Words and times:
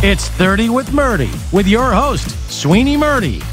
It's 0.00 0.28
30 0.28 0.68
with 0.68 0.90
Murti 0.90 1.52
with 1.52 1.66
your 1.66 1.90
host, 1.90 2.28
Sweeny 2.48 2.96
Murti. 2.96 3.44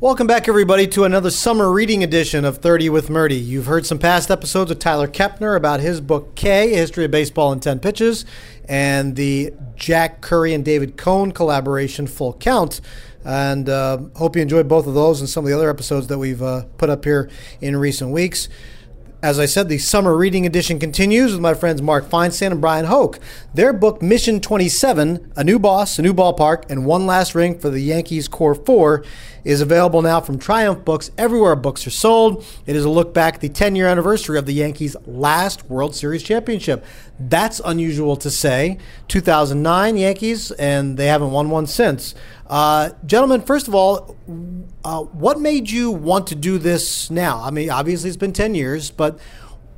Welcome 0.00 0.26
back, 0.26 0.48
everybody, 0.48 0.86
to 0.86 1.04
another 1.04 1.30
summer 1.30 1.70
reading 1.70 2.02
edition 2.02 2.46
of 2.46 2.56
30 2.58 2.88
with 2.88 3.10
Murti. 3.10 3.44
You've 3.44 3.66
heard 3.66 3.84
some 3.84 3.98
past 3.98 4.30
episodes 4.30 4.70
of 4.70 4.78
Tyler 4.78 5.06
Kepner 5.06 5.54
about 5.54 5.80
his 5.80 6.00
book 6.00 6.34
K, 6.34 6.70
History 6.70 7.04
of 7.04 7.10
Baseball 7.10 7.52
in 7.52 7.60
10 7.60 7.78
Pitches, 7.80 8.24
and 8.70 9.16
the 9.16 9.52
Jack 9.76 10.22
Curry 10.22 10.54
and 10.54 10.64
David 10.64 10.96
Cone 10.96 11.32
collaboration, 11.32 12.06
Full 12.06 12.32
Count. 12.32 12.80
And 13.22 13.68
uh, 13.68 13.98
hope 14.16 14.34
you 14.34 14.40
enjoyed 14.40 14.66
both 14.66 14.86
of 14.86 14.94
those 14.94 15.20
and 15.20 15.28
some 15.28 15.44
of 15.44 15.50
the 15.50 15.54
other 15.54 15.68
episodes 15.68 16.06
that 16.06 16.16
we've 16.16 16.42
uh, 16.42 16.64
put 16.78 16.88
up 16.88 17.04
here 17.04 17.28
in 17.60 17.76
recent 17.76 18.12
weeks. 18.12 18.48
As 19.24 19.38
I 19.38 19.46
said, 19.46 19.70
the 19.70 19.78
summer 19.78 20.14
reading 20.14 20.44
edition 20.44 20.78
continues 20.78 21.32
with 21.32 21.40
my 21.40 21.54
friends 21.54 21.80
Mark 21.80 22.10
Feinsand 22.10 22.50
and 22.52 22.60
Bryan 22.60 22.84
Hoch. 22.84 23.18
Their 23.54 23.72
book, 23.72 24.02
Mission 24.02 24.38
27 24.38 25.32
A 25.34 25.42
New 25.42 25.58
Boss, 25.58 25.98
A 25.98 26.02
New 26.02 26.12
Ballpark, 26.12 26.70
and 26.70 26.84
One 26.84 27.06
Last 27.06 27.34
Ring 27.34 27.58
for 27.58 27.70
the 27.70 27.80
Yankees 27.80 28.28
Core 28.28 28.54
4, 28.54 29.02
is 29.44 29.60
available 29.60 30.02
now 30.02 30.20
from 30.20 30.38
Triumph 30.38 30.84
Books 30.84 31.10
everywhere 31.18 31.54
books 31.56 31.86
are 31.86 31.90
sold. 31.90 32.44
It 32.66 32.76
is 32.76 32.84
a 32.84 32.88
look 32.88 33.12
back 33.12 33.34
at 33.34 33.40
the 33.40 33.48
10 33.48 33.76
year 33.76 33.86
anniversary 33.86 34.38
of 34.38 34.46
the 34.46 34.54
Yankees' 34.54 34.96
last 35.06 35.68
World 35.70 35.94
Series 35.94 36.22
championship. 36.22 36.84
That's 37.18 37.60
unusual 37.64 38.16
to 38.16 38.30
say. 38.30 38.78
2009 39.08 39.96
Yankees, 39.96 40.50
and 40.52 40.96
they 40.96 41.06
haven't 41.06 41.30
won 41.30 41.50
one 41.50 41.66
since. 41.66 42.14
Uh, 42.46 42.90
gentlemen, 43.06 43.42
first 43.42 43.68
of 43.68 43.74
all, 43.74 44.16
uh, 44.84 45.02
what 45.02 45.40
made 45.40 45.70
you 45.70 45.90
want 45.90 46.26
to 46.28 46.34
do 46.34 46.58
this 46.58 47.10
now? 47.10 47.40
I 47.42 47.50
mean, 47.50 47.70
obviously 47.70 48.08
it's 48.08 48.16
been 48.16 48.32
10 48.32 48.54
years, 48.54 48.90
but 48.90 49.18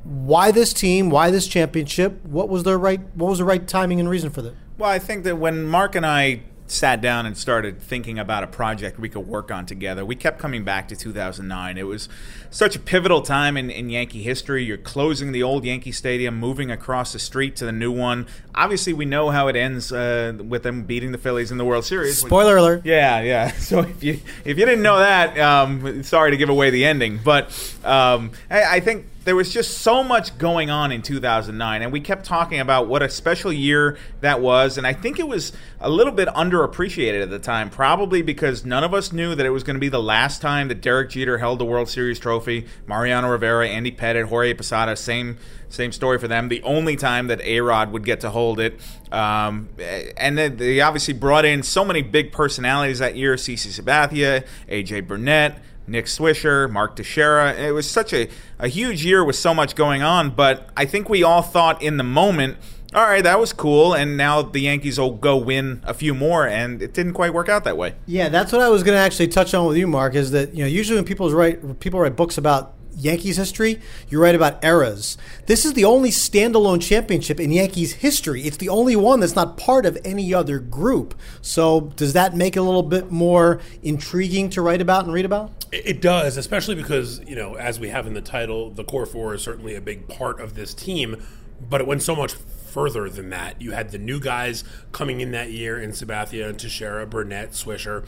why 0.03 0.51
this 0.51 0.73
team? 0.73 1.09
Why 1.09 1.31
this 1.31 1.47
championship? 1.47 2.23
What 2.25 2.47
was 2.47 2.63
the 2.63 2.77
right 2.77 3.01
what 3.15 3.29
was 3.29 3.39
the 3.39 3.45
right 3.45 3.67
timing 3.67 3.99
and 3.99 4.09
reason 4.09 4.29
for 4.29 4.41
that? 4.41 4.55
Well, 4.77 4.89
I 4.89 4.99
think 4.99 5.25
that 5.25 5.37
when 5.37 5.65
Mark 5.65 5.95
and 5.95 6.05
I 6.05 6.43
sat 6.71 7.01
down 7.01 7.25
and 7.25 7.37
started 7.37 7.81
thinking 7.81 8.19
about 8.19 8.43
a 8.43 8.47
project 8.47 8.99
we 8.99 9.09
could 9.09 9.27
work 9.27 9.51
on 9.51 9.65
together, 9.65 10.05
we 10.05 10.15
kept 10.15 10.39
coming 10.39 10.63
back 10.63 10.87
to 10.89 10.95
2009. 10.95 11.77
It 11.77 11.83
was 11.83 12.09
such 12.49 12.75
a 12.75 12.79
pivotal 12.79 13.21
time 13.21 13.57
in, 13.57 13.69
in 13.69 13.89
Yankee 13.89 14.23
history. 14.23 14.63
You're 14.63 14.77
closing 14.77 15.31
the 15.31 15.43
old 15.43 15.65
Yankee 15.65 15.91
Stadium, 15.91 16.37
moving 16.39 16.71
across 16.71 17.13
the 17.13 17.19
street 17.19 17.55
to 17.57 17.65
the 17.65 17.71
new 17.71 17.91
one. 17.91 18.27
Obviously, 18.55 18.93
we 18.93 19.05
know 19.05 19.29
how 19.29 19.47
it 19.47 19.55
ends 19.55 19.91
uh, 19.91 20.33
with 20.43 20.63
them 20.63 20.83
beating 20.83 21.11
the 21.11 21.17
Phillies 21.17 21.51
in 21.51 21.57
the 21.57 21.65
World 21.65 21.85
Series. 21.85 22.17
Spoiler 22.17 22.57
alert. 22.57 22.81
Yeah, 22.85 23.21
yeah. 23.21 23.51
So 23.67 23.79
if 23.79 24.01
you 24.01 24.21
if 24.45 24.57
you 24.57 24.65
didn't 24.65 24.81
know 24.81 24.99
that, 24.99 25.37
um, 25.37 26.01
sorry 26.03 26.31
to 26.31 26.37
give 26.37 26.47
away 26.47 26.69
the 26.69 26.85
ending, 26.85 27.19
but 27.21 27.49
um, 27.83 28.31
I, 28.49 28.77
I 28.77 28.79
think 28.79 29.05
there 29.27 29.35
was 29.35 29.51
just 29.51 29.79
so 29.79 30.05
much 30.05 30.37
going 30.37 30.69
on 30.69 30.89
in 30.89 31.01
2009 31.01 31.81
and 31.81 31.91
we 31.91 31.99
kept 31.99 32.25
talking 32.25 32.61
about 32.61 32.87
what 32.87 33.03
a 33.03 33.09
special 33.09 33.51
year 33.51 33.97
that 34.21 34.39
was 34.39 34.77
and 34.77 34.87
i 34.87 34.93
think 34.93 35.19
it 35.19 35.27
was 35.27 35.51
a 35.81 35.89
little 35.89 36.13
bit 36.13 36.29
underappreciated 36.29 37.21
at 37.21 37.29
the 37.29 37.37
time 37.37 37.69
probably 37.69 38.21
because 38.21 38.63
none 38.63 38.85
of 38.85 38.93
us 38.93 39.11
knew 39.11 39.35
that 39.35 39.45
it 39.45 39.49
was 39.49 39.63
going 39.63 39.73
to 39.73 39.81
be 39.81 39.89
the 39.89 40.01
last 40.01 40.41
time 40.41 40.69
that 40.69 40.79
derek 40.79 41.09
jeter 41.09 41.39
held 41.39 41.59
the 41.59 41.65
world 41.65 41.89
series 41.89 42.17
trophy. 42.19 42.65
Mariano 42.85 43.29
rivera 43.29 43.67
andy 43.67 43.91
pettitte 43.91 44.29
jorge 44.29 44.53
posada 44.53 44.95
same 44.95 45.37
same 45.69 45.91
story 45.91 46.17
for 46.17 46.29
them. 46.29 46.47
The 46.47 46.63
only 46.63 46.95
time 46.95 47.27
that 47.27 47.41
a-rod 47.41 47.91
would 47.91 48.05
get 48.05 48.21
to 48.21 48.29
hold 48.29 48.61
it. 48.61 48.79
Um, 49.11 49.67
and 50.15 50.37
they 50.37 50.79
obviously 50.79 51.13
brought 51.13 51.43
in 51.43 51.61
so 51.61 51.83
many 51.83 52.01
big 52.01 52.31
personalities 52.31 52.99
that 52.99 53.17
year. 53.17 53.35
Cc 53.35 53.77
sabathia 53.77 54.45
aj 54.69 55.05
burnett 55.05 55.61
Nick 55.87 56.05
Swisher, 56.05 56.69
Mark 56.69 56.95
Teixeira. 56.95 57.53
It 57.53 57.71
was 57.71 57.89
such 57.89 58.13
a, 58.13 58.29
a 58.59 58.67
huge 58.67 59.05
year 59.05 59.23
with 59.23 59.35
so 59.35 59.53
much 59.53 59.75
going 59.75 60.03
on, 60.03 60.31
but 60.31 60.69
I 60.75 60.85
think 60.85 61.09
we 61.09 61.23
all 61.23 61.41
thought 61.41 61.81
in 61.81 61.97
the 61.97 62.03
moment, 62.03 62.57
all 62.93 63.03
right, 63.03 63.23
that 63.23 63.39
was 63.39 63.53
cool, 63.53 63.93
and 63.93 64.17
now 64.17 64.41
the 64.41 64.59
Yankees 64.59 64.99
will 64.99 65.11
go 65.11 65.37
win 65.37 65.81
a 65.85 65.93
few 65.93 66.13
more, 66.13 66.47
and 66.47 66.81
it 66.81 66.93
didn't 66.93 67.13
quite 67.13 67.33
work 67.33 67.49
out 67.49 67.63
that 67.63 67.77
way. 67.77 67.95
Yeah, 68.05 68.29
that's 68.29 68.51
what 68.51 68.61
I 68.61 68.69
was 68.69 68.83
going 68.83 68.95
to 68.95 69.01
actually 69.01 69.27
touch 69.29 69.53
on 69.53 69.65
with 69.65 69.77
you, 69.77 69.87
Mark. 69.87 70.15
Is 70.15 70.31
that 70.31 70.53
you 70.53 70.63
know 70.63 70.67
usually 70.67 70.97
when 70.97 71.05
people 71.05 71.29
write 71.31 71.79
people 71.79 71.99
write 71.99 72.15
books 72.15 72.37
about 72.37 72.73
Yankees 72.97 73.37
history, 73.37 73.79
you 74.09 74.19
write 74.19 74.33
about 74.33 74.63
eras. 74.63 75.17
This 75.45 75.65
is 75.65 75.73
the 75.73 75.85
only 75.85 76.09
standalone 76.09 76.81
championship 76.81 77.39
in 77.39 77.51
Yankees 77.51 77.93
history. 77.93 78.41
It's 78.43 78.57
the 78.57 78.69
only 78.69 78.95
one 78.95 79.19
that's 79.19 79.35
not 79.35 79.55
part 79.55 79.85
of 79.85 79.97
any 80.03 80.33
other 80.33 80.57
group. 80.57 81.13
So, 81.41 81.91
does 81.95 82.13
that 82.13 82.35
make 82.35 82.55
it 82.55 82.59
a 82.59 82.63
little 82.63 82.83
bit 82.83 83.11
more 83.11 83.61
intriguing 83.83 84.49
to 84.51 84.61
write 84.61 84.81
about 84.81 85.05
and 85.05 85.13
read 85.13 85.25
about? 85.25 85.51
It 85.71 86.01
does, 86.01 86.37
especially 86.37 86.75
because, 86.75 87.21
you 87.27 87.35
know, 87.35 87.55
as 87.55 87.79
we 87.79 87.89
have 87.89 88.07
in 88.07 88.13
the 88.13 88.21
title, 88.21 88.71
the 88.71 88.83
core 88.83 89.05
four 89.05 89.35
is 89.35 89.43
certainly 89.43 89.75
a 89.75 89.81
big 89.81 90.07
part 90.07 90.39
of 90.39 90.55
this 90.55 90.73
team, 90.73 91.21
but 91.69 91.81
it 91.81 91.87
went 91.87 92.01
so 92.01 92.15
much 92.15 92.33
further 92.33 93.09
than 93.09 93.29
that. 93.29 93.61
You 93.61 93.71
had 93.73 93.91
the 93.91 93.97
new 93.97 94.19
guys 94.19 94.63
coming 94.91 95.21
in 95.21 95.31
that 95.31 95.51
year 95.51 95.79
in 95.79 95.91
Sabathia 95.91 96.49
and 96.49 96.57
Teixeira, 96.57 97.05
Burnett, 97.05 97.51
Swisher. 97.51 98.05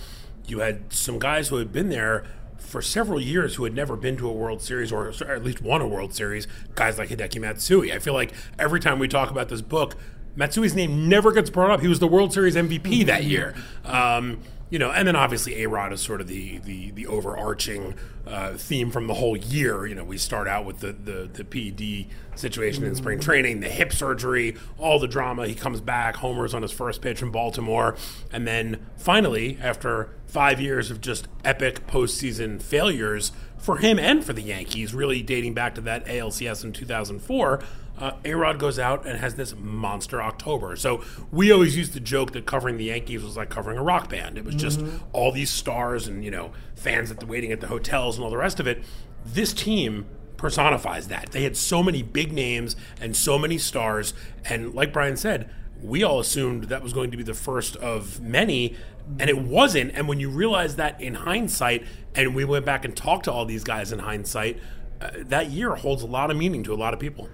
You 0.47 0.59
had 0.59 0.91
some 0.91 1.19
guys 1.19 1.49
who 1.49 1.57
had 1.57 1.71
been 1.71 1.89
there 1.89 2.25
for 2.69 2.81
several 2.81 3.19
years 3.19 3.55
who 3.55 3.63
had 3.63 3.73
never 3.73 3.95
been 3.95 4.15
to 4.17 4.29
a 4.29 4.31
World 4.31 4.61
Series 4.61 4.91
or 4.91 5.09
at 5.09 5.43
least 5.43 5.61
won 5.61 5.81
a 5.81 5.87
World 5.87 6.13
Series, 6.13 6.47
guys 6.75 6.97
like 6.97 7.09
Hideki 7.09 7.41
Matsui. 7.41 7.91
I 7.91 7.99
feel 7.99 8.13
like 8.13 8.33
every 8.57 8.79
time 8.79 8.99
we 8.99 9.07
talk 9.07 9.31
about 9.31 9.49
this 9.49 9.61
book, 9.61 9.95
Matsui's 10.37 10.75
name 10.75 11.09
never 11.09 11.31
gets 11.31 11.49
brought 11.49 11.71
up. 11.71 11.81
He 11.81 11.87
was 11.87 11.99
the 11.99 12.07
World 12.07 12.31
Series 12.31 12.55
MVP 12.55 13.05
that 13.07 13.23
year. 13.23 13.55
Um, 13.83 14.39
you 14.69 14.77
know, 14.77 14.91
and 14.91 15.07
then 15.07 15.15
obviously 15.15 15.63
A 15.63 15.69
Rod 15.69 15.91
is 15.93 16.01
sort 16.01 16.21
of 16.21 16.27
the 16.27 16.59
the, 16.59 16.91
the 16.91 17.07
overarching 17.07 17.95
uh, 18.27 18.53
theme 18.53 18.91
from 18.91 19.07
the 19.07 19.15
whole 19.15 19.35
year. 19.35 19.85
You 19.85 19.95
know, 19.95 20.03
we 20.03 20.17
start 20.17 20.47
out 20.47 20.65
with 20.65 20.79
the 20.79 20.93
the, 20.93 21.29
the 21.31 21.43
PED 21.43 22.13
situation 22.35 22.83
in 22.83 22.95
spring 22.95 23.19
training, 23.19 23.61
the 23.61 23.69
hip 23.69 23.91
surgery, 23.91 24.55
all 24.77 24.99
the 24.99 25.07
drama. 25.07 25.47
He 25.47 25.55
comes 25.55 25.81
back, 25.81 26.17
homers 26.17 26.53
on 26.53 26.61
his 26.61 26.71
first 26.71 27.01
pitch 27.01 27.21
in 27.21 27.31
Baltimore, 27.31 27.95
and 28.31 28.47
then 28.47 28.85
finally, 28.97 29.57
after 29.61 30.11
five 30.27 30.61
years 30.61 30.91
of 30.91 31.01
just 31.01 31.27
epic 31.43 31.87
postseason 31.87 32.61
failures 32.61 33.31
for 33.57 33.77
him 33.77 33.97
and 33.97 34.23
for 34.23 34.33
the 34.33 34.41
Yankees, 34.41 34.93
really 34.93 35.21
dating 35.21 35.53
back 35.53 35.75
to 35.75 35.81
that 35.81 36.05
ALCS 36.05 36.63
in 36.63 36.71
2004 36.71 37.61
uh, 37.99 38.13
A-Rod 38.23 38.59
goes 38.59 38.79
out 38.79 39.05
and 39.05 39.19
has 39.19 39.35
this 39.35 39.53
monster 39.55 40.21
October. 40.49 40.75
So 40.75 41.03
we 41.31 41.51
always 41.51 41.77
used 41.77 41.93
to 41.93 41.99
joke 41.99 42.31
that 42.31 42.45
covering 42.45 42.77
the 42.77 42.85
Yankees 42.85 43.23
was 43.23 43.37
like 43.37 43.49
covering 43.49 43.77
a 43.77 43.83
rock 43.83 44.09
band. 44.09 44.37
It 44.37 44.45
was 44.45 44.55
just 44.55 44.79
Mm-hmm. 44.79 44.97
all 45.13 45.31
these 45.31 45.49
stars 45.49 46.07
and 46.07 46.23
you 46.23 46.31
know 46.31 46.51
fans 46.75 47.11
at 47.11 47.19
the 47.19 47.25
waiting 47.25 47.51
at 47.51 47.59
the 47.59 47.67
hotels 47.67 48.15
and 48.17 48.23
all 48.23 48.29
the 48.31 48.37
rest 48.37 48.59
of 48.59 48.67
it. 48.67 48.83
This 49.25 49.51
team 49.53 50.05
personifies 50.37 51.07
that. 51.09 51.31
They 51.31 51.43
had 51.43 51.57
so 51.57 51.83
many 51.83 52.01
big 52.01 52.31
names 52.31 52.75
and 53.01 53.15
so 53.15 53.37
many 53.37 53.57
stars, 53.57 54.13
and 54.45 54.73
like 54.73 54.93
Brian 54.93 55.17
said, 55.17 55.49
we 55.81 56.03
all 56.03 56.19
assumed 56.19 56.65
that 56.65 56.81
was 56.81 56.93
going 56.93 57.11
to 57.11 57.17
be 57.17 57.23
the 57.23 57.33
first 57.33 57.75
of 57.77 58.21
many. 58.21 58.75
And 59.19 59.27
it 59.29 59.39
wasn't. 59.39 59.91
And 59.95 60.07
when 60.07 60.19
you 60.19 60.29
realize 60.29 60.75
that 60.75 61.01
in 61.01 61.15
hindsight, 61.15 61.83
and 62.13 62.35
we 62.35 62.45
went 62.45 62.63
back 62.63 62.85
and 62.85 62.95
talked 62.95 63.25
to 63.25 63.31
all 63.31 63.43
these 63.45 63.63
guys 63.63 63.91
in 63.91 63.99
hindsight, 63.99 64.59
uh, 65.01 65.09
that 65.25 65.49
year 65.49 65.73
holds 65.75 66.03
a 66.03 66.05
lot 66.07 66.29
of 66.29 66.37
meaning 66.37 66.63
to 66.63 66.73
a 66.73 66.77
lot 66.77 66.93
of 66.93 66.99
people. 66.99 67.27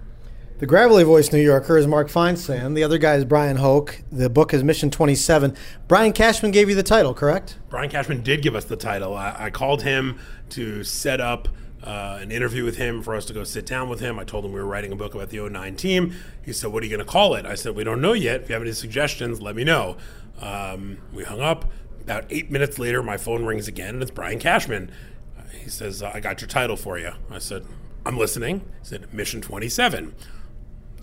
The 0.57 0.66
Gravelly 0.66 1.03
Voice 1.03 1.33
New 1.33 1.41
Yorker 1.41 1.77
is 1.77 1.85
Mark 1.85 2.07
Feinsand. 2.07 2.75
The 2.75 2.84
other 2.84 2.97
guy 2.97 3.16
is 3.16 3.25
Bryan 3.25 3.57
Hoch. 3.57 4.02
The 4.09 4.29
book 4.29 4.53
is 4.53 4.63
Mission 4.63 4.90
27. 4.90 5.53
Brian 5.90 6.13
Cashman 6.13 6.52
gave 6.52 6.69
you 6.69 6.75
the 6.75 6.84
title, 6.84 7.13
correct? 7.13 7.59
Brian 7.67 7.90
Cashman 7.90 8.22
did 8.22 8.41
give 8.41 8.55
us 8.55 8.63
the 8.63 8.78
title. 8.78 9.17
I, 9.17 9.35
I 9.37 9.49
called 9.49 9.84
him 9.84 10.17
to 10.52 10.85
set 10.85 11.19
up 11.19 11.49
uh, 11.84 12.19
an 12.22 12.31
interview 12.31 12.63
with 12.63 12.78
him 12.78 13.02
for 13.02 13.16
us 13.16 13.25
to 13.25 13.34
go 13.34 13.43
sit 13.43 13.66
down 13.66 13.90
with 13.90 13.99
him. 13.99 14.17
I 14.17 14.23
told 14.23 14.46
him 14.46 14.53
we 14.53 14.61
were 14.61 14.66
writing 14.66 14.93
a 14.93 14.96
book 14.96 15.13
about 15.13 15.29
the 15.29 15.41
09 15.41 15.75
team. 15.75 16.16
He 16.46 16.53
said, 16.53 16.72
What 16.72 16.84
are 16.84 16.85
you 16.85 16.96
going 16.96 17.05
to 17.05 17.11
call 17.11 17.35
it? 17.35 17.46
I 17.46 17.55
said, 17.55 17.75
We 17.75 17.84
don't 17.84 17.99
know 17.99 18.13
yet. 18.13 18.43
If 18.43 18.49
you 18.49 18.53
have 18.53 18.61
any 18.61 18.72
suggestions, 18.72 19.41
let 19.41 19.58
me 19.58 19.66
know. 19.66 19.97
Um, 20.40 20.99
we 21.11 21.25
hung 21.25 21.41
up. 21.41 21.69
About 21.99 22.28
eight 22.29 22.49
minutes 22.49 22.79
later, 22.79 23.03
my 23.03 23.17
phone 23.17 23.43
rings 23.43 23.67
again, 23.67 23.96
and 23.96 24.01
it's 24.01 24.11
Brian 24.11 24.40
Cashman. 24.40 24.90
Uh, 25.37 25.41
he 25.51 25.69
says, 25.69 26.01
I 26.01 26.22
got 26.22 26.40
your 26.40 26.47
title 26.47 26.78
for 26.78 26.97
you. 26.97 27.11
I 27.29 27.40
said, 27.40 27.66
I'm 28.05 28.17
listening. 28.17 28.59
He 28.59 28.85
said, 28.85 29.13
Mission 29.13 29.41
27. 29.41 30.16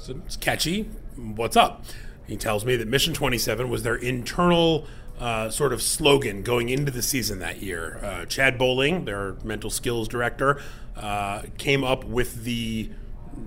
Said, 0.03 0.21
It's 0.27 0.37
catchy. 0.37 0.91
What's 1.15 1.57
up? 1.57 1.85
He 2.27 2.37
tells 2.37 2.65
me 2.65 2.75
that 2.75 2.89
Mission 2.89 3.15
27 3.15 3.71
was 3.71 3.85
their 3.85 3.95
internal 3.95 4.89
uh, 5.21 5.49
sort 5.49 5.73
of 5.73 5.81
slogan 5.81 6.43
going 6.43 6.71
into 6.71 6.91
the 6.91 7.03
season 7.03 7.39
that 7.39 7.63
year. 7.63 8.01
Uh, 8.03 8.25
Chad 8.25 8.59
Bohling, 8.59 9.05
their 9.05 9.35
mental 9.45 9.71
skills 9.71 10.09
director, 10.09 10.61
uh, 10.97 11.43
came 11.57 11.85
up 11.85 12.05
with 12.05 12.43
the 12.43 12.91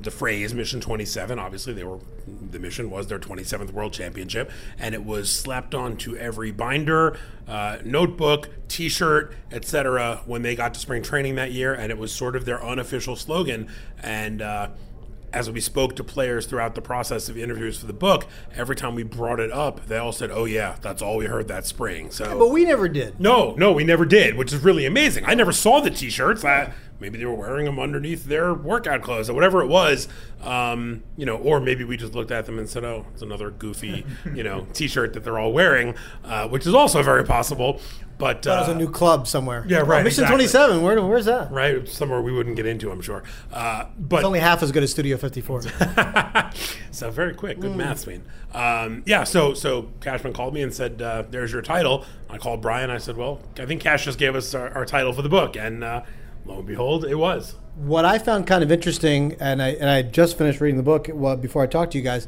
the 0.01 0.09
phrase 0.09 0.53
Mission 0.53 0.79
27. 0.79 1.37
Obviously, 1.37 1.73
they 1.73 1.83
were 1.83 1.99
the 2.25 2.57
mission 2.57 2.89
was 2.89 3.07
their 3.07 3.19
27th 3.19 3.71
World 3.71 3.91
Championship, 3.91 4.49
and 4.79 4.95
it 4.95 5.03
was 5.03 5.29
slapped 5.29 5.75
onto 5.75 6.15
every 6.15 6.51
binder, 6.51 7.17
uh, 7.47 7.79
notebook, 7.83 8.49
T-shirt, 8.69 9.33
etc. 9.51 10.21
When 10.25 10.41
they 10.41 10.55
got 10.55 10.73
to 10.75 10.79
spring 10.79 11.03
training 11.03 11.35
that 11.35 11.51
year, 11.51 11.73
and 11.73 11.91
it 11.91 11.97
was 11.97 12.13
sort 12.13 12.37
of 12.37 12.45
their 12.45 12.63
unofficial 12.63 13.17
slogan. 13.17 13.67
And 14.01 14.41
uh, 14.41 14.69
as 15.35 15.51
we 15.51 15.59
spoke 15.59 15.95
to 15.97 16.03
players 16.03 16.45
throughout 16.45 16.75
the 16.75 16.81
process 16.81 17.27
of 17.29 17.37
interviews 17.37 17.77
for 17.77 17.85
the 17.85 17.93
book, 17.93 18.25
every 18.55 18.75
time 18.75 18.95
we 18.95 19.03
brought 19.03 19.39
it 19.39 19.51
up, 19.51 19.85
they 19.87 19.97
all 19.97 20.11
said, 20.13 20.31
"Oh 20.31 20.45
yeah, 20.45 20.77
that's 20.81 21.01
all 21.01 21.17
we 21.17 21.25
heard 21.25 21.47
that 21.49 21.65
spring." 21.65 22.09
So, 22.09 22.39
But 22.39 22.49
we 22.51 22.63
never 22.63 22.87
did. 22.87 23.19
no, 23.19 23.53
no, 23.57 23.71
we 23.73 23.83
never 23.83 24.05
did, 24.05 24.35
which 24.35 24.53
is 24.53 24.63
really 24.63 24.85
amazing. 24.85 25.25
I 25.25 25.33
never 25.35 25.51
saw 25.51 25.81
the 25.81 25.91
T-shirts. 25.91 26.43
I, 26.45 26.71
maybe 26.99 27.17
they 27.17 27.25
were 27.25 27.33
wearing 27.35 27.65
them 27.65 27.79
underneath 27.79 28.25
their 28.25 28.53
workout 28.53 29.01
clothes 29.01 29.29
or 29.29 29.33
whatever 29.33 29.61
it 29.61 29.67
was. 29.67 30.07
Um, 30.41 31.03
you 31.17 31.25
know, 31.25 31.37
or 31.37 31.59
maybe 31.59 31.83
we 31.83 31.97
just 31.97 32.13
looked 32.13 32.31
at 32.31 32.45
them 32.45 32.59
and 32.59 32.69
said, 32.69 32.83
"Oh, 32.83 33.05
it's 33.13 33.21
another 33.21 33.49
goofy, 33.49 34.05
you 34.33 34.43
know, 34.43 34.67
T-shirt 34.73 35.13
that 35.13 35.23
they're 35.23 35.39
all 35.39 35.51
wearing," 35.53 35.95
uh, 36.23 36.47
which 36.47 36.67
is 36.67 36.73
also 36.73 37.01
very 37.01 37.23
possible. 37.23 37.79
But 38.17 38.43
That 38.43 38.61
was 38.61 38.69
uh, 38.69 38.71
a 38.71 38.75
new 38.75 38.89
club 38.89 39.27
somewhere. 39.27 39.65
Yeah, 39.67 39.79
right, 39.79 39.99
Oh, 39.99 40.03
Mission 40.03 40.23
exactly. 40.23 40.45
27. 40.45 40.81
Where, 40.81 41.01
where's 41.03 41.25
that? 41.25 41.51
right 41.51 41.85
somewhere 41.89 42.21
we 42.21 42.31
wouldn't 42.31 42.55
get 42.55 42.65
into, 42.65 42.89
I'm 42.89 43.01
sure. 43.01 43.23
Uh, 43.51 43.87
but 43.99 44.17
It's 44.17 44.25
only 44.25 44.39
half 44.39 44.63
as 44.63 44.71
good 44.71 44.83
as 44.83 44.91
Studio 44.91 45.17
54. 45.17 45.63
so 46.91 47.11
very 47.11 47.33
quick, 47.33 47.59
good 47.59 47.75
math, 47.75 47.99
Sween. 48.01 48.23
Um, 48.53 49.03
yeah, 49.05 49.23
so 49.25 49.53
so 49.53 49.89
Cashman 49.99 50.31
called 50.33 50.53
me 50.53 50.61
and 50.61 50.73
said, 50.73 51.01
uh, 51.01 51.23
"There's 51.29 51.51
your 51.51 51.61
title." 51.61 52.05
I 52.29 52.37
called 52.37 52.61
Brian. 52.61 52.89
I 52.89 52.99
said, 52.99 53.17
"Well, 53.17 53.41
I 53.59 53.65
think 53.65 53.81
Cash 53.81 54.05
just 54.05 54.17
gave 54.17 54.35
us 54.35 54.53
our, 54.53 54.69
our 54.73 54.85
title 54.85 55.11
for 55.11 55.21
the 55.21 55.27
book," 55.29 55.57
and 55.57 55.83
uh, 55.83 56.03
lo 56.45 56.57
and 56.57 56.67
behold, 56.67 57.05
it 57.05 57.15
was. 57.15 57.55
what 57.75 58.05
I 58.05 58.19
found 58.19 58.47
kind 58.47 58.63
of 58.63 58.71
interesting, 58.71 59.35
and 59.39 59.61
I 59.61 59.69
and 59.69 59.89
I 59.89 60.01
just 60.01 60.37
finished 60.37 60.61
reading 60.61 60.77
the 60.77 60.83
book 60.83 61.09
well, 61.11 61.35
before 61.35 61.63
I 61.63 61.67
talked 61.67 61.91
to 61.93 61.97
you 61.97 62.03
guys. 62.03 62.27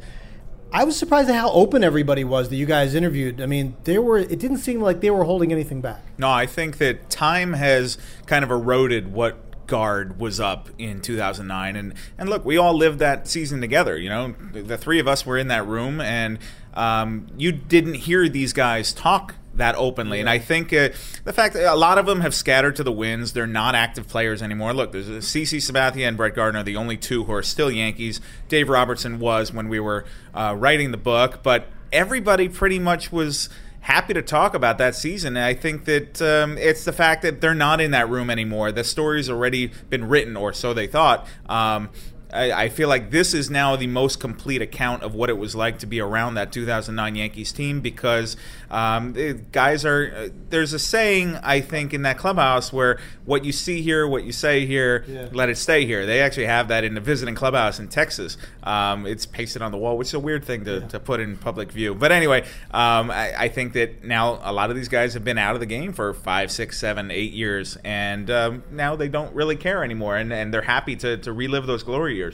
I 0.70 0.84
was 0.84 0.98
surprised 0.98 1.30
at 1.30 1.36
how 1.36 1.50
open 1.52 1.82
everybody 1.82 2.26
was 2.26 2.50
that 2.50 2.58
you 2.58 2.66
guys 2.66 2.94
interviewed. 2.94 3.40
I 3.40 3.46
mean, 3.46 3.78
they 3.86 3.98
were. 3.98 4.18
It 4.18 4.38
didn't 4.40 4.58
seem 4.58 4.82
like 4.82 5.00
they 5.00 5.10
were 5.10 5.24
holding 5.24 5.54
anything 5.54 5.80
back. 5.80 6.04
No, 6.18 6.30
I 6.30 6.46
think 6.46 6.78
that 6.80 7.10
time 7.10 7.54
has 7.54 7.98
kind 8.26 8.44
of 8.44 8.52
eroded 8.52 9.14
what 9.14 9.38
guard 9.68 10.20
was 10.20 10.40
up 10.40 10.70
in 10.78 11.02
2009 11.02 11.76
and 11.76 11.94
and 12.18 12.30
look 12.30 12.46
we 12.46 12.56
all 12.56 12.74
lived 12.74 13.00
that 13.00 13.28
season 13.28 13.60
together 13.60 13.98
you 13.98 14.08
know 14.08 14.34
the 14.54 14.78
three 14.78 14.98
of 14.98 15.10
us 15.10 15.26
were 15.26 15.38
in 15.38 15.50
that 15.50 15.68
room 15.68 16.00
and 16.00 16.40
um, 16.74 17.28
you 17.36 17.52
didn't 17.52 17.96
hear 17.96 18.30
these 18.30 18.54
guys 18.54 18.94
talk 18.94 19.36
that 19.58 19.76
openly 19.76 20.20
and 20.20 20.30
i 20.30 20.40
think 20.40 20.72
uh, 20.74 20.90
the 21.24 21.34
fact 21.34 21.54
that 21.54 21.72
a 21.72 21.76
lot 21.76 21.98
of 21.98 22.06
them 22.06 22.22
have 22.22 22.34
scattered 22.34 22.76
to 22.76 22.84
the 22.84 22.92
winds 22.92 23.34
they're 23.34 23.46
not 23.46 23.76
active 23.76 24.08
players 24.08 24.42
anymore 24.42 24.74
look 24.74 24.92
there's 24.92 25.08
cc 25.08 25.58
sabathia 25.58 26.08
and 26.08 26.18
brett 26.18 26.36
gardner 26.36 26.64
the 26.64 26.76
only 26.76 26.98
two 26.98 27.24
who 27.26 27.34
are 27.34 27.44
still 27.44 27.70
yankees 27.70 28.22
dave 28.48 28.70
robertson 28.70 29.20
was 29.20 29.54
when 29.54 29.70
we 29.70 29.80
were 29.80 30.06
uh, 30.34 30.56
writing 30.58 30.92
the 30.92 30.98
book 30.98 31.42
but 31.44 31.68
everybody 31.92 32.50
pretty 32.50 32.80
much 32.80 33.12
was 33.12 33.50
happy 33.88 34.14
to 34.14 34.22
talk 34.22 34.54
about 34.54 34.78
that 34.78 34.96
season. 34.96 35.38
And 35.38 35.46
I 35.46 35.54
think 35.54 35.86
that 35.86 36.22
um, 36.22 36.58
it's 36.58 36.84
the 36.84 36.92
fact 36.92 37.22
that 37.22 37.40
they're 37.40 37.56
not 37.56 37.80
in 37.80 37.92
that 37.92 38.10
room 38.10 38.30
anymore. 38.30 38.70
The 38.74 38.84
story's 38.84 39.30
already 39.30 39.72
been 39.90 40.10
written, 40.10 40.36
or 40.36 40.52
so 40.52 40.74
they 40.74 40.88
thought. 40.88 41.26
Um, 41.48 41.90
I, 42.38 42.64
I 42.66 42.70
feel 42.70 42.88
like 42.90 43.12
this 43.12 43.34
is 43.34 43.50
now 43.50 43.76
the 43.76 43.88
most 43.88 44.20
complete 44.20 44.62
account 44.62 45.04
of 45.04 45.14
what 45.16 45.30
it 45.30 45.38
was 45.38 45.56
like 45.56 45.80
to 45.80 45.86
be 45.86 46.00
around 46.00 46.36
that 46.36 46.52
2009 46.52 47.16
Yankees 47.16 47.52
team 47.52 47.82
because 47.82 48.38
um, 48.70 49.14
the 49.14 49.34
guys 49.52 49.86
are. 49.86 50.14
Uh, 50.16 50.30
there's 50.50 50.74
a 50.74 50.80
saying 50.80 51.36
I 51.44 51.62
think 51.62 51.94
in 51.94 52.02
that 52.04 52.18
clubhouse 52.18 52.72
where 52.72 53.00
what 53.26 53.44
you 53.46 53.52
see 53.52 53.82
here, 53.82 54.08
what 54.08 54.24
you 54.24 54.32
say 54.32 54.66
here, 54.66 55.04
Yeah. 55.08 55.28
let 55.32 55.50
it 55.50 55.58
stay 55.58 55.86
here. 55.86 56.06
They 56.06 56.22
actually 56.22 56.46
have 56.46 56.68
that 56.70 56.84
in 56.84 56.94
the 56.94 57.02
visiting 57.02 57.36
clubhouse 57.36 57.80
in 57.80 57.88
Texas. 57.88 58.38
Um, 58.64 59.06
it's 59.06 59.26
pasted 59.26 59.62
on 59.62 59.72
the 59.72 59.78
wall, 59.78 59.98
which 59.98 60.10
is 60.10 60.14
a 60.14 60.20
weird 60.20 60.44
thing 60.46 60.66
to, 60.66 60.82
to 60.88 61.00
put 61.00 61.20
in 61.20 61.38
public 61.38 61.72
view. 61.72 61.96
But 61.96 62.12
anyway, 62.12 62.42
um, 62.72 63.10
I, 63.12 63.34
I 63.44 63.48
think 63.50 63.74
that 63.74 64.04
now 64.04 64.40
a 64.44 64.52
lot 64.52 64.70
of 64.70 64.76
these 64.76 64.90
guys 64.90 65.14
have 65.14 65.24
been 65.24 65.38
out 65.38 65.54
of 65.56 65.60
the 65.62 65.66
game 65.66 65.94
for 65.94 66.14
five, 66.14 66.52
six, 66.52 66.78
seven, 66.78 67.10
eight 67.12 67.32
years, 67.34 67.78
and 67.84 68.30
um, 68.30 68.64
now 68.72 68.96
they 68.96 69.08
don't 69.08 69.34
really 69.34 69.56
care 69.56 69.84
anymore, 69.84 70.18
and, 70.18 70.32
and 70.34 70.54
they're 70.54 70.62
happy 70.62 70.96
to, 70.98 71.18
to 71.18 71.32
relive 71.32 71.66
those 71.68 71.84
glory 71.84 72.16
years. 72.16 72.27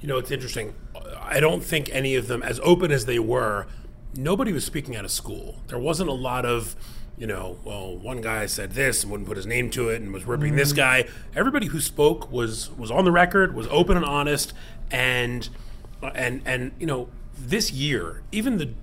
You 0.00 0.08
know, 0.08 0.18
it's 0.18 0.30
interesting. 0.30 0.74
I 1.20 1.40
don't 1.40 1.62
think 1.62 1.88
any 1.92 2.16
of 2.16 2.26
them, 2.26 2.42
as 2.42 2.60
open 2.62 2.90
as 2.90 3.06
they 3.06 3.18
were, 3.18 3.66
nobody 4.16 4.52
was 4.52 4.64
speaking 4.64 4.96
out 4.96 5.04
of 5.04 5.10
school. 5.10 5.56
There 5.68 5.78
wasn't 5.78 6.10
a 6.10 6.14
lot 6.14 6.44
of, 6.44 6.74
you 7.16 7.26
know, 7.26 7.58
well, 7.64 7.96
one 7.96 8.20
guy 8.20 8.46
said 8.46 8.72
this 8.72 9.02
and 9.02 9.12
wouldn't 9.12 9.28
put 9.28 9.36
his 9.36 9.46
name 9.46 9.70
to 9.70 9.88
it 9.90 10.02
and 10.02 10.12
was 10.12 10.24
ripping 10.26 10.56
this 10.56 10.70
mm-hmm. 10.70 11.04
guy. 11.04 11.08
Everybody 11.34 11.66
who 11.66 11.80
spoke 11.80 12.30
was 12.30 12.70
was 12.72 12.90
on 12.90 13.04
the 13.04 13.12
record, 13.12 13.54
was 13.54 13.68
open 13.68 13.96
and 13.96 14.06
honest, 14.06 14.52
and 14.90 15.48
and 16.14 16.42
and 16.44 16.72
you 16.78 16.86
know, 16.86 17.08
this 17.38 17.72
year, 17.72 18.22
even 18.32 18.58
the 18.58 18.74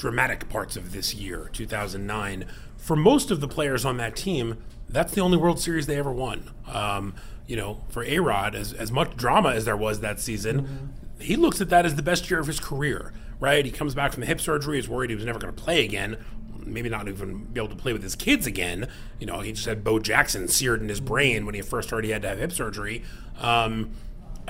dramatic 0.00 0.48
parts 0.48 0.76
of 0.76 0.92
this 0.92 1.14
year, 1.14 1.50
2009, 1.52 2.46
for 2.78 2.96
most 2.96 3.30
of 3.30 3.40
the 3.40 3.48
players 3.48 3.84
on 3.84 3.98
that 3.98 4.16
team, 4.16 4.56
that's 4.88 5.12
the 5.12 5.20
only 5.20 5.36
World 5.36 5.60
Series 5.60 5.86
they 5.86 5.96
ever 5.96 6.10
won. 6.10 6.50
Um, 6.66 7.14
you 7.46 7.54
know, 7.54 7.82
for 7.90 8.02
A 8.04 8.18
Rod, 8.18 8.54
as, 8.54 8.72
as 8.72 8.90
much 8.90 9.14
drama 9.14 9.50
as 9.50 9.66
there 9.66 9.76
was 9.76 10.00
that 10.00 10.18
season, 10.18 10.94
he 11.20 11.36
looks 11.36 11.60
at 11.60 11.68
that 11.68 11.84
as 11.84 11.96
the 11.96 12.02
best 12.02 12.30
year 12.30 12.40
of 12.40 12.46
his 12.46 12.58
career, 12.58 13.12
right? 13.38 13.64
He 13.64 13.70
comes 13.70 13.94
back 13.94 14.12
from 14.12 14.22
the 14.22 14.26
hip 14.26 14.40
surgery, 14.40 14.76
he's 14.76 14.88
worried 14.88 15.10
he 15.10 15.16
was 15.16 15.26
never 15.26 15.38
going 15.38 15.54
to 15.54 15.62
play 15.62 15.84
again. 15.84 16.16
Maybe 16.64 16.88
not 16.88 17.08
even 17.08 17.44
be 17.44 17.60
able 17.60 17.68
to 17.70 17.76
play 17.76 17.92
with 17.92 18.02
his 18.02 18.14
kids 18.14 18.46
again. 18.46 18.88
You 19.18 19.26
know, 19.26 19.40
he 19.40 19.52
just 19.52 19.66
had 19.66 19.82
Bo 19.84 19.98
Jackson 19.98 20.46
seared 20.48 20.80
in 20.80 20.88
his 20.88 21.00
brain 21.00 21.44
when 21.44 21.54
he 21.54 21.62
first 21.62 21.90
heard 21.90 22.04
he 22.04 22.10
had 22.10 22.22
to 22.22 22.28
have 22.28 22.38
hip 22.38 22.52
surgery. 22.52 23.02
Um, 23.38 23.92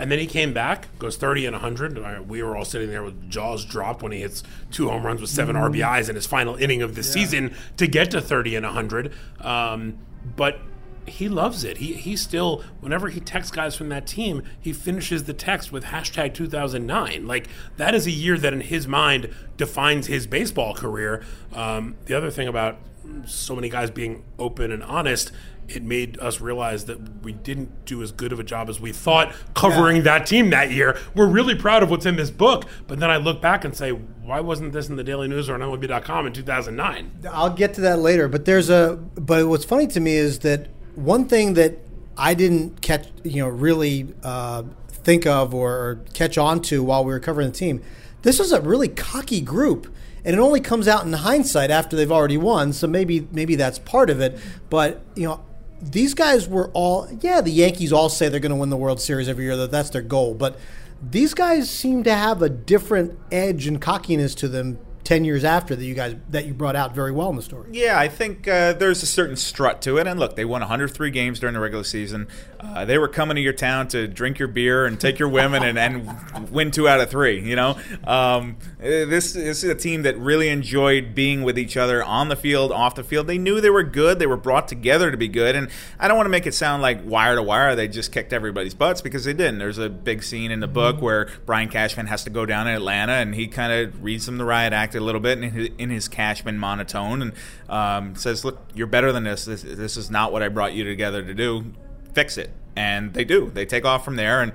and 0.01 0.11
then 0.11 0.19
he 0.19 0.27
came 0.27 0.53
back, 0.53 0.89
goes 0.99 1.17
30 1.17 1.47
and 1.47 1.55
100. 1.55 1.99
Uh, 1.99 2.23
We 2.27 2.43
were 2.43 2.57
all 2.57 2.65
sitting 2.65 2.89
there 2.91 3.03
with 3.03 3.31
jaws 3.31 3.65
dropped 3.65 4.03
when 4.03 4.13
he 4.13 4.21
hits 4.21 4.43
two 4.71 4.89
home 4.89 5.05
runs 5.05 5.21
with 5.21 5.31
7 5.31 5.55
RBIs 5.55 6.09
in 6.09 6.15
his 6.17 6.27
final 6.27 6.57
inning 6.57 6.83
of 6.83 6.95
the 6.95 7.03
season 7.03 7.55
to 7.77 7.87
get 7.87 8.11
to 8.13 8.21
30 8.21 8.57
and 8.57 8.65
100. 8.67 9.13
Um, 9.41 9.99
but 10.37 10.61
he 11.07 11.29
loves 11.29 11.65
it. 11.65 11.79
He, 11.79 11.95
he 11.95 12.17
still, 12.17 12.63
whenever 12.81 13.09
he 13.09 13.21
texts 13.21 13.55
guys 13.55 13.75
from 13.77 13.89
that 13.91 14.07
team, 14.07 14.43
he 14.61 14.73
finishes 14.73 15.25
the 15.25 15.33
text 15.35 15.73
with 15.73 15.85
hashtag 15.85 16.35
2009. 16.35 17.27
Like, 17.27 17.49
that 17.77 17.95
is 17.95 18.07
a 18.07 18.11
year 18.11 18.39
that 18.39 18.53
in 18.53 18.61
his 18.61 18.87
mind 18.87 19.35
defines 19.57 20.07
his 20.07 20.27
baseball 20.27 20.75
career. 20.75 21.23
Um, 21.53 21.97
the 22.07 22.15
other 22.15 22.31
thing 22.31 22.49
about 22.49 22.79
so 23.27 23.55
many 23.55 23.69
guys 23.69 23.91
being 23.91 24.23
open 24.39 24.71
and 24.71 24.83
honest, 24.85 25.33
it 25.71 25.83
made 25.83 26.19
us 26.19 26.41
realize 26.41 26.87
that 26.87 27.23
we 27.23 27.33
didn't 27.33 27.85
do 27.85 28.03
as 28.03 28.13
good 28.13 28.33
of 28.33 28.41
a 28.41 28.45
job 28.45 28.69
as 28.69 28.81
we 28.81 28.93
thought 28.93 29.33
covering 29.55 30.03
that 30.03 30.27
team 30.27 30.51
that 30.51 30.71
year. 30.71 30.99
We're 31.15 31.27
really 31.27 31.55
proud 31.55 31.83
of 31.83 31.91
what's 31.91 32.07
in 32.07 32.17
this 32.17 32.31
book, 32.31 32.65
but 32.87 33.01
then 33.01 33.11
I 33.11 33.17
look 33.17 33.41
back 33.41 33.65
and 33.65 33.77
say, 33.77 33.91
why 33.91 34.41
wasn't 34.41 34.73
this 34.73 34.89
in 34.89 34.97
the 34.97 35.05
Daily 35.05 35.27
News 35.29 35.49
or 35.49 35.55
on 35.55 35.61
MLB.com 35.61 36.27
in 36.27 36.33
2009? 36.33 37.21
I'll 37.33 37.51
get 37.51 37.75
to 37.75 37.81
that 37.81 37.99
later. 37.99 38.29
But 38.29 38.45
there's 38.45 38.71
a. 38.71 38.97
But 39.17 39.49
what's 39.49 39.65
funny 39.65 39.89
to 39.89 40.01
me 40.01 40.15
is 40.15 40.41
that 40.41 40.69
one 40.95 41.27
thing 41.27 41.55
that 41.55 41.79
I 42.17 42.35
didn't 42.35 42.81
catch, 42.81 43.09
you 43.25 43.43
know, 43.43 43.49
really 43.49 44.15
uh, 44.23 44.65
think 44.89 45.27
of 45.27 45.55
or, 45.55 45.73
or 45.73 46.05
catch 46.13 46.39
on 46.39 46.63
to 46.63 46.83
while 46.83 47.05
we 47.05 47.13
were 47.13 47.21
covering 47.21 47.51
the 47.51 47.57
team. 47.57 47.83
This 48.23 48.39
was 48.39 48.53
a 48.53 48.61
really 48.61 48.89
cocky 48.89 49.41
group, 49.41 49.93
and 50.25 50.37
it 50.37 50.39
only 50.39 50.61
comes 50.61 50.87
out 50.87 51.05
in 51.05 51.13
hindsight 51.13 51.71
after 51.71 51.97
they've 51.97 52.13
already 52.13 52.37
won. 52.37 52.73
So 52.73 52.87
maybe 52.87 53.27
maybe 53.33 53.57
that's 53.57 53.79
part 53.79 54.11
of 54.11 54.21
it. 54.21 54.39
But 54.69 55.03
you 55.15 55.27
know. 55.27 55.41
These 55.83 56.15
guys 56.15 56.49
were 56.49 56.71
all, 56.73 57.09
yeah, 57.21 57.41
the 57.41 57.51
Yankees 57.51 57.93
all 57.93 58.09
say 58.09 58.29
they're 58.29 58.41
going 58.41 58.51
to 58.51 58.57
win 58.57 58.71
the 58.71 58.77
World 58.77 59.01
Series 59.01 59.29
every 59.29 59.45
year, 59.45 59.57
that 59.57 59.71
that's 59.71 59.91
their 59.91 60.03
goal. 60.03 60.35
But 60.35 60.59
these 61.03 61.33
guys 61.33 61.71
seem 61.71 62.05
to 62.05 62.15
have 62.15 62.43
a 62.43 62.49
different 62.49 63.19
edge 63.33 63.67
and 63.67 63.81
cockiness 63.81 64.35
to 64.37 64.49
them 64.49 64.79
10 65.11 65.25
years 65.25 65.43
after 65.43 65.75
that 65.75 65.85
you 65.85 65.93
guys 65.93 66.15
that 66.29 66.47
you 66.47 66.55
brought 66.55 66.77
out 66.77 66.95
very 66.95 67.11
well 67.11 67.31
in 67.31 67.35
the 67.35 67.43
story 67.43 67.69
Yeah, 67.73 67.99
I 67.99 68.07
think 68.07 68.47
uh, 68.47 68.75
there's 68.75 69.03
a 69.03 69.07
certain 69.07 69.35
strut 69.35 69.83
to 69.83 69.99
it. 69.99 70.07
And 70.07 70.21
look, 70.21 70.37
they 70.37 70.45
won 70.45 70.61
103 70.61 71.11
games 71.11 71.41
during 71.41 71.55
the 71.55 71.59
regular 71.59 71.83
season. 71.83 72.29
Uh, 72.61 72.85
they 72.85 72.97
were 72.97 73.09
coming 73.09 73.35
to 73.35 73.41
your 73.41 73.53
town 73.53 73.89
to 73.89 74.07
drink 74.07 74.39
your 74.39 74.47
beer 74.47 74.87
and 74.87 75.01
take 75.01 75.19
your 75.19 75.29
women 75.29 75.65
and, 75.65 75.79
and 75.79 76.51
win 76.51 76.71
two 76.71 76.89
out 76.89 77.01
of 77.01 77.11
three. 77.11 77.41
You 77.41 77.57
know, 77.57 77.71
um, 78.05 78.59
uh, 78.79 78.85
this, 78.85 79.33
this 79.33 79.65
is 79.65 79.65
a 79.65 79.75
team 79.75 80.03
that 80.03 80.17
really 80.19 80.49
enjoyed 80.49 81.15
being 81.15 81.43
with 81.43 81.59
each 81.59 81.77
other 81.77 82.05
on 82.05 82.29
the 82.29 82.37
field, 82.37 82.71
off 82.71 82.95
the 82.95 83.03
field. 83.03 83.27
They 83.27 83.39
knew 83.39 83.61
they 83.61 83.71
were 83.71 83.83
good. 83.83 84.19
They 84.21 84.27
were 84.27 84.37
brought 84.37 84.69
together 84.69 85.11
to 85.11 85.17
be 85.17 85.29
good. 85.29 85.57
And 85.57 85.71
I 85.99 86.07
don't 86.07 86.19
want 86.19 86.27
to 86.27 86.31
make 86.31 86.47
it 86.47 86.55
sound 86.55 86.83
like 86.83 87.01
wire 87.05 87.35
to 87.35 87.43
wire. 87.43 87.75
They 87.75 87.89
just 87.89 88.13
kicked 88.13 88.33
everybody's 88.33 88.75
butts 88.75 89.01
because 89.01 89.25
they 89.25 89.33
didn't. 89.33 89.59
There's 89.59 89.79
a 89.79 89.89
big 89.89 90.23
scene 90.23 90.53
in 90.53 90.61
the 90.61 90.69
book 90.69 91.03
where 91.03 91.29
Brian 91.47 91.69
Cashman 91.69 92.07
has 92.07 92.23
to 92.25 92.31
go 92.31 92.47
down 92.47 92.69
in 92.69 92.75
Atlanta 92.75 93.15
and 93.15 93.35
he 93.35 93.49
kind 93.49 93.73
of 93.73 94.05
reads 94.05 94.27
them 94.27 94.39
the 94.39 94.45
riot 94.45 94.73
act 94.73 94.95
a 95.01 95.05
little 95.05 95.21
bit 95.21 95.43
in 95.43 95.51
his, 95.51 95.69
in 95.79 95.91
his 95.91 96.09
Cashman 96.09 96.59
monotone 96.59 97.23
and 97.23 97.33
um, 97.69 98.15
says, 98.15 98.45
"Look, 98.45 98.61
you're 98.75 98.87
better 98.87 99.13
than 99.13 99.25
this. 99.25 99.45
this. 99.45 99.63
This 99.63 99.97
is 99.97 100.11
not 100.11 100.33
what 100.33 100.43
I 100.43 100.49
brought 100.49 100.73
you 100.75 100.85
together 100.85 101.23
to 101.23 101.35
do. 101.35 101.73
Fix 102.15 102.39
it." 102.39 102.51
And 102.77 103.13
they 103.15 103.25
do. 103.25 103.51
They 103.51 103.67
take 103.67 103.85
off 103.85 104.05
from 104.05 104.17
there 104.17 104.43
and. 104.43 104.53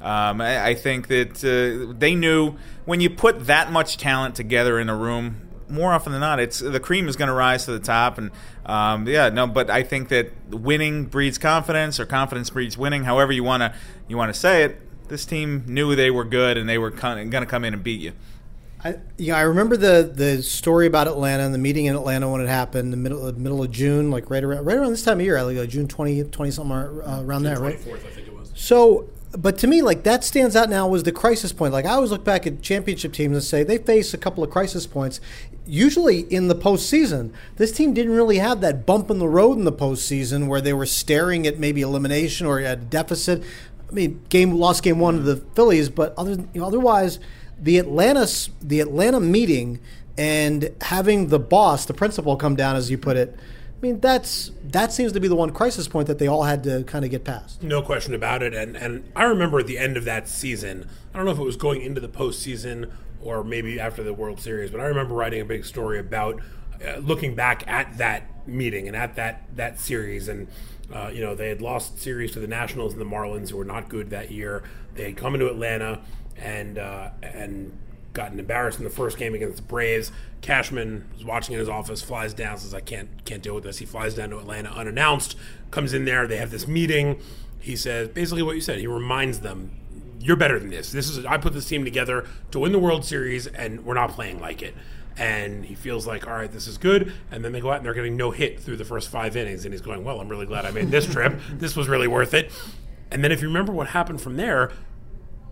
Um, 0.00 0.40
I, 0.40 0.64
I 0.64 0.74
think 0.74 1.08
that 1.08 1.42
uh, 1.42 1.92
they 1.98 2.14
knew 2.14 2.54
when 2.84 3.00
you 3.00 3.10
put 3.10 3.46
that 3.46 3.72
much 3.72 3.96
talent 3.96 4.36
together 4.36 4.78
in 4.78 4.88
a 4.88 4.94
room, 4.94 5.48
more 5.68 5.92
often 5.92 6.12
than 6.12 6.20
not, 6.20 6.40
it's 6.40 6.60
the 6.60 6.80
cream 6.80 7.08
is 7.08 7.16
going 7.16 7.28
to 7.28 7.34
rise 7.34 7.64
to 7.64 7.72
the 7.72 7.80
top. 7.80 8.18
And 8.18 8.30
um, 8.66 9.06
yeah, 9.06 9.28
no, 9.28 9.46
but 9.46 9.70
I 9.70 9.82
think 9.82 10.08
that 10.08 10.30
winning 10.50 11.06
breeds 11.06 11.38
confidence, 11.38 11.98
or 11.98 12.06
confidence 12.06 12.50
breeds 12.50 12.78
winning. 12.78 13.04
However 13.04 13.32
you 13.32 13.44
want 13.44 13.62
to 13.62 13.74
you 14.06 14.16
want 14.16 14.32
to 14.32 14.38
say 14.38 14.62
it. 14.62 15.08
this 15.08 15.24
team 15.24 15.64
knew 15.66 15.94
they 15.96 16.10
were 16.10 16.24
good 16.24 16.56
and 16.56 16.68
they 16.68 16.78
were 16.78 16.90
going 16.90 17.30
to 17.30 17.46
come 17.46 17.64
in 17.64 17.74
and 17.74 17.82
beat 17.82 18.00
you. 18.00 18.12
I, 18.84 18.96
yeah, 19.16 19.36
I 19.36 19.42
remember 19.42 19.76
the 19.76 20.10
the 20.12 20.42
story 20.42 20.86
about 20.86 21.08
Atlanta 21.08 21.42
and 21.42 21.52
the 21.52 21.58
meeting 21.58 21.86
in 21.86 21.96
Atlanta 21.96 22.30
when 22.30 22.40
it 22.40 22.48
happened, 22.48 22.92
the 22.92 22.96
middle 22.96 23.24
the 23.24 23.32
middle 23.32 23.62
of 23.62 23.70
June, 23.72 24.10
like 24.10 24.30
right 24.30 24.44
around 24.44 24.64
right 24.64 24.76
around 24.76 24.90
this 24.90 25.02
time 25.02 25.18
of 25.18 25.24
year, 25.26 25.42
like 25.42 25.68
June 25.68 25.88
20, 25.88 26.24
20 26.24 26.50
something 26.50 26.72
uh, 26.72 27.22
around 27.24 27.42
there, 27.42 27.58
right? 27.58 27.78
24th, 27.78 28.06
I 28.06 28.10
think 28.10 28.28
it 28.28 28.34
was. 28.34 28.52
So, 28.54 29.08
but 29.32 29.58
to 29.58 29.66
me, 29.66 29.82
like 29.82 30.04
that 30.04 30.22
stands 30.22 30.54
out 30.54 30.70
now 30.70 30.86
was 30.86 31.02
the 31.02 31.10
crisis 31.10 31.52
point. 31.52 31.72
Like 31.72 31.86
I 31.86 31.90
always 31.90 32.12
look 32.12 32.24
back 32.24 32.46
at 32.46 32.62
championship 32.62 33.12
teams 33.12 33.34
and 33.34 33.42
say 33.42 33.64
they 33.64 33.78
face 33.78 34.14
a 34.14 34.18
couple 34.18 34.44
of 34.44 34.50
crisis 34.50 34.86
points. 34.86 35.20
Usually 35.66 36.20
in 36.20 36.48
the 36.48 36.54
postseason, 36.54 37.32
this 37.56 37.72
team 37.72 37.92
didn't 37.92 38.12
really 38.14 38.38
have 38.38 38.60
that 38.60 38.86
bump 38.86 39.10
in 39.10 39.18
the 39.18 39.28
road 39.28 39.58
in 39.58 39.64
the 39.64 39.72
postseason 39.72 40.46
where 40.46 40.60
they 40.60 40.72
were 40.72 40.86
staring 40.86 41.46
at 41.48 41.58
maybe 41.58 41.82
elimination 41.82 42.46
or 42.46 42.60
a 42.60 42.76
deficit. 42.76 43.42
I 43.88 43.92
mean, 43.92 44.22
game 44.28 44.52
lost 44.52 44.84
game 44.84 44.98
one 45.00 45.16
to 45.16 45.22
the 45.22 45.36
Phillies, 45.36 45.88
but 45.88 46.14
other 46.16 46.32
you 46.54 46.60
know, 46.60 46.66
otherwise 46.66 47.18
the 47.60 47.78
Atlanta 47.78 48.28
the 48.60 48.80
Atlanta 48.80 49.20
meeting 49.20 49.80
and 50.16 50.74
having 50.80 51.28
the 51.28 51.38
boss, 51.38 51.86
the 51.86 51.94
principal, 51.94 52.36
come 52.36 52.56
down, 52.56 52.76
as 52.76 52.90
you 52.90 52.98
put 52.98 53.16
it. 53.16 53.38
I 53.38 53.80
mean, 53.80 54.00
that's 54.00 54.50
that 54.64 54.92
seems 54.92 55.12
to 55.12 55.20
be 55.20 55.28
the 55.28 55.36
one 55.36 55.50
crisis 55.50 55.86
point 55.86 56.08
that 56.08 56.18
they 56.18 56.26
all 56.26 56.42
had 56.42 56.64
to 56.64 56.82
kind 56.84 57.04
of 57.04 57.12
get 57.12 57.24
past. 57.24 57.62
No 57.62 57.80
question 57.80 58.12
about 58.12 58.42
it. 58.42 58.52
And 58.52 58.76
and 58.76 59.10
I 59.14 59.24
remember 59.24 59.60
at 59.60 59.68
the 59.68 59.78
end 59.78 59.96
of 59.96 60.04
that 60.04 60.28
season, 60.28 60.88
I 61.14 61.16
don't 61.16 61.26
know 61.26 61.32
if 61.32 61.38
it 61.38 61.44
was 61.44 61.56
going 61.56 61.82
into 61.82 62.00
the 62.00 62.08
postseason 62.08 62.90
or 63.22 63.44
maybe 63.44 63.78
after 63.78 64.02
the 64.02 64.12
World 64.12 64.40
Series, 64.40 64.70
but 64.70 64.80
I 64.80 64.84
remember 64.84 65.14
writing 65.14 65.40
a 65.40 65.44
big 65.44 65.64
story 65.64 66.00
about 66.00 66.40
uh, 66.84 66.96
looking 66.96 67.34
back 67.36 67.66
at 67.68 67.98
that 67.98 68.48
meeting 68.48 68.88
and 68.88 68.96
at 68.96 69.14
that 69.14 69.44
that 69.56 69.78
series 69.78 70.28
and. 70.28 70.48
Uh, 70.90 71.10
you 71.12 71.20
know, 71.20 71.34
they 71.34 71.50
had 71.50 71.60
lost 71.60 71.98
series 71.98 72.32
to 72.32 72.40
the 72.40 72.46
Nationals 72.46 72.94
and 72.94 73.00
the 73.02 73.04
Marlins, 73.04 73.50
who 73.50 73.58
were 73.58 73.64
not 73.66 73.90
good 73.90 74.08
that 74.08 74.30
year. 74.30 74.62
They 74.94 75.04
had 75.04 75.18
come 75.18 75.34
into 75.34 75.46
Atlanta 75.46 76.00
and 76.38 76.78
uh, 76.78 77.10
and 77.22 77.76
gotten 78.12 78.38
embarrassed 78.38 78.78
in 78.78 78.84
the 78.84 78.90
first 78.90 79.18
game 79.18 79.34
against 79.34 79.56
the 79.56 79.62
Braves. 79.62 80.10
Cashman 80.40 81.08
was 81.14 81.24
watching 81.24 81.54
in 81.54 81.60
his 81.60 81.68
office, 81.68 82.02
flies 82.02 82.34
down, 82.34 82.58
says, 82.58 82.74
"I 82.74 82.80
can't 82.80 83.08
can't 83.24 83.42
deal 83.42 83.54
with 83.54 83.64
this." 83.64 83.78
He 83.78 83.86
flies 83.86 84.14
down 84.14 84.30
to 84.30 84.38
Atlanta 84.38 84.70
unannounced, 84.70 85.36
comes 85.70 85.92
in 85.92 86.04
there. 86.04 86.26
They 86.26 86.36
have 86.38 86.50
this 86.50 86.66
meeting. 86.66 87.20
He 87.60 87.76
says 87.76 88.08
basically 88.08 88.42
what 88.42 88.54
you 88.54 88.60
said. 88.60 88.78
He 88.78 88.86
reminds 88.86 89.40
them, 89.40 89.72
"You're 90.20 90.36
better 90.36 90.58
than 90.58 90.70
this. 90.70 90.92
This 90.92 91.08
is 91.08 91.24
I 91.24 91.38
put 91.38 91.52
this 91.52 91.66
team 91.66 91.84
together 91.84 92.26
to 92.50 92.58
win 92.58 92.72
the 92.72 92.78
World 92.78 93.04
Series, 93.04 93.46
and 93.46 93.84
we're 93.84 93.94
not 93.94 94.10
playing 94.10 94.40
like 94.40 94.62
it." 94.62 94.74
And 95.18 95.64
he 95.64 95.74
feels 95.74 96.06
like, 96.06 96.28
all 96.28 96.32
right, 96.32 96.50
this 96.50 96.68
is 96.68 96.78
good. 96.78 97.12
And 97.32 97.44
then 97.44 97.50
they 97.50 97.60
go 97.60 97.72
out 97.72 97.78
and 97.78 97.86
they're 97.86 97.92
getting 97.92 98.16
no 98.16 98.30
hit 98.30 98.60
through 98.60 98.76
the 98.76 98.84
first 98.84 99.08
five 99.08 99.36
innings. 99.36 99.64
And 99.64 99.74
he's 99.74 99.80
going, 99.80 100.04
well, 100.04 100.20
I'm 100.20 100.28
really 100.28 100.46
glad 100.46 100.64
I 100.64 100.70
made 100.70 100.92
this 100.92 101.06
trip. 101.06 101.40
this 101.52 101.74
was 101.74 101.88
really 101.88 102.06
worth 102.06 102.34
it. 102.34 102.52
And 103.10 103.24
then 103.24 103.32
if 103.32 103.42
you 103.42 103.48
remember 103.48 103.72
what 103.72 103.88
happened 103.88 104.20
from 104.20 104.36
there, 104.36 104.70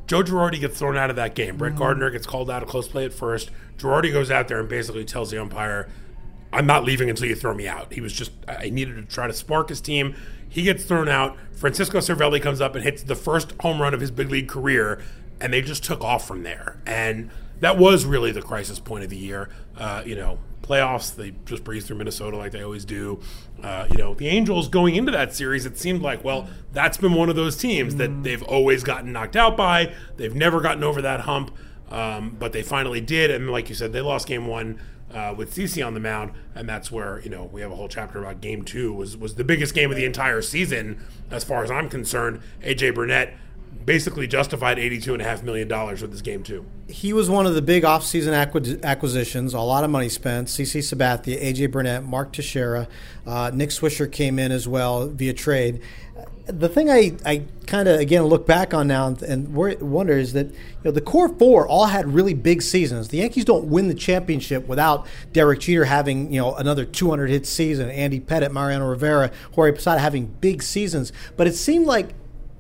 Joe 0.06 0.22
Girardi 0.22 0.60
gets 0.60 0.78
thrown 0.78 0.96
out 0.96 1.10
of 1.10 1.16
that 1.16 1.34
game. 1.34 1.56
Brett 1.56 1.76
Gardner 1.76 2.10
gets 2.10 2.26
called 2.26 2.50
out 2.50 2.62
of 2.62 2.68
close 2.68 2.88
play 2.88 3.04
at 3.04 3.12
first. 3.12 3.50
Girardi 3.76 4.12
goes 4.12 4.30
out 4.30 4.48
there 4.48 4.60
and 4.60 4.68
basically 4.68 5.04
tells 5.04 5.30
the 5.30 5.40
umpire, 5.40 5.88
I'm 6.52 6.66
not 6.66 6.84
leaving 6.84 7.10
until 7.10 7.26
you 7.26 7.34
throw 7.34 7.54
me 7.54 7.66
out. 7.66 7.92
He 7.92 8.00
was 8.00 8.12
just, 8.12 8.32
I 8.48 8.70
needed 8.70 8.96
to 8.96 9.02
try 9.02 9.26
to 9.26 9.32
spark 9.32 9.68
his 9.68 9.80
team. 9.80 10.14
He 10.48 10.62
gets 10.62 10.84
thrown 10.84 11.08
out. 11.08 11.36
Francisco 11.52 11.98
Cervelli 11.98 12.40
comes 12.40 12.60
up 12.60 12.74
and 12.74 12.84
hits 12.84 13.02
the 13.02 13.16
first 13.16 13.52
home 13.60 13.82
run 13.82 13.94
of 13.94 14.00
his 14.00 14.10
big 14.10 14.30
league 14.30 14.48
career, 14.48 15.02
and 15.40 15.52
they 15.52 15.60
just 15.60 15.82
took 15.84 16.02
off 16.02 16.26
from 16.26 16.44
there. 16.44 16.80
And 16.86 17.30
that 17.60 17.76
was 17.76 18.04
really 18.04 18.30
the 18.30 18.42
crisis 18.42 18.78
point 18.78 19.04
of 19.04 19.10
the 19.10 19.16
year. 19.16 19.48
Uh, 19.76 20.02
you 20.06 20.14
know, 20.14 20.38
playoffs, 20.66 21.14
they 21.14 21.32
just 21.44 21.64
breeze 21.64 21.86
through 21.86 21.96
Minnesota 21.96 22.36
like 22.36 22.52
they 22.52 22.62
always 22.62 22.84
do. 22.84 23.20
Uh, 23.62 23.86
you 23.90 23.98
know, 23.98 24.14
the 24.14 24.28
Angels 24.28 24.68
going 24.68 24.94
into 24.96 25.12
that 25.12 25.34
series, 25.34 25.64
it 25.64 25.78
seemed 25.78 26.02
like, 26.02 26.22
well, 26.24 26.48
that's 26.72 26.96
been 26.98 27.14
one 27.14 27.28
of 27.28 27.36
those 27.36 27.56
teams 27.56 27.96
that 27.96 28.22
they've 28.22 28.42
always 28.42 28.82
gotten 28.84 29.12
knocked 29.12 29.36
out 29.36 29.56
by. 29.56 29.94
They've 30.16 30.34
never 30.34 30.60
gotten 30.60 30.84
over 30.84 31.00
that 31.02 31.20
hump, 31.20 31.54
um, 31.90 32.36
but 32.38 32.52
they 32.52 32.62
finally 32.62 33.00
did. 33.00 33.30
And 33.30 33.50
like 33.50 33.68
you 33.68 33.74
said, 33.74 33.92
they 33.92 34.00
lost 34.00 34.26
game 34.26 34.46
one. 34.46 34.80
Uh, 35.08 35.32
with 35.34 35.54
CC 35.54 35.86
on 35.86 35.94
the 35.94 36.00
mound, 36.00 36.32
and 36.56 36.68
that's 36.68 36.90
where 36.90 37.20
you 37.20 37.30
know 37.30 37.44
we 37.44 37.60
have 37.60 37.70
a 37.70 37.76
whole 37.76 37.88
chapter 37.88 38.18
about 38.18 38.40
Game 38.40 38.64
Two 38.64 38.92
was 38.92 39.16
was 39.16 39.36
the 39.36 39.44
biggest 39.44 39.72
game 39.72 39.88
of 39.90 39.96
the 39.96 40.04
entire 40.04 40.42
season, 40.42 41.00
as 41.30 41.44
far 41.44 41.62
as 41.62 41.70
I'm 41.70 41.88
concerned. 41.88 42.40
AJ 42.60 42.96
Burnett 42.96 43.32
basically 43.84 44.26
justified 44.26 44.78
$82.5 44.78 45.42
million 45.42 45.68
with 45.68 46.10
this 46.10 46.22
game, 46.22 46.42
too. 46.42 46.64
He 46.88 47.12
was 47.12 47.28
one 47.28 47.46
of 47.46 47.54
the 47.54 47.62
big 47.62 47.82
offseason 47.82 48.32
acquis- 48.32 48.82
acquisitions, 48.82 49.54
a 49.54 49.60
lot 49.60 49.84
of 49.84 49.90
money 49.90 50.08
spent. 50.08 50.48
CC 50.48 50.80
Sabathia, 50.80 51.42
AJ 51.42 51.70
Burnett, 51.70 52.04
Mark 52.04 52.32
Teixeira, 52.32 52.88
uh, 53.26 53.50
Nick 53.52 53.70
Swisher 53.70 54.10
came 54.10 54.38
in 54.38 54.52
as 54.52 54.66
well 54.68 55.08
via 55.08 55.32
trade. 55.32 55.80
The 56.46 56.68
thing 56.68 56.88
I, 56.88 57.12
I 57.24 57.42
kind 57.66 57.88
of 57.88 57.98
again 57.98 58.22
look 58.22 58.46
back 58.46 58.72
on 58.72 58.86
now 58.86 59.08
and 59.26 59.52
wonder 59.52 60.12
is 60.16 60.32
that 60.34 60.46
you 60.46 60.54
know 60.84 60.92
the 60.92 61.00
core 61.00 61.28
four 61.28 61.66
all 61.66 61.86
had 61.86 62.06
really 62.06 62.34
big 62.34 62.62
seasons. 62.62 63.08
The 63.08 63.16
Yankees 63.16 63.44
don't 63.44 63.64
win 63.64 63.88
the 63.88 63.94
championship 63.94 64.68
without 64.68 65.08
Derek 65.32 65.58
Jeter 65.58 65.86
having 65.86 66.32
you 66.32 66.40
know 66.40 66.54
another 66.54 66.84
200 66.84 67.30
hit 67.30 67.46
season, 67.46 67.90
Andy 67.90 68.20
Pettitte, 68.20 68.52
Mariano 68.52 68.88
Rivera, 68.88 69.32
Jorge 69.56 69.72
Posada 69.72 69.98
having 69.98 70.26
big 70.26 70.62
seasons. 70.62 71.12
But 71.36 71.48
it 71.48 71.56
seemed 71.56 71.86
like 71.86 72.14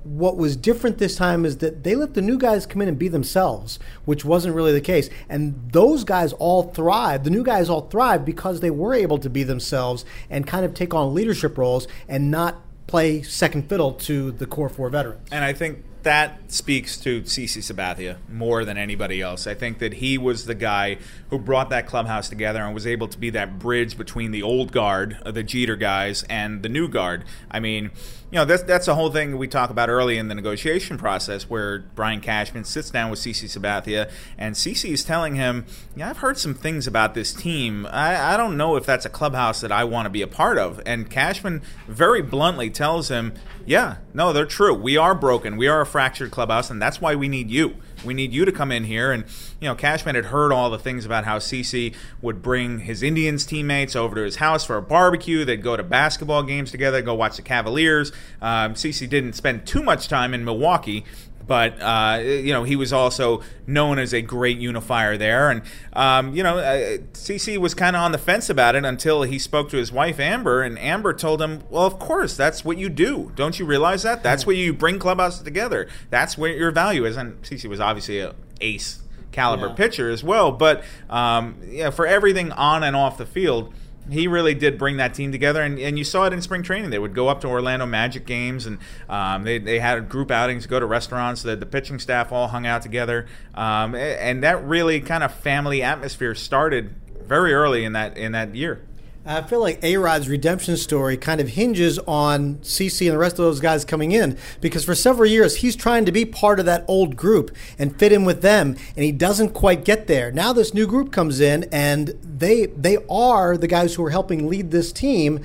what 0.06 0.36
was 0.36 0.56
different 0.56 0.98
this 0.98 1.16
time 1.16 1.44
is 1.44 1.58
that 1.58 1.82
they 1.82 1.94
let 1.94 2.14
the 2.14 2.22
new 2.22 2.38
guys 2.38 2.64
come 2.66 2.80
in 2.80 2.88
and 2.88 2.98
be 2.98 3.08
themselves, 3.08 3.78
which 4.04 4.24
wasn't 4.24 4.54
really 4.54 4.72
the 4.72 4.80
case. 4.80 5.10
And 5.28 5.70
those 5.72 6.04
guys 6.04 6.32
all 6.34 6.64
thrived. 6.64 7.24
The 7.24 7.30
new 7.30 7.42
guys 7.42 7.68
all 7.68 7.82
thrived 7.82 8.24
because 8.24 8.60
they 8.60 8.70
were 8.70 8.94
able 8.94 9.18
to 9.18 9.28
be 9.28 9.42
themselves 9.42 10.04
and 10.30 10.46
kind 10.46 10.64
of 10.64 10.74
take 10.74 10.94
on 10.94 11.14
leadership 11.14 11.58
roles 11.58 11.88
and 12.08 12.30
not 12.30 12.62
play 12.86 13.22
second 13.22 13.68
fiddle 13.68 13.92
to 13.92 14.30
the 14.32 14.46
core 14.46 14.68
four 14.68 14.88
veterans. 14.88 15.28
And 15.32 15.44
I 15.44 15.52
think 15.52 15.84
that 16.06 16.52
speaks 16.52 16.96
to 16.98 17.22
CC 17.22 17.58
Sabathia 17.58 18.18
more 18.30 18.64
than 18.64 18.78
anybody 18.78 19.20
else. 19.20 19.48
I 19.48 19.54
think 19.54 19.80
that 19.80 19.94
he 19.94 20.18
was 20.18 20.46
the 20.46 20.54
guy 20.54 20.98
who 21.30 21.38
brought 21.40 21.70
that 21.70 21.88
clubhouse 21.88 22.28
together 22.28 22.62
and 22.62 22.72
was 22.72 22.86
able 22.86 23.08
to 23.08 23.18
be 23.18 23.30
that 23.30 23.58
bridge 23.58 23.98
between 23.98 24.30
the 24.30 24.40
old 24.40 24.70
guard, 24.70 25.18
uh, 25.26 25.32
the 25.32 25.42
Jeter 25.42 25.74
guys, 25.74 26.22
and 26.30 26.62
the 26.62 26.68
new 26.68 26.86
guard. 26.86 27.24
I 27.50 27.58
mean, 27.58 27.90
you 28.30 28.36
know, 28.36 28.44
that's 28.44 28.64
that's 28.64 28.86
the 28.86 28.94
whole 28.96 29.10
thing 29.10 29.38
we 29.38 29.46
talk 29.46 29.70
about 29.70 29.88
early 29.88 30.18
in 30.18 30.26
the 30.26 30.34
negotiation 30.34 30.98
process, 30.98 31.48
where 31.48 31.80
Brian 31.94 32.20
Cashman 32.20 32.64
sits 32.64 32.90
down 32.90 33.10
with 33.10 33.20
CC 33.20 33.44
Sabathia, 33.44 34.10
and 34.36 34.56
CC 34.56 34.90
is 34.90 35.04
telling 35.04 35.36
him, 35.36 35.64
"Yeah, 35.94 36.10
I've 36.10 36.18
heard 36.18 36.36
some 36.36 36.52
things 36.52 36.88
about 36.88 37.14
this 37.14 37.32
team. 37.32 37.86
I, 37.86 38.34
I 38.34 38.36
don't 38.36 38.56
know 38.56 38.74
if 38.76 38.84
that's 38.84 39.06
a 39.06 39.10
clubhouse 39.10 39.60
that 39.60 39.70
I 39.70 39.84
want 39.84 40.06
to 40.06 40.10
be 40.10 40.22
a 40.22 40.26
part 40.26 40.58
of." 40.58 40.82
And 40.84 41.08
Cashman 41.08 41.62
very 41.86 42.20
bluntly 42.20 42.68
tells 42.68 43.10
him, 43.10 43.32
"Yeah, 43.64 43.98
no, 44.12 44.32
they're 44.32 44.44
true. 44.44 44.74
We 44.74 44.96
are 44.96 45.14
broken. 45.14 45.56
We 45.56 45.68
are 45.68 45.80
a 45.80 45.86
fractured 45.86 46.32
clubhouse, 46.32 46.68
and 46.68 46.82
that's 46.82 47.00
why 47.00 47.14
we 47.14 47.28
need 47.28 47.48
you. 47.48 47.76
We 48.06 48.14
need 48.14 48.32
you 48.32 48.44
to 48.44 48.52
come 48.52 48.72
in 48.72 48.84
here." 48.84 49.12
And 49.12 49.24
you 49.60 49.68
know, 49.68 49.74
Cashman 49.74 50.14
had 50.14 50.26
heard 50.26 50.52
all 50.52 50.70
the 50.70 50.78
things 50.78 51.04
about 51.04 51.24
how 51.24 51.38
CC 51.38 51.94
would 52.22 52.42
bring 52.42 52.80
his 52.80 53.02
Indians 53.02 53.44
teammates 53.44 53.94
over 53.94 54.14
to 54.14 54.22
his 54.22 54.36
house 54.36 54.64
for 54.64 54.76
a 54.76 54.82
barbecue. 54.82 55.44
They'd 55.44 55.62
go 55.62 55.76
to 55.76 55.82
basketball 55.82 56.42
games 56.42 56.70
together, 56.70 57.02
go 57.02 57.14
watch 57.14 57.36
the 57.36 57.42
Cavaliers. 57.42 58.12
Um, 58.40 58.74
CC 58.74 59.08
didn't 59.08 59.34
spend 59.34 59.66
too 59.66 59.82
much 59.82 60.08
time 60.08 60.32
in 60.32 60.44
Milwaukee, 60.44 61.04
but 61.46 61.80
uh, 61.80 62.20
you 62.22 62.52
know 62.52 62.64
he 62.64 62.76
was 62.76 62.92
also 62.92 63.42
known 63.66 63.98
as 63.98 64.12
a 64.12 64.20
great 64.22 64.58
unifier 64.58 65.16
there, 65.16 65.50
and 65.50 65.62
um, 65.92 66.34
you 66.34 66.42
know 66.42 66.58
uh, 66.58 66.98
CC 67.12 67.56
was 67.58 67.74
kind 67.74 67.94
of 67.96 68.02
on 68.02 68.12
the 68.12 68.18
fence 68.18 68.50
about 68.50 68.74
it 68.74 68.84
until 68.84 69.22
he 69.22 69.38
spoke 69.38 69.70
to 69.70 69.76
his 69.76 69.92
wife 69.92 70.18
Amber, 70.20 70.62
and 70.62 70.78
Amber 70.78 71.12
told 71.12 71.40
him, 71.40 71.62
"Well, 71.70 71.84
of 71.86 71.98
course, 71.98 72.36
that's 72.36 72.64
what 72.64 72.78
you 72.78 72.88
do. 72.88 73.32
Don't 73.36 73.58
you 73.58 73.64
realize 73.66 74.02
that? 74.02 74.22
That's 74.22 74.46
where 74.46 74.56
you 74.56 74.72
bring 74.72 74.98
clubhouses 74.98 75.42
together. 75.42 75.88
That's 76.10 76.36
where 76.36 76.52
your 76.52 76.70
value 76.70 77.04
is." 77.04 77.16
And 77.16 77.40
CC 77.42 77.68
was 77.68 77.80
obviously 77.80 78.18
a 78.20 78.34
ace 78.60 79.00
caliber 79.32 79.66
Yeah. 79.68 79.74
pitcher 79.74 80.10
as 80.10 80.24
well, 80.24 80.50
but 80.50 80.82
um, 81.10 81.56
yeah, 81.66 81.90
for 81.90 82.06
everything 82.06 82.52
on 82.52 82.82
and 82.82 82.96
off 82.96 83.18
the 83.18 83.26
field 83.26 83.72
he 84.10 84.28
really 84.28 84.54
did 84.54 84.78
bring 84.78 84.96
that 84.98 85.14
team 85.14 85.32
together, 85.32 85.62
and, 85.62 85.78
and 85.78 85.98
you 85.98 86.04
saw 86.04 86.26
it 86.26 86.32
in 86.32 86.40
spring 86.42 86.62
training. 86.62 86.90
They 86.90 86.98
would 86.98 87.14
go 87.14 87.28
up 87.28 87.40
to 87.42 87.48
Orlando 87.48 87.86
Magic 87.86 88.26
games, 88.26 88.66
and 88.66 88.78
um, 89.08 89.44
they, 89.44 89.58
they 89.58 89.78
had 89.78 90.08
group 90.08 90.30
outings, 90.30 90.66
go 90.66 90.78
to 90.78 90.86
restaurants. 90.86 91.42
The, 91.42 91.56
the 91.56 91.66
pitching 91.66 91.98
staff 91.98 92.32
all 92.32 92.48
hung 92.48 92.66
out 92.66 92.82
together, 92.82 93.26
um, 93.54 93.94
and 93.94 94.42
that 94.42 94.64
really 94.64 95.00
kind 95.00 95.24
of 95.24 95.34
family 95.34 95.82
atmosphere 95.82 96.34
started 96.34 96.94
very 97.24 97.52
early 97.52 97.84
in 97.84 97.92
that 97.92 98.16
in 98.16 98.32
that 98.32 98.54
year. 98.54 98.82
I 99.28 99.42
feel 99.42 99.58
like 99.58 99.82
A 99.82 99.96
Rod's 99.96 100.28
redemption 100.28 100.76
story 100.76 101.16
kind 101.16 101.40
of 101.40 101.48
hinges 101.48 101.98
on 102.06 102.56
CC 102.58 103.06
and 103.06 103.14
the 103.14 103.18
rest 103.18 103.40
of 103.40 103.44
those 103.44 103.58
guys 103.58 103.84
coming 103.84 104.12
in 104.12 104.38
because 104.60 104.84
for 104.84 104.94
several 104.94 105.28
years 105.28 105.56
he's 105.56 105.74
trying 105.74 106.04
to 106.04 106.12
be 106.12 106.24
part 106.24 106.60
of 106.60 106.66
that 106.66 106.84
old 106.86 107.16
group 107.16 107.50
and 107.76 107.98
fit 107.98 108.12
in 108.12 108.24
with 108.24 108.42
them, 108.42 108.76
and 108.94 109.04
he 109.04 109.10
doesn't 109.10 109.50
quite 109.50 109.84
get 109.84 110.06
there. 110.06 110.30
Now 110.30 110.52
this 110.52 110.72
new 110.72 110.86
group 110.86 111.10
comes 111.10 111.40
in, 111.40 111.64
and 111.72 112.10
they 112.22 112.66
they 112.66 112.98
are 113.10 113.56
the 113.56 113.66
guys 113.66 113.96
who 113.96 114.04
are 114.04 114.10
helping 114.10 114.48
lead 114.48 114.70
this 114.70 114.92
team, 114.92 115.40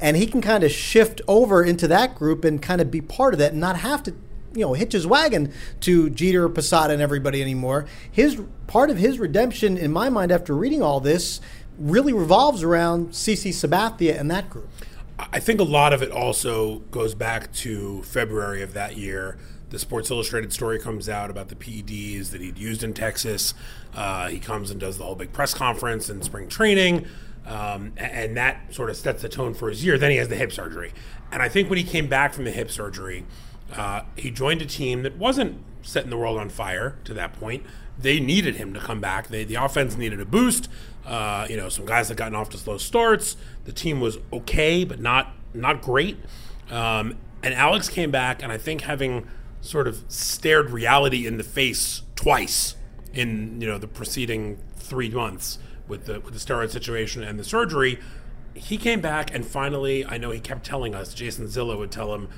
and 0.00 0.16
he 0.16 0.28
can 0.28 0.40
kind 0.40 0.62
of 0.62 0.70
shift 0.70 1.20
over 1.26 1.64
into 1.64 1.88
that 1.88 2.14
group 2.14 2.44
and 2.44 2.62
kind 2.62 2.80
of 2.80 2.88
be 2.88 3.00
part 3.00 3.34
of 3.34 3.38
that 3.40 3.50
and 3.50 3.60
not 3.60 3.78
have 3.78 4.04
to 4.04 4.14
you 4.54 4.60
know 4.60 4.74
hitch 4.74 4.92
his 4.92 5.08
wagon 5.08 5.52
to 5.80 6.08
Jeter, 6.10 6.48
Posada, 6.48 6.92
and 6.92 7.02
everybody 7.02 7.42
anymore. 7.42 7.86
His 8.12 8.40
part 8.68 8.90
of 8.90 8.96
his 8.96 9.18
redemption, 9.18 9.76
in 9.76 9.92
my 9.92 10.08
mind, 10.08 10.30
after 10.30 10.54
reading 10.54 10.82
all 10.82 11.00
this, 11.00 11.40
really 11.78 12.12
revolves 12.12 12.62
around 12.62 13.10
CC 13.10 13.50
Sabathia 13.50 14.18
and 14.18 14.30
that 14.30 14.50
group. 14.50 14.68
I 15.18 15.38
think 15.40 15.60
a 15.60 15.64
lot 15.64 15.92
of 15.92 16.02
it 16.02 16.10
also 16.10 16.78
goes 16.90 17.14
back 17.14 17.52
to 17.54 18.02
February 18.02 18.62
of 18.62 18.74
that 18.74 18.96
year. 18.96 19.38
The 19.70 19.78
Sports 19.78 20.10
Illustrated 20.10 20.52
story 20.52 20.78
comes 20.78 21.08
out 21.08 21.30
about 21.30 21.48
the 21.48 21.54
PEDs 21.54 22.30
that 22.30 22.40
he'd 22.40 22.58
used 22.58 22.82
in 22.82 22.94
Texas. 22.94 23.54
Uh, 23.94 24.28
he 24.28 24.38
comes 24.38 24.70
and 24.70 24.80
does 24.80 24.98
the 24.98 25.04
whole 25.04 25.14
big 25.14 25.32
press 25.32 25.54
conference 25.54 26.08
and 26.08 26.24
spring 26.24 26.48
training. 26.48 27.06
Um, 27.46 27.92
and 27.96 28.36
that 28.36 28.74
sort 28.74 28.90
of 28.90 28.96
sets 28.96 29.22
the 29.22 29.28
tone 29.28 29.54
for 29.54 29.68
his 29.68 29.84
year. 29.84 29.98
Then 29.98 30.10
he 30.10 30.16
has 30.16 30.28
the 30.28 30.36
hip 30.36 30.52
surgery. 30.52 30.92
And 31.30 31.42
I 31.42 31.48
think 31.48 31.68
when 31.68 31.78
he 31.78 31.84
came 31.84 32.08
back 32.08 32.32
from 32.32 32.44
the 32.44 32.50
hip 32.50 32.70
surgery, 32.70 33.24
uh, 33.76 34.02
he 34.16 34.30
joined 34.30 34.62
a 34.62 34.66
team 34.66 35.02
that 35.02 35.16
wasn't 35.16 35.62
setting 35.82 36.10
the 36.10 36.16
world 36.16 36.38
on 36.38 36.48
fire 36.48 36.98
to 37.04 37.14
that 37.14 37.34
point. 37.34 37.64
They 37.98 38.20
needed 38.20 38.56
him 38.56 38.74
to 38.74 38.80
come 38.80 39.00
back. 39.00 39.28
They, 39.28 39.44
the 39.44 39.54
offense 39.56 39.96
needed 39.96 40.20
a 40.20 40.24
boost. 40.24 40.68
Uh, 41.06 41.46
you 41.48 41.56
know, 41.56 41.68
some 41.68 41.86
guys 41.86 42.08
had 42.08 42.16
gotten 42.16 42.34
off 42.34 42.50
to 42.50 42.58
slow 42.58 42.78
starts. 42.78 43.36
The 43.64 43.72
team 43.72 44.00
was 44.00 44.18
okay, 44.32 44.84
but 44.84 45.00
not 45.00 45.34
not 45.52 45.82
great. 45.82 46.18
Um, 46.70 47.16
and 47.42 47.54
Alex 47.54 47.88
came 47.88 48.10
back, 48.10 48.42
and 48.42 48.50
I 48.50 48.58
think 48.58 48.82
having 48.82 49.28
sort 49.60 49.86
of 49.86 50.04
stared 50.08 50.70
reality 50.70 51.26
in 51.26 51.36
the 51.36 51.44
face 51.44 52.02
twice 52.16 52.76
in 53.12 53.60
you 53.60 53.68
know 53.68 53.78
the 53.78 53.86
preceding 53.86 54.58
three 54.76 55.08
months 55.08 55.58
with 55.88 56.06
the 56.06 56.20
with 56.20 56.34
the 56.34 56.40
steroid 56.40 56.70
situation 56.70 57.22
and 57.22 57.38
the 57.38 57.44
surgery, 57.44 57.98
he 58.54 58.76
came 58.76 59.00
back 59.00 59.34
and 59.34 59.46
finally, 59.46 60.04
I 60.04 60.18
know 60.18 60.30
he 60.30 60.40
kept 60.40 60.64
telling 60.64 60.94
us. 60.94 61.12
Jason 61.14 61.46
Zillo 61.46 61.78
would 61.78 61.90
tell 61.90 62.14
him, 62.14 62.28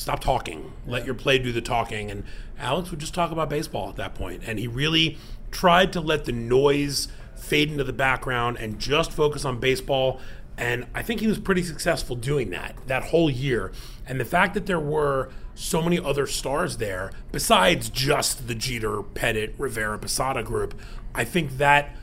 stop 0.00 0.20
talking. 0.20 0.72
Let 0.86 1.04
your 1.04 1.14
play 1.14 1.38
do 1.38 1.52
the 1.52 1.60
talking. 1.60 2.10
And 2.10 2.24
alex 2.58 2.90
would 2.90 3.00
just 3.00 3.14
talk 3.14 3.30
about 3.30 3.48
baseball 3.48 3.88
at 3.88 3.96
that 3.96 4.14
point. 4.14 4.42
and 4.46 4.58
he 4.58 4.66
really 4.66 5.18
tried 5.50 5.92
to 5.92 6.00
let 6.00 6.24
the 6.24 6.32
noise 6.32 7.08
fade 7.36 7.70
into 7.70 7.84
the 7.84 7.92
background 7.92 8.56
and 8.58 8.78
just 8.78 9.12
focus 9.12 9.44
on 9.44 9.58
baseball. 9.58 10.20
And 10.56 10.86
i 10.94 11.02
think 11.02 11.20
he 11.20 11.26
was 11.26 11.38
pretty 11.38 11.62
successful 11.62 12.16
doing 12.16 12.50
that 12.50 12.76
that 12.86 13.04
whole 13.04 13.30
year. 13.30 13.72
And 14.06 14.18
the 14.18 14.24
fact 14.24 14.54
that 14.54 14.66
there 14.66 14.80
were 14.80 15.30
so 15.54 15.82
many 15.82 15.98
other 15.98 16.26
stars 16.26 16.78
there 16.78 17.12
besides 17.32 17.90
just 17.90 18.48
the 18.48 18.54
jeter 18.54 19.02
pettitte 19.02 19.52
rivera 19.58 19.98
posada 19.98 20.42
group 20.42 20.80
i 21.14 21.22
think 21.22 21.58
that 21.58 21.94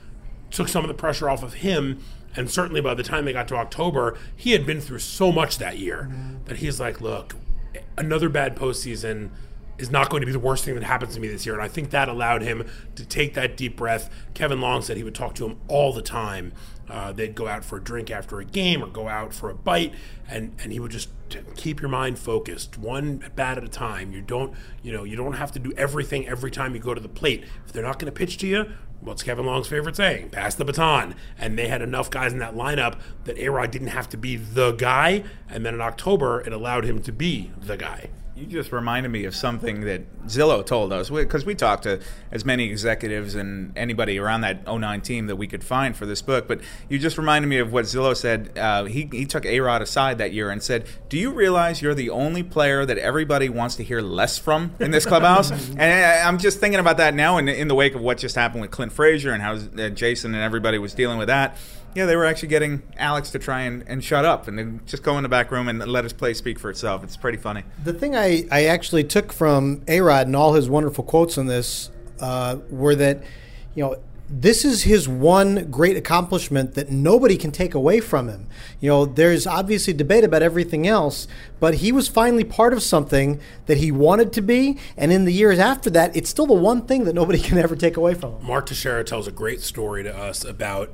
took 0.52 0.68
some 0.68 0.84
of 0.84 0.88
the 0.88 0.94
pressure 0.94 1.30
off 1.30 1.44
of 1.44 1.56
him. 1.56 2.04
And 2.36 2.50
certainly 2.50 2.82
by 2.82 2.94
the 2.94 3.04
time 3.04 3.26
they 3.26 3.34
got 3.34 3.48
to 3.50 3.56
October, 3.56 4.18
he 4.36 4.52
had 4.52 4.66
been 4.66 4.80
through 4.80 5.00
so 5.00 5.32
much 5.32 5.58
that 5.58 5.78
year 5.80 6.08
mm-hmm. 6.12 6.44
that 6.46 6.58
he's 6.58 6.80
like, 6.80 7.02
look, 7.02 7.36
another 7.98 8.30
bad 8.30 8.56
postseason 8.56 9.30
is 9.78 9.92
not 9.92 10.10
going 10.10 10.22
to 10.22 10.26
be 10.26 10.32
the 10.32 10.40
worst 10.40 10.66
thing 10.66 10.74
that 10.76 10.84
happens 10.84 11.14
to 11.14 11.20
me 11.20 11.28
this 11.28 11.46
year. 11.46 11.54
And 11.54 11.64
I 11.64 11.68
think 11.68 11.92
that 11.92 12.10
allowed 12.10 12.42
him 12.42 12.66
to 12.96 13.06
take 13.06 13.36
that 13.36 13.56
deep 13.56 13.78
breath. 13.78 14.10
Kevin 14.34 14.60
Long 14.60 14.82
said 14.82 14.98
he 14.98 15.04
would 15.04 15.16
talk 15.16 15.36
to 15.36 15.46
him 15.46 15.58
all 15.68 15.94
the 15.94 16.02
time. 16.02 16.54
Uh, 16.90 17.12
they'd 17.12 17.36
go 17.36 17.48
out 17.48 17.66
for 17.66 17.78
a 17.78 17.84
drink 17.84 18.10
after 18.10 18.40
a 18.40 18.46
game 18.46 18.82
or 18.82 18.88
go 18.88 19.10
out 19.10 19.34
for 19.34 19.50
a 19.50 19.54
bite, 19.54 19.94
and, 20.28 20.56
and 20.64 20.72
he 20.72 20.80
would 20.80 20.92
just 20.92 21.10
keep 21.58 21.82
your 21.82 21.90
mind 21.90 22.18
focused, 22.18 22.78
one 22.78 23.22
bat 23.36 23.58
at 23.58 23.64
a 23.64 23.68
time. 23.68 24.14
You 24.14 24.22
don't, 24.22 24.54
you 24.82 24.94
know, 24.94 25.04
you 25.04 25.18
don't 25.18 25.34
have 25.34 25.52
to 25.52 25.60
do 25.60 25.74
everything 25.76 26.28
every 26.28 26.50
time 26.50 26.74
you 26.74 26.80
go 26.80 26.94
to 26.94 27.02
the 27.02 27.10
plate. 27.10 27.44
If 27.66 27.74
they're 27.74 27.84
not 27.84 28.00
going 28.00 28.12
to 28.12 28.18
pitch 28.18 28.38
to 28.38 28.48
you, 28.48 28.72
what's 29.02 29.24
Kevin 29.24 29.46
Long's 29.46 29.68
favorite 29.68 29.96
saying? 29.96 30.30
Pass 30.30 30.56
the 30.56 30.66
baton. 30.66 31.16
And 31.38 31.58
they 31.58 31.68
had 31.68 31.82
enough 31.82 32.10
guys 32.10 32.34
in 32.34 32.40
that 32.40 32.56
lineup 32.56 33.00
that 33.26 33.38
A 33.38 33.50
Rod 33.50 33.72
didn't 33.72 33.90
have 33.90 34.10
to 34.10 34.18
be 34.18 34.36
the 34.36 34.72
guy. 34.72 35.24
And 35.50 35.66
then 35.66 35.74
in 35.74 35.82
October, 35.82 36.42
it 36.42 36.54
allowed 36.54 36.86
him 36.86 37.02
to 37.04 37.12
be 37.12 37.52
the 37.60 37.78
guy. 37.78 38.10
You 38.38 38.46
just 38.46 38.72
reminded 38.72 39.10
me 39.10 39.26
of 39.26 39.36
something 39.36 39.82
that 39.86 40.28
Zillo 40.28 40.64
told 40.64 40.94
us 40.94 41.10
because 41.10 41.44
we 41.44 41.56
talked 41.56 41.84
to 41.84 42.00
as 42.32 42.46
many 42.46 42.66
executives 42.70 43.34
and 43.34 43.76
anybody 43.76 44.20
around 44.20 44.42
that 44.42 44.68
09 44.68 45.02
team 45.02 45.26
that 45.26 45.38
we 45.38 45.48
could 45.48 45.64
find 45.64 45.98
for 45.98 46.06
this 46.06 46.22
book. 46.22 46.48
But 46.48 46.62
you 46.88 47.00
just 47.00 47.18
reminded 47.18 47.48
me 47.48 47.58
of 47.58 47.74
what 47.74 47.86
Zillo 47.86 48.16
said. 48.16 48.56
Uh, 48.56 48.84
he, 48.84 49.10
he 49.12 49.26
took 49.26 49.44
A 49.48 49.60
Rod 49.60 49.82
aside 49.82 50.20
that 50.20 50.34
year 50.34 50.52
and 50.52 50.62
said, 50.62 50.86
Do 51.10 51.18
you 51.18 51.32
realize 51.32 51.82
you're 51.82 51.96
the 51.96 52.12
only 52.12 52.44
player 52.44 52.86
that 52.86 53.00
everybody 53.00 53.50
wants 53.50 53.76
to 53.78 53.84
hear 53.84 54.02
less 54.02 54.38
from 54.38 54.76
in 54.80 54.92
this 54.92 55.08
clubhouse? 55.08 55.50
and 55.70 55.82
I, 55.82 56.22
I'm 56.28 56.38
just 56.38 56.60
thinking 56.60 56.80
about 56.80 56.98
that 56.98 57.16
now 57.16 57.40
in, 57.40 57.48
in 57.48 57.68
the 57.68 57.76
wake 57.76 57.96
of 57.96 58.02
what 58.02 58.20
just 58.20 58.36
happened 58.36 58.62
with 58.62 58.70
Clint 58.70 58.92
Frazier 58.92 59.34
and 59.34 59.42
how 59.42 59.54
uh, 59.56 59.90
Jason 59.90 60.36
and 60.36 60.44
everybody 60.44 60.78
was 60.78 60.94
dealing 60.94 61.18
with 61.18 61.30
that. 61.30 61.58
Yeah, 61.98 62.06
they 62.06 62.16
were 62.16 62.26
actually 62.26 62.50
getting 62.50 62.84
Alex 62.98 63.32
to 63.32 63.40
try 63.40 63.62
and, 63.62 63.84
and 63.88 64.04
shut 64.04 64.24
up 64.24 64.48
and 64.48 64.60
then 64.60 64.82
just 64.86 65.02
go 65.02 65.18
in 65.18 65.24
the 65.24 65.30
back 65.30 65.50
room 65.50 65.68
and 65.68 65.80
let 65.80 66.04
his 66.04 66.14
play 66.14 66.36
speak 66.36 66.60
for 66.60 66.70
itself. 66.70 67.04
It's 67.04 67.18
pretty 67.18 67.40
funny. 67.40 67.64
The 67.84 67.92
thing 67.92 68.16
I, 68.16 68.46
I 68.52 68.66
actually 68.66 69.04
took 69.04 69.34
from 69.34 69.82
A 69.88 70.02
Rod 70.02 70.28
and 70.28 70.36
all 70.36 70.54
his 70.54 70.70
wonderful 70.70 71.04
quotes 71.04 71.40
on 71.40 71.48
this 71.48 71.90
uh, 72.20 72.58
were 72.70 72.94
that, 72.94 73.24
you 73.74 73.84
know, 73.84 73.96
this 74.30 74.64
is 74.64 74.84
his 74.84 75.10
one 75.10 75.72
great 75.72 75.98
accomplishment 75.98 76.76
that 76.76 76.92
nobody 76.92 77.36
can 77.36 77.52
take 77.52 77.74
away 77.74 78.00
from 78.00 78.28
him. 78.28 78.46
You 78.80 78.90
know, 78.92 79.06
there's 79.06 79.48
obviously 79.48 79.94
debate 79.94 80.24
about 80.24 80.44
everything 80.44 80.86
else, 80.86 81.28
but 81.60 81.76
he 81.76 81.92
was 81.92 82.08
finally 82.08 82.44
part 82.44 82.74
of 82.74 82.84
something 82.84 83.40
that 83.66 83.78
he 83.78 83.92
wanted 83.92 84.32
to 84.34 84.44
be. 84.44 84.78
And 84.98 85.12
in 85.12 85.26
the 85.26 85.34
years 85.34 85.58
after 85.58 85.90
that, 85.90 86.16
it's 86.16 86.30
still 86.30 86.46
the 86.46 86.54
one 86.54 86.84
thing 86.84 87.06
that 87.06 87.14
nobody 87.14 87.40
can 87.42 87.58
ever 87.58 87.76
take 87.76 87.98
away 87.98 88.14
from 88.14 88.34
him. 88.34 88.46
Mark 88.46 88.68
Teixeira 88.68 89.04
tells 89.04 89.28
a 89.28 89.32
great 89.32 89.62
story 89.62 90.04
to 90.04 90.16
us 90.16 90.46
about 90.46 90.94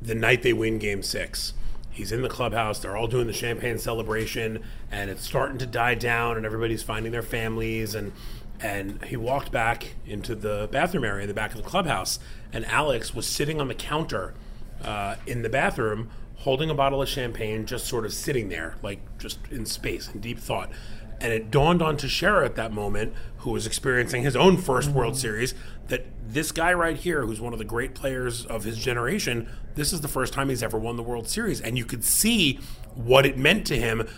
the 0.00 0.14
night 0.14 0.42
they 0.42 0.52
win 0.52 0.78
game 0.78 1.02
six. 1.02 1.54
He's 1.90 2.12
in 2.12 2.22
the 2.22 2.28
clubhouse, 2.28 2.78
they're 2.78 2.96
all 2.96 3.08
doing 3.08 3.26
the 3.26 3.32
champagne 3.32 3.78
celebration, 3.78 4.62
and 4.90 5.10
it's 5.10 5.24
starting 5.24 5.58
to 5.58 5.66
die 5.66 5.94
down, 5.94 6.36
and 6.36 6.46
everybody's 6.46 6.82
finding 6.82 7.12
their 7.12 7.22
families. 7.22 7.94
And, 7.94 8.12
and 8.60 9.04
he 9.04 9.16
walked 9.16 9.50
back 9.50 9.94
into 10.06 10.34
the 10.34 10.68
bathroom 10.70 11.04
area 11.04 11.26
the 11.26 11.34
back 11.34 11.50
of 11.50 11.56
the 11.56 11.68
clubhouse, 11.68 12.18
and 12.52 12.64
Alex 12.66 13.14
was 13.14 13.26
sitting 13.26 13.60
on 13.60 13.68
the 13.68 13.74
counter 13.74 14.34
uh, 14.82 15.16
in 15.26 15.42
the 15.42 15.48
bathroom 15.48 16.10
holding 16.40 16.70
a 16.70 16.74
bottle 16.74 17.02
of 17.02 17.08
champagne, 17.08 17.66
just 17.66 17.86
sort 17.86 18.06
of 18.06 18.14
sitting 18.14 18.48
there, 18.48 18.76
like 18.82 18.98
just 19.18 19.38
in 19.50 19.66
space, 19.66 20.08
in 20.08 20.20
deep 20.20 20.38
thought. 20.38 20.70
And 21.20 21.32
it 21.32 21.50
dawned 21.50 21.82
on 21.82 21.96
Teixeira 21.96 22.44
at 22.44 22.54
that 22.54 22.72
moment, 22.72 23.12
who 23.38 23.50
was 23.50 23.66
experiencing 23.66 24.22
his 24.22 24.34
own 24.34 24.56
1st 24.56 24.88
World 24.92 25.16
Series, 25.16 25.54
that 25.88 26.06
this 26.26 26.50
guy 26.50 26.72
right 26.72 26.96
here, 26.96 27.26
who's 27.26 27.40
one 27.40 27.52
of 27.52 27.58
the 27.58 27.64
great 27.64 27.94
players 27.94 28.46
of 28.46 28.64
his 28.64 28.78
generation, 28.78 29.48
this 29.74 29.92
is 29.92 30.00
the 30.00 30.08
first 30.08 30.32
time 30.32 30.48
he's 30.48 30.62
ever 30.62 30.78
won 30.78 30.96
the 30.96 31.02
World 31.02 31.28
Series. 31.28 31.60
And 31.60 31.76
you 31.76 31.84
could 31.84 32.04
see 32.04 32.58
what 32.94 33.26
it 33.26 33.36
meant 33.36 33.66
to 33.66 33.76
him, 33.76 34.08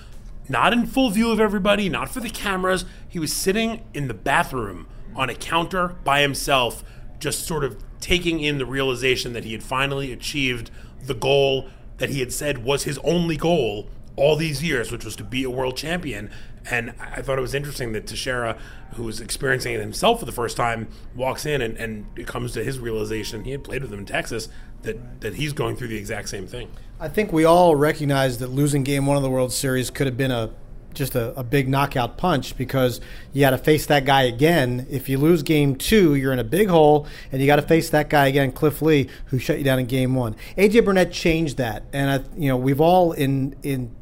not 0.49 0.73
in 0.73 0.87
full 0.87 1.11
view 1.11 1.31
of 1.31 1.41
everybody, 1.41 1.89
not 1.89 2.09
for 2.09 2.21
the 2.21 2.31
cameras. 2.31 2.85
He 3.09 3.19
was 3.19 3.33
sitting 3.33 3.85
in 3.93 4.09
the 4.09 4.15
bathroom 4.15 4.87
on 5.17 5.29
a 5.29 5.35
counter 5.35 5.97
by 6.05 6.21
himself, 6.21 6.85
just 7.19 7.47
sort 7.47 7.65
of 7.65 7.83
taking 8.01 8.41
in 8.41 8.59
the 8.59 8.67
realization 8.67 9.33
that 9.33 9.45
he 9.45 9.53
had 9.53 9.63
finally 9.63 10.13
achieved 10.13 10.71
the 11.05 11.15
goal 11.15 11.69
that 11.99 12.11
he 12.11 12.21
had 12.21 12.33
said 12.33 12.59
was 12.59 12.85
his 12.85 12.99
only 12.99 13.37
goal 13.37 13.89
all 14.17 14.37
these 14.37 14.63
years, 14.63 14.91
which 14.91 15.05
was 15.05 15.17
to 15.17 15.25
be 15.25 15.45
a 15.45 15.51
world 15.51 15.77
champion. 15.77 16.31
And 16.71 16.95
I 17.01 17.23
thought 17.23 17.39
it 17.39 17.43
was 17.43 17.55
interesting 17.55 17.93
that 17.93 18.07
Teixeira, 18.07 18.57
who 18.95 19.05
was 19.05 19.21
experiencing 19.21 19.75
it 19.75 19.81
himself 19.81 20.21
for 20.21 20.27
the 20.27 20.33
first 20.33 20.57
time, 20.57 20.89
walks 21.15 21.45
in 21.45 21.61
and, 21.61 21.77
and 21.77 22.07
it 22.17 22.27
comes 22.27 22.53
to 22.53 22.65
his 22.65 22.79
realization. 22.79 23.45
He 23.45 23.51
had 23.51 23.65
played 23.65 23.83
with 23.83 23.93
him 23.93 24.01
in 24.01 24.07
Texas 24.07 24.49
that, 24.83 25.21
that 25.21 25.35
he's 25.35 25.53
going 25.53 25.77
through 25.77 25.89
the 25.89 25.97
exact 25.97 26.29
same 26.29 26.47
thing. 26.47 26.71
I 27.01 27.09
think 27.09 27.33
we 27.33 27.45
all 27.45 27.75
recognize 27.75 28.39
that 28.39 28.49
losing 28.49 28.85
game 28.85 29.07
one 29.07 29.17
of 29.17 29.23
the 29.23 29.31
World 29.31 29.53
Series 29.53 29.91
could 29.91 30.07
have 30.07 30.17
been 30.17 30.31
a 30.31 30.51
just 30.95 31.15
a, 31.15 31.39
a 31.39 31.43
big 31.43 31.69
knockout 31.69 32.17
punch 32.19 32.57
because 32.57 33.01
you 33.33 33.41
got 33.41 33.51
to 33.51 33.59
face 33.59 33.87
that 33.87 34.05
guy 34.05 34.23
again. 34.23 34.87
If 34.91 35.09
you 35.09 35.19
lose 35.19 35.43
game 35.43 35.77
two, 35.77 36.15
you're 36.15 36.33
in 36.33 36.39
a 36.39 36.45
big 36.45 36.69
hole, 36.69 37.07
and 37.31 37.41
you 37.41 37.47
got 37.47 37.57
to 37.57 37.63
face 37.63 37.91
that 37.91 38.11
guy 38.11 38.27
again, 38.27 38.53
Cliff 38.53 38.83
Lee, 38.83 39.09
who 39.27 39.39
shut 39.39 39.59
you 39.59 39.65
down 39.65 39.79
in 39.79 39.87
game 39.87 40.15
one. 40.15 40.37
AJ 40.57 40.85
Burnett 40.85 41.13
changed 41.13 41.57
that, 41.57 41.85
and 41.93 42.11
I, 42.11 42.39
you 42.39 42.49
know 42.49 42.57
we've 42.57 42.81
all 42.81 43.13
in 43.13 43.57
in 43.63 43.95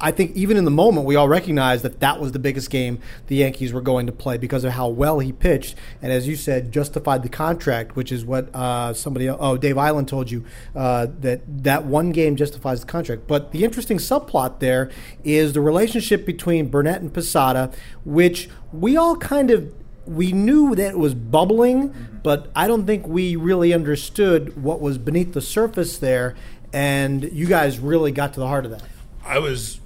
I 0.00 0.10
think 0.10 0.36
even 0.36 0.56
in 0.56 0.64
the 0.64 0.70
moment, 0.70 1.06
we 1.06 1.16
all 1.16 1.28
recognized 1.28 1.82
that 1.84 2.00
that 2.00 2.20
was 2.20 2.32
the 2.32 2.38
biggest 2.38 2.70
game 2.70 2.98
the 3.28 3.36
Yankees 3.36 3.72
were 3.72 3.80
going 3.80 4.06
to 4.06 4.12
play 4.12 4.36
because 4.36 4.64
of 4.64 4.72
how 4.72 4.88
well 4.88 5.18
he 5.18 5.32
pitched, 5.32 5.74
and 6.02 6.12
as 6.12 6.28
you 6.28 6.36
said, 6.36 6.72
justified 6.72 7.22
the 7.22 7.28
contract, 7.28 7.96
which 7.96 8.12
is 8.12 8.24
what 8.24 8.54
uh, 8.54 8.92
somebody, 8.92 9.28
oh, 9.28 9.56
Dave 9.56 9.76
Eiland 9.76 10.06
told 10.06 10.30
you 10.30 10.44
uh, 10.74 11.06
that 11.20 11.42
that 11.64 11.84
one 11.84 12.12
game 12.12 12.36
justifies 12.36 12.80
the 12.80 12.86
contract. 12.86 13.26
But 13.26 13.52
the 13.52 13.64
interesting 13.64 13.98
subplot 13.98 14.60
there 14.60 14.90
is 15.24 15.52
the 15.52 15.60
relationship 15.60 16.26
between 16.26 16.68
Burnett 16.68 17.00
and 17.00 17.12
Posada, 17.12 17.72
which 18.04 18.48
we 18.72 18.96
all 18.96 19.16
kind 19.16 19.50
of 19.50 19.72
we 20.06 20.32
knew 20.32 20.74
that 20.74 20.90
it 20.90 20.98
was 20.98 21.14
bubbling, 21.14 21.94
but 22.22 22.50
I 22.54 22.68
don't 22.68 22.86
think 22.86 23.06
we 23.06 23.36
really 23.36 23.74
understood 23.74 24.62
what 24.62 24.80
was 24.80 24.98
beneath 24.98 25.32
the 25.32 25.40
surface 25.40 25.98
there. 25.98 26.34
And 26.72 27.24
you 27.32 27.46
guys 27.46 27.78
really 27.78 28.12
got 28.12 28.34
to 28.34 28.40
the 28.40 28.46
heart 28.46 28.64
of 28.64 28.70
that. 28.72 28.82
I 29.24 29.38
was. 29.38 29.80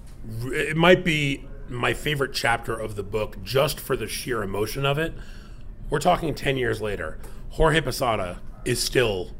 It 0.52 0.76
might 0.76 1.04
be 1.04 1.46
my 1.68 1.92
favorite 1.92 2.32
chapter 2.32 2.76
of 2.76 2.96
the 2.96 3.02
book 3.02 3.42
just 3.42 3.78
for 3.78 3.96
the 3.96 4.06
sheer 4.06 4.42
emotion 4.42 4.84
of 4.84 4.98
it. 4.98 5.14
We're 5.88 6.00
talking 6.00 6.34
10 6.34 6.56
years 6.56 6.80
later. 6.80 7.18
Jorge 7.50 7.80
Posada 7.80 8.40
is 8.64 8.82
still 8.82 9.32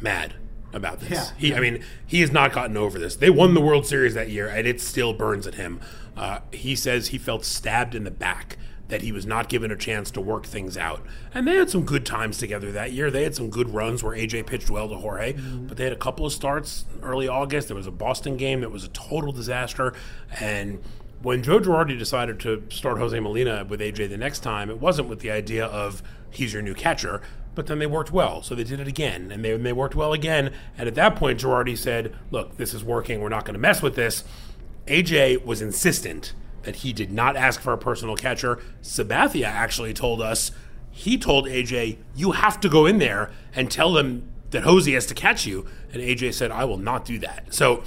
mad 0.00 0.34
about 0.72 1.00
this. 1.00 1.10
Yeah. 1.10 1.30
He, 1.36 1.54
I 1.54 1.60
mean, 1.60 1.82
he 2.06 2.20
has 2.20 2.30
not 2.30 2.52
gotten 2.52 2.76
over 2.76 2.98
this. 2.98 3.16
They 3.16 3.30
won 3.30 3.54
the 3.54 3.60
World 3.60 3.86
Series 3.86 4.14
that 4.14 4.28
year, 4.28 4.48
and 4.48 4.66
it 4.66 4.80
still 4.80 5.12
burns 5.14 5.46
at 5.46 5.54
him. 5.54 5.80
Uh, 6.16 6.40
he 6.52 6.76
says 6.76 7.08
he 7.08 7.18
felt 7.18 7.44
stabbed 7.44 7.94
in 7.94 8.04
the 8.04 8.10
back, 8.10 8.58
that 8.88 9.02
he 9.02 9.12
was 9.12 9.26
not 9.26 9.48
given 9.48 9.70
a 9.70 9.76
chance 9.76 10.10
to 10.10 10.20
work 10.20 10.46
things 10.46 10.76
out. 10.76 11.04
And 11.34 11.46
they 11.46 11.56
had 11.56 11.70
some 11.70 11.84
good 11.84 12.06
times 12.06 12.38
together 12.38 12.72
that 12.72 12.92
year. 12.92 13.10
They 13.10 13.22
had 13.22 13.34
some 13.34 13.50
good 13.50 13.70
runs 13.70 14.02
where 14.02 14.16
AJ 14.16 14.46
pitched 14.46 14.70
well 14.70 14.88
to 14.88 14.96
Jorge, 14.96 15.34
but 15.34 15.76
they 15.76 15.84
had 15.84 15.92
a 15.92 15.96
couple 15.96 16.24
of 16.24 16.32
starts 16.32 16.86
early 17.02 17.28
August. 17.28 17.68
There 17.68 17.76
was 17.76 17.86
a 17.86 17.92
Boston 17.92 18.36
game 18.36 18.60
that 18.62 18.70
was 18.70 18.84
a 18.84 18.88
total 18.88 19.32
disaster, 19.32 19.94
and 20.40 20.82
when 21.22 21.42
Joe 21.42 21.58
Girardi 21.58 21.98
decided 21.98 22.38
to 22.40 22.62
start 22.70 22.98
Jose 22.98 23.18
Molina 23.18 23.64
with 23.68 23.80
AJ 23.80 24.08
the 24.08 24.16
next 24.16 24.40
time, 24.40 24.70
it 24.70 24.80
wasn't 24.80 25.08
with 25.08 25.20
the 25.20 25.30
idea 25.30 25.66
of 25.66 26.02
he's 26.30 26.52
your 26.52 26.62
new 26.62 26.74
catcher, 26.74 27.20
but 27.54 27.66
then 27.66 27.80
they 27.80 27.86
worked 27.86 28.12
well. 28.12 28.42
So 28.42 28.54
they 28.54 28.64
did 28.64 28.78
it 28.78 28.86
again, 28.86 29.32
and 29.32 29.44
they, 29.44 29.56
they 29.56 29.72
worked 29.72 29.96
well 29.96 30.12
again. 30.12 30.52
And 30.76 30.86
at 30.86 30.94
that 30.94 31.16
point, 31.16 31.40
Girardi 31.40 31.76
said, 31.76 32.14
Look, 32.30 32.56
this 32.56 32.72
is 32.72 32.84
working. 32.84 33.20
We're 33.20 33.28
not 33.28 33.44
going 33.44 33.54
to 33.54 33.60
mess 33.60 33.82
with 33.82 33.96
this. 33.96 34.22
AJ 34.86 35.44
was 35.44 35.60
insistent 35.60 36.34
that 36.68 36.76
he 36.76 36.92
did 36.92 37.10
not 37.10 37.34
ask 37.34 37.62
for 37.62 37.72
a 37.72 37.78
personal 37.78 38.14
catcher. 38.14 38.60
Sabathia 38.82 39.46
actually 39.46 39.94
told 39.94 40.20
us 40.20 40.50
he 40.90 41.16
told 41.16 41.46
AJ, 41.46 41.96
You 42.14 42.32
have 42.32 42.60
to 42.60 42.68
go 42.68 42.84
in 42.84 42.98
there 42.98 43.30
and 43.54 43.70
tell 43.70 43.94
them 43.94 44.28
that 44.50 44.64
Jose 44.64 44.92
has 44.92 45.06
to 45.06 45.14
catch 45.14 45.46
you. 45.46 45.64
And 45.94 46.02
AJ 46.02 46.34
said, 46.34 46.50
I 46.50 46.66
will 46.66 46.76
not 46.76 47.06
do 47.06 47.18
that. 47.20 47.54
So 47.54 47.82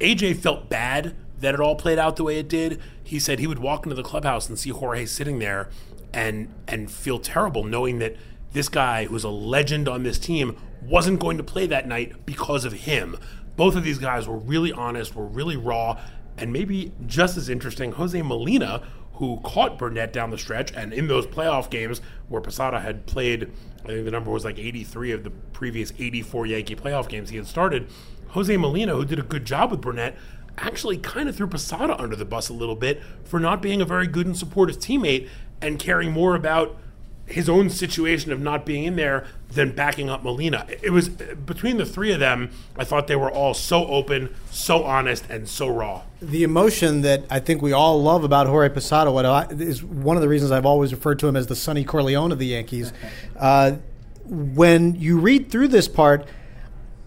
AJ 0.00 0.36
felt 0.36 0.68
bad 0.68 1.16
that 1.40 1.54
it 1.54 1.60
all 1.60 1.76
played 1.76 1.98
out 1.98 2.16
the 2.16 2.24
way 2.24 2.38
it 2.38 2.46
did. 2.46 2.78
He 3.02 3.18
said 3.18 3.38
he 3.38 3.46
would 3.46 3.58
walk 3.58 3.86
into 3.86 3.96
the 3.96 4.02
clubhouse 4.02 4.50
and 4.50 4.58
see 4.58 4.68
Jorge 4.68 5.06
sitting 5.06 5.38
there 5.38 5.70
and 6.12 6.52
and 6.68 6.90
feel 6.90 7.18
terrible 7.18 7.64
knowing 7.64 8.00
that 8.00 8.16
this 8.52 8.68
guy 8.68 9.06
who's 9.06 9.24
a 9.24 9.30
legend 9.30 9.88
on 9.88 10.02
this 10.02 10.18
team 10.18 10.58
wasn't 10.82 11.20
going 11.20 11.38
to 11.38 11.42
play 11.42 11.66
that 11.68 11.88
night 11.88 12.26
because 12.26 12.66
of 12.66 12.74
him. 12.74 13.16
Both 13.56 13.76
of 13.76 13.84
these 13.84 13.98
guys 13.98 14.28
were 14.28 14.36
really 14.36 14.72
honest, 14.72 15.14
were 15.16 15.24
really 15.24 15.56
raw, 15.56 15.98
and 16.38 16.52
maybe 16.52 16.92
just 17.06 17.36
as 17.36 17.48
interesting, 17.48 17.92
Jose 17.92 18.20
Molina, 18.22 18.82
who 19.14 19.40
caught 19.42 19.78
Burnett 19.78 20.12
down 20.12 20.30
the 20.30 20.38
stretch, 20.38 20.72
and 20.74 20.92
in 20.92 21.08
those 21.08 21.26
playoff 21.26 21.70
games 21.70 22.00
where 22.28 22.40
Posada 22.40 22.80
had 22.80 23.06
played, 23.06 23.50
I 23.84 23.88
think 23.88 24.04
the 24.04 24.10
number 24.10 24.30
was 24.30 24.44
like 24.44 24.58
83 24.58 25.12
of 25.12 25.24
the 25.24 25.30
previous 25.30 25.92
84 25.98 26.46
Yankee 26.46 26.76
playoff 26.76 27.08
games 27.08 27.30
he 27.30 27.36
had 27.36 27.46
started. 27.46 27.88
Jose 28.28 28.54
Molina, 28.56 28.94
who 28.94 29.04
did 29.04 29.18
a 29.18 29.22
good 29.22 29.46
job 29.46 29.70
with 29.70 29.80
Burnett, 29.80 30.16
actually 30.58 30.98
kind 30.98 31.28
of 31.28 31.36
threw 31.36 31.46
Posada 31.46 31.98
under 32.00 32.16
the 32.16 32.24
bus 32.24 32.48
a 32.48 32.52
little 32.52 32.76
bit 32.76 33.02
for 33.24 33.40
not 33.40 33.62
being 33.62 33.80
a 33.80 33.84
very 33.84 34.06
good 34.06 34.26
and 34.26 34.36
supportive 34.36 34.76
teammate 34.78 35.28
and 35.62 35.78
caring 35.78 36.12
more 36.12 36.34
about 36.34 36.76
his 37.26 37.48
own 37.48 37.68
situation 37.68 38.32
of 38.32 38.40
not 38.40 38.64
being 38.64 38.84
in 38.84 38.96
there 38.96 39.26
than 39.50 39.72
backing 39.72 40.08
up 40.08 40.22
Molina. 40.22 40.64
It 40.68 40.90
was 40.90 41.08
between 41.08 41.76
the 41.76 41.84
three 41.84 42.12
of 42.12 42.20
them, 42.20 42.50
I 42.76 42.84
thought 42.84 43.08
they 43.08 43.16
were 43.16 43.30
all 43.30 43.52
so 43.52 43.86
open, 43.86 44.34
so 44.50 44.84
honest, 44.84 45.24
and 45.28 45.48
so 45.48 45.68
raw. 45.68 46.02
The 46.22 46.44
emotion 46.44 47.02
that 47.02 47.24
I 47.28 47.40
think 47.40 47.62
we 47.62 47.72
all 47.72 48.00
love 48.00 48.22
about 48.22 48.46
Jorge 48.46 48.72
Posada 48.72 49.10
what 49.10 49.26
I, 49.26 49.46
is 49.50 49.82
one 49.82 50.16
of 50.16 50.22
the 50.22 50.28
reasons 50.28 50.52
I've 50.52 50.66
always 50.66 50.92
referred 50.92 51.18
to 51.20 51.26
him 51.26 51.36
as 51.36 51.48
the 51.48 51.56
Sonny 51.56 51.84
Corleone 51.84 52.30
of 52.30 52.38
the 52.38 52.46
Yankees. 52.46 52.92
Uh, 53.36 53.72
when 54.24 54.94
you 54.94 55.18
read 55.18 55.50
through 55.50 55.68
this 55.68 55.88
part, 55.88 56.28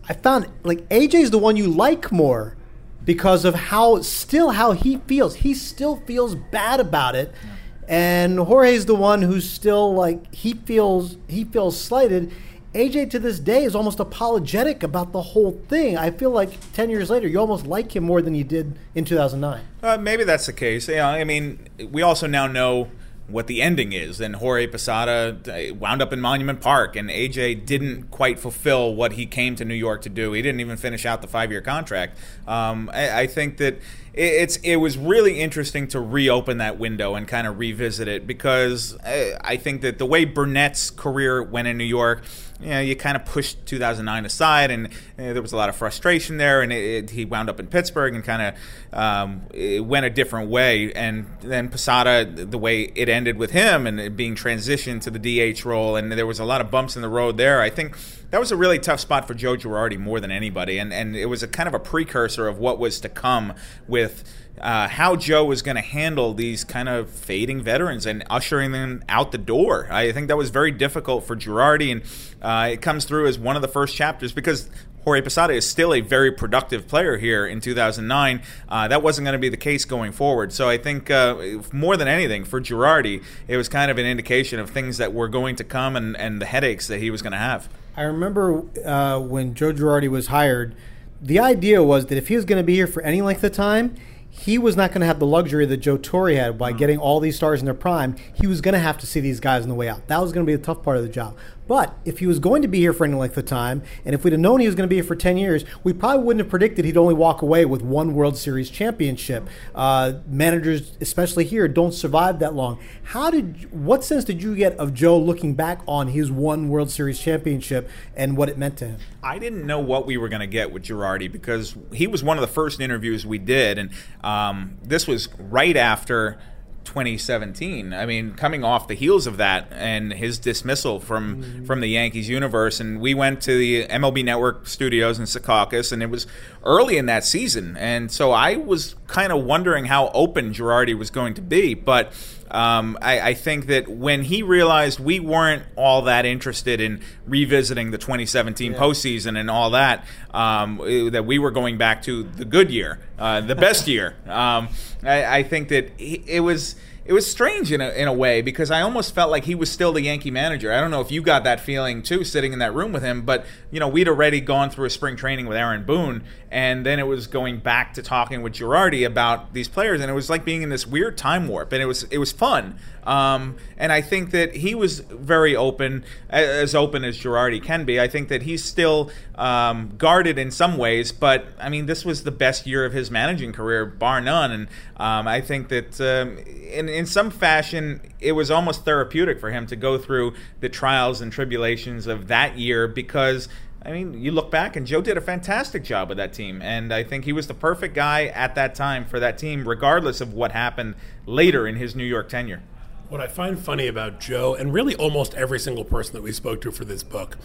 I 0.08 0.14
found 0.14 0.48
like 0.64 0.88
AJ's 0.90 1.32
the 1.32 1.38
one 1.38 1.56
you 1.56 1.68
like 1.68 2.12
more 2.12 2.58
because 3.06 3.46
of 3.46 3.56
how 3.56 4.02
still 4.02 4.52
how 4.52 4.74
he 4.74 4.98
feels. 4.98 5.36
He 5.36 5.54
still 5.54 5.98
feels 6.06 6.36
bad 6.36 6.82
about 6.82 7.16
it. 7.16 7.34
Yeah 7.42 7.56
and 7.90 8.38
Jorge's 8.40 8.86
the 8.86 8.96
one 8.96 9.24
who's 9.24 9.50
still 9.50 9.94
like 9.94 10.34
he 10.34 10.54
feels 10.54 11.18
he 11.28 11.44
feels 11.44 11.80
slighted. 11.80 12.32
AJ 12.76 13.10
to 13.10 13.20
this 13.20 13.40
day 13.40 13.64
is 13.64 13.76
almost 13.76 14.00
apologetic 14.00 14.84
about 14.84 15.12
the 15.12 15.24
whole 15.24 15.60
thing. 15.68 15.98
I 15.98 16.12
feel 16.12 16.30
like 16.30 16.52
10 16.74 16.92
years 16.92 17.10
later, 17.10 17.28
you 17.28 17.40
almost 17.40 17.66
like 17.66 17.96
him 17.96 18.04
more 18.04 18.22
than 18.22 18.36
you 18.36 18.44
did 18.44 18.78
in 18.94 19.06
2009. 19.06 19.64
Uh, 19.82 19.98
maybe 19.98 20.24
that's 20.24 20.46
the 20.46 20.54
case. 20.54 20.88
Yeah, 20.88 21.10
I 21.10 21.24
mean, 21.24 21.68
we 21.90 22.04
also 22.04 22.28
now 22.28 22.46
know 22.46 22.92
what 23.30 23.48
the 23.48 23.62
ending 23.62 23.94
is. 23.94 24.20
And 24.20 24.36
Jorge 24.36 24.68
Posada 24.68 25.38
uh, 25.48 25.74
wound 25.76 26.02
up 26.02 26.12
in 26.12 26.20
Monument 26.20 26.62
Park, 26.62 26.96
and 26.96 27.10
AJ 27.10 27.66
didn't 27.66 28.12
quite 28.12 28.40
fulfill 28.40 28.94
what 28.94 29.14
he 29.14 29.26
came 29.26 29.56
to 29.56 29.66
New 29.66 29.76
York 29.76 30.02
to 30.04 30.10
do. 30.10 30.34
He 30.34 30.42
didn't 30.42 30.60
even 30.60 30.78
finish 30.78 31.06
out 31.06 31.22
the 31.22 31.28
five 31.28 31.52
year 31.52 31.62
contract. 31.62 32.18
Um, 32.48 32.90
I, 32.94 33.22
I, 33.22 33.28
think 33.28 33.58
that 33.58 33.80
it's 34.14 34.58
it 34.58 34.78
was 34.78 34.98
really 34.98 35.40
interesting 35.40 35.88
to 35.90 36.00
reopen 36.00 36.58
that 36.58 36.78
window 36.80 37.16
and 37.16 37.28
kind 37.28 37.48
of 37.48 37.60
revisit 37.60 38.08
it 38.08 38.26
because 38.26 38.98
I, 39.06 39.36
I 39.42 39.58
think 39.58 39.82
that 39.82 39.98
the 39.98 40.06
way 40.06 40.26
Burnett's 40.26 40.90
career 40.90 41.44
went 41.44 41.68
in 41.68 41.78
New 41.78 41.84
York 41.84 42.24
you 42.62 42.70
know, 42.70 42.80
you 42.82 42.96
kind 42.96 43.16
of 43.16 43.26
pushed 43.26 43.66
2009 43.66 44.26
aside, 44.26 44.70
and 44.70 44.90
there 45.16 45.42
was 45.42 45.54
a 45.54 45.58
lot 45.58 45.70
of 45.70 45.76
frustration 45.76 46.38
there, 46.38 46.62
and 46.62 46.74
it, 46.74 46.84
it, 46.84 47.10
he 47.12 47.24
wound 47.24 47.50
up 47.50 47.60
in 47.60 47.68
Pittsburgh 47.68 48.16
and 48.16 48.24
kind 48.24 48.42
of 48.42 48.98
um, 48.98 49.42
it 49.54 49.86
went 49.86 50.06
a 50.06 50.10
different 50.10 50.50
way. 50.50 50.92
And 50.94 51.28
then 51.42 51.70
Posada, 51.70 52.26
the 52.26 52.58
way 52.58 52.92
it 52.96 53.08
ended 53.08 53.38
with 53.38 53.52
him 53.52 53.88
and 53.88 54.16
being 54.18 54.36
transitioned 54.36 55.02
to 55.04 55.12
the 55.12 55.20
DH 55.54 55.64
role, 55.64 55.96
and 55.96 56.12
there 56.12 56.28
was 56.28 56.40
a 56.40 56.46
lot 56.46 56.60
of 56.60 56.70
bumps 56.70 56.96
in 56.96 57.02
the 57.02 57.10
road 57.10 57.38
there. 57.38 57.62
I 57.62 57.70
think 57.70 57.96
that 58.32 58.40
was 58.40 58.52
a 58.52 58.58
really 58.58 58.80
tough 58.80 59.00
spot 59.00 59.26
for 59.26 59.34
Joe 59.34 59.56
Girardi 59.56 59.98
more 59.98 60.20
than 60.20 60.32
anybody, 60.32 60.78
and 60.78 60.92
and 60.92 61.16
it 61.16 61.28
was 61.28 61.42
a 61.42 61.48
kind 61.48 61.68
of 61.68 61.74
a 61.74 61.80
precursor 61.80 62.48
of 62.48 62.58
what 62.58 62.78
was 62.78 63.00
to 63.02 63.10
come 63.10 63.54
with 63.88 64.24
uh, 64.60 64.88
how 64.88 65.16
Joe 65.16 65.46
was 65.46 65.62
going 65.62 65.76
to 65.76 65.82
handle 65.82 66.34
these 66.34 66.64
kind 66.64 66.90
of 66.90 67.10
fading 67.10 67.62
veterans 67.62 68.06
and 68.06 68.24
ushering 68.30 68.72
them 68.72 69.04
out 69.08 69.32
the 69.32 69.38
door. 69.38 69.88
I 69.92 70.12
think 70.12 70.28
that 70.28 70.38
was 70.38 70.50
very 70.50 70.72
difficult 70.72 71.26
for 71.26 71.36
Girardi, 71.36 71.92
and 71.92 72.02
uh, 72.42 72.74
it 72.74 72.82
comes 72.82 73.06
through 73.06 73.28
as 73.28 73.40
one 73.40 73.56
of 73.56 73.62
the 73.62 73.68
first 73.68 73.96
chapters 73.96 74.32
because 74.32 74.70
Jorge 75.04 75.22
Posada 75.22 75.54
is 75.54 75.68
still 75.68 75.94
a 75.94 76.02
very 76.02 76.32
productive 76.32 76.88
player 76.88 77.18
here 77.18 77.48
in 77.48 77.62
2009. 77.62 78.42
Uh, 78.68 78.88
that 78.88 79.02
wasn't 79.02 79.26
going 79.26 79.34
to 79.34 79.40
be 79.40 79.50
the 79.50 79.58
case 79.58 79.86
going 79.86 80.12
forward. 80.12 80.52
So 80.54 80.70
I 80.70 80.78
think 80.78 81.10
uh, 81.10 81.62
more 81.72 81.98
than 81.98 82.08
anything 82.08 82.44
for 82.44 82.60
Girardi, 82.62 83.24
it 83.48 83.58
was 83.58 83.70
kind 83.70 83.90
of 83.90 83.98
an 83.98 84.06
indication 84.06 84.60
of 84.60 84.70
things 84.70 84.98
that 84.98 85.14
were 85.14 85.28
going 85.28 85.56
to 85.56 85.64
come 85.64 85.96
and, 85.96 86.18
and 86.18 86.42
the 86.42 86.46
headaches 86.46 86.88
that 86.88 87.00
he 87.00 87.10
was 87.10 87.22
going 87.22 87.32
to 87.32 87.40
have. 87.40 87.70
I 87.96 88.04
remember 88.04 88.64
uh, 88.86 89.20
when 89.20 89.56
Joe 89.56 89.74
Girardi 89.74 90.10
was 90.10 90.28
hired, 90.28 90.76
the 91.22 91.40
idea 91.40 91.84
was 91.84 92.06
that 92.08 92.18
if 92.18 92.28
he 92.28 92.36
was 92.36 92.46
going 92.46 92.60
to 92.62 92.64
be 92.64 92.76
here 92.76 92.88
for 92.88 93.02
any 93.04 93.22
length 93.22 93.44
of 93.44 93.52
time, 93.52 93.96
he 94.30 94.58
was 94.58 94.76
not 94.76 94.92
going 94.92 95.02
to 95.02 95.08
have 95.08 95.20
the 95.20 95.26
luxury 95.26 95.66
that 95.66 95.78
Joe 95.78 95.98
Torre 95.98 96.32
had 96.32 96.58
by 96.58 96.72
mm. 96.72 96.78
getting 96.78 96.98
all 96.98 97.20
these 97.20 97.36
stars 97.36 97.60
in 97.60 97.66
their 97.66 97.74
prime. 97.74 98.16
He 98.34 98.48
was 98.48 98.62
going 98.62 98.74
to 98.74 98.80
have 98.80 98.98
to 99.00 99.08
see 99.08 99.20
these 99.20 99.40
guys 99.40 99.64
on 99.64 99.70
the 99.70 99.76
way 99.76 99.90
out. 99.90 100.08
That 100.08 100.22
was 100.22 100.32
going 100.32 100.46
to 100.46 100.50
be 100.50 100.56
the 100.56 100.64
tough 100.64 100.84
part 100.84 100.98
of 100.98 101.04
the 101.04 101.10
job. 101.10 101.36
But 101.70 101.96
if 102.04 102.18
he 102.18 102.26
was 102.26 102.40
going 102.40 102.64
to 102.64 102.68
be 102.68 102.80
here 102.80 102.94
for 102.94 103.06
any 103.06 103.14
length 103.14 103.38
of 103.38 103.46
time, 103.46 103.84
and 104.04 104.16
if 104.16 104.24
we'd 104.24 104.34
have 104.34 104.40
known 104.40 104.60
he 104.60 104.66
was 104.66 104.74
going 104.74 104.88
to 104.88 104.90
be 104.90 104.96
here 104.96 105.04
for 105.04 105.16
10 105.16 105.38
years, 105.38 105.64
we 105.84 105.94
probably 105.94 106.26
wouldn't 106.26 106.44
have 106.44 106.50
predicted 106.50 106.84
he'd 106.84 106.98
only 106.98 107.14
walk 107.14 107.44
away 107.44 107.64
with 107.64 107.84
one 107.84 108.16
World 108.16 108.36
Series 108.36 108.72
championship. 108.72 109.48
Uh, 109.76 110.14
managers, 110.26 110.94
especially 111.00 111.46
here, 111.46 111.68
don't 111.68 111.94
survive 111.94 112.40
that 112.40 112.56
long. 112.56 112.80
How 113.04 113.30
did, 113.30 113.72
what 113.72 114.04
sense 114.04 114.24
did 114.24 114.42
you 114.42 114.56
get 114.56 114.76
of 114.78 114.96
Joe 114.96 115.20
looking 115.20 115.54
back 115.54 115.82
on 115.88 116.08
his 116.08 116.32
one 116.32 116.70
World 116.70 116.90
Series 116.90 117.20
championship 117.20 117.88
and 118.16 118.36
what 118.36 118.50
it 118.50 118.58
meant 118.58 118.76
to 118.78 118.86
him? 118.88 118.98
I 119.22 119.38
didn't 119.38 119.68
know 119.68 119.80
what 119.80 120.08
we 120.08 120.18
were 120.18 120.28
going 120.28 120.40
to 120.40 120.48
get 120.48 120.72
with 120.72 120.82
Girardi 120.82 121.32
because 121.32 121.78
he 121.94 122.08
was 122.08 122.24
one 122.24 122.36
of 122.36 122.42
the 122.42 122.48
first 122.48 122.80
interviews 122.80 123.28
we 123.28 123.38
did, 123.38 123.78
and 123.78 123.92
um, 124.24 124.80
this 124.82 125.06
was 125.06 125.30
right 125.38 125.78
after 125.78 126.40
2017. 126.86 127.94
I 127.94 128.06
mean, 128.06 128.34
coming 128.34 128.64
off 128.64 128.88
the 128.88 128.94
heels 128.94 129.28
of 129.28 129.38
that 129.38 129.68
and 129.72 130.14
his 130.14 130.40
dismissal 130.40 131.00
from 131.00 131.44
mm-hmm. 131.44 131.66
from 131.66 131.82
the 131.82 131.88
Yankees 131.88 132.30
universe, 132.30 132.80
and 132.80 133.00
we 133.00 133.14
went 133.14 133.42
to 133.44 133.58
the 133.58 133.86
MLB 133.88 134.24
Network 134.24 134.68
studios 134.68 135.20
in 135.20 135.26
Secaucus, 135.26 135.92
and 135.92 136.02
it 136.02 136.10
was 136.10 136.28
early 136.64 136.98
in 136.98 137.06
that 137.06 137.24
season, 137.24 137.78
and 137.78 138.12
so 138.12 138.32
I 138.32 138.56
was 138.56 138.96
kind 139.08 139.32
of 139.32 139.44
wondering 139.44 139.86
how 139.86 140.10
open 140.10 140.54
Girardi 140.54 140.98
was 140.98 141.10
going 141.10 141.34
to 141.36 141.42
be, 141.42 141.74
but. 141.74 142.14
Um, 142.52 142.98
I, 143.02 143.20
I, 143.22 143.34
think 143.36 143.68
that 143.68 143.88
when 143.88 144.24
he 144.24 144.42
realized 144.42 145.00
we 145.00 145.20
weren't 145.20 145.64
all 145.76 146.02
that 146.04 146.26
interested 146.26 146.82
in 146.82 147.02
revisiting 147.28 147.92
the 147.92 148.00
2017 148.00 148.72
yeah. 148.72 148.78
postseason 148.78 149.40
and 149.40 149.52
all 149.52 149.70
that, 149.72 150.04
um, 150.34 150.78
that 151.12 151.26
we 151.26 151.38
were 151.38 151.52
going 151.52 151.78
back 151.78 152.02
to 152.04 152.24
the 152.24 152.46
good 152.46 152.72
year, 152.72 153.00
uh, 153.20 153.42
the 153.42 153.56
best 153.56 153.88
year. 153.88 154.16
Um, 154.26 154.70
I, 155.04 155.38
I, 155.38 155.44
think 155.44 155.70
that 155.70 155.92
he, 155.98 156.24
it 156.26 156.40
was 156.40 156.76
it 157.10 157.14
was 157.14 157.26
strange 157.26 157.72
in 157.72 157.82
a, 157.82 157.90
in 157.90 158.08
a 158.08 158.14
way 158.14 158.44
because 158.44 158.70
I 158.70 158.82
almost 158.82 159.16
felt 159.16 159.32
like 159.32 159.46
he 159.46 159.56
was 159.56 159.72
still 159.72 159.92
the 159.92 160.02
Yankee 160.02 160.30
manager. 160.30 160.72
I 160.72 160.80
don't 160.80 160.92
know 160.92 161.02
if 161.02 161.12
you 161.12 161.24
got 161.24 161.44
that 161.44 161.60
feeling 161.60 162.04
too, 162.04 162.24
sitting 162.24 162.54
in 162.54 162.60
that 162.60 162.76
room 162.76 162.92
with 162.92 163.02
him, 163.02 163.24
but 163.24 163.48
you 163.72 163.80
know 163.80 163.88
we'd 163.88 164.08
already 164.08 164.40
gone 164.40 164.70
through 164.70 164.86
a 164.86 164.92
spring 164.92 165.16
training 165.16 165.48
with 165.48 165.58
Aaron 165.58 165.86
Boone, 165.86 166.24
and 166.52 166.86
then 166.86 167.00
it 167.00 167.08
was 167.08 167.26
going 167.26 167.62
back 167.62 167.96
to 167.96 168.04
talking 168.04 168.44
with 168.44 168.54
Girardi 168.54 169.08
about 169.08 169.56
these 169.56 169.68
players, 169.68 170.02
and 170.02 170.12
it 170.12 170.14
was 170.14 170.30
like 170.30 170.46
being 170.46 170.62
in 170.62 170.70
this 170.70 170.86
weird 170.86 171.18
time 171.18 171.48
warp, 171.48 171.74
and 171.74 171.82
it 171.82 171.88
was 171.88 172.04
it 172.12 172.20
was 172.20 172.32
fun. 172.32 172.78
Um, 173.10 173.58
and 173.76 173.92
I 173.92 174.02
think 174.02 174.30
that 174.32 174.54
he 174.54 174.76
was 174.76 175.00
very 175.00 175.56
open, 175.56 176.06
as 176.30 176.76
open 176.76 177.04
as 177.04 177.18
Girardi 177.18 177.62
can 177.62 177.84
be. 177.84 178.00
I 178.00 178.08
think 178.08 178.30
that 178.30 178.44
he's 178.44 178.64
still 178.64 179.10
um, 179.34 179.96
guarded 179.98 180.38
in 180.38 180.52
some 180.52 180.78
ways, 180.78 181.12
but 181.12 181.48
I 181.60 181.70
mean, 181.70 181.88
this 181.88 182.06
was 182.06 182.24
the 182.24 182.32
best 182.32 182.68
year 182.68 182.86
of 182.86 182.94
his 182.94 183.10
managing 183.10 183.52
career, 183.52 183.84
bar 183.84 184.22
none. 184.22 184.52
And 184.52 184.68
um, 184.98 185.28
I 185.28 185.42
think 185.42 185.70
that 185.70 186.00
um, 186.00 186.38
in, 186.38 186.88
in 186.88 187.08
some 187.08 187.32
fashion, 187.32 188.00
it 188.20 188.34
was 188.34 188.52
almost 188.52 188.86
therapeutic 188.86 189.40
for 189.40 189.50
him 189.50 189.66
to 189.68 189.76
go 189.76 189.98
through 189.98 190.36
the 190.60 190.70
trials 190.70 191.20
and 191.20 191.32
tribulations 191.32 192.06
of 192.06 192.28
that 192.28 192.60
year 192.60 192.88
because 192.88 193.50
I 193.82 193.92
mean, 193.92 194.22
you 194.22 194.32
look 194.32 194.52
back 194.52 194.76
and 194.76 194.86
Joe 194.86 195.02
did 195.02 195.18
a 195.18 195.22
fantastic 195.22 195.84
job 195.84 196.10
with 196.10 196.18
that 196.18 196.34
team. 196.34 196.62
And 196.62 196.94
I 196.94 197.04
think 197.04 197.26
he 197.26 197.34
was 197.34 197.48
the 197.48 197.56
perfect 197.56 197.96
guy 197.96 198.26
at 198.26 198.54
that 198.54 198.76
time 198.76 199.06
for 199.06 199.20
that 199.20 199.40
team, 199.40 199.68
regardless 199.68 200.22
of 200.22 200.34
what 200.34 200.52
happened 200.52 200.94
later 201.26 201.66
in 201.66 201.78
his 201.78 201.96
New 201.96 202.04
York 202.04 202.30
tenure. 202.30 202.62
What 203.10 203.22
I 203.22 203.28
find 203.28 203.58
funny 203.60 203.88
about 203.88 204.20
Joe, 204.20 204.54
and 204.56 204.72
really 204.74 204.96
almost 204.96 205.34
every 205.34 205.60
single 205.60 205.84
person 205.84 206.14
that 206.14 206.22
we 206.22 206.32
spoke 206.32 206.62
to 206.62 206.72
for 206.72 206.86
this 206.86 207.02
book, 207.04 207.38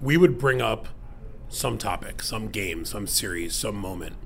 we 0.00 0.16
would 0.16 0.38
bring 0.38 0.60
up 0.60 0.88
some 1.48 1.78
topic, 1.78 2.20
some 2.22 2.48
game, 2.48 2.84
some 2.84 3.06
series, 3.06 3.54
some 3.54 3.76
moment. 3.76 4.16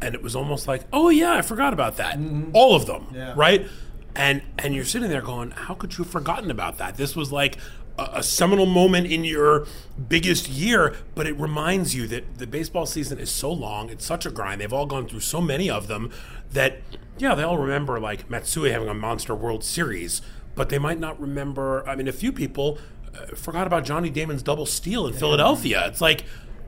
and 0.00 0.14
it 0.14 0.22
was 0.22 0.36
almost 0.36 0.68
like, 0.68 0.82
oh 0.92 1.08
yeah, 1.08 1.32
I 1.34 1.42
forgot 1.42 1.72
about 1.72 1.96
that. 1.96 2.18
Mm-hmm. 2.18 2.50
All 2.52 2.76
of 2.76 2.86
them, 2.86 3.06
Yeah. 3.12 3.32
right? 3.36 3.66
And 4.14 4.42
and 4.56 4.72
you're 4.74 4.84
sitting 4.84 5.08
there 5.10 5.22
going, 5.22 5.50
how 5.50 5.74
could 5.74 5.96
you 5.98 6.04
have 6.04 6.12
forgotten 6.12 6.50
about 6.52 6.78
that? 6.78 6.96
This 6.96 7.16
was 7.16 7.32
like 7.32 7.56
a, 7.98 8.08
a 8.14 8.22
seminal 8.22 8.66
moment 8.66 9.08
in 9.08 9.24
your 9.24 9.66
biggest 10.08 10.48
year, 10.48 10.94
but 11.16 11.26
it 11.26 11.32
reminds 11.40 11.96
you 11.96 12.06
that 12.08 12.38
the 12.38 12.46
baseball 12.46 12.86
season 12.86 13.18
is 13.18 13.28
so 13.30 13.50
long. 13.50 13.88
It's 13.90 14.04
such 14.04 14.24
a 14.24 14.30
grind. 14.30 14.60
They've 14.60 14.72
all 14.72 14.86
gone 14.86 15.08
through 15.08 15.20
so 15.20 15.40
many 15.40 15.68
of 15.68 15.88
them 15.88 16.12
that 16.52 16.78
yeah, 17.18 17.34
they 17.34 17.42
all 17.42 17.58
remember 17.58 17.98
like 18.00 18.28
Matsui 18.30 18.70
having 18.70 18.88
a 18.88 18.94
monster 18.94 19.34
World 19.34 19.64
Series, 19.64 20.22
but 20.54 20.68
they 20.68 20.78
might 20.78 20.98
not 20.98 21.20
remember. 21.20 21.86
I 21.88 21.96
mean, 21.96 22.08
a 22.08 22.12
few 22.12 22.32
people 22.32 22.78
uh, 23.14 23.34
forgot 23.34 23.66
about 23.66 23.84
Johnny 23.84 24.10
Damon's 24.10 24.42
double 24.42 24.66
steal 24.66 25.06
in 25.06 25.14
Philadelphia. 25.14 25.86
It's 25.86 26.00
like. 26.00 26.24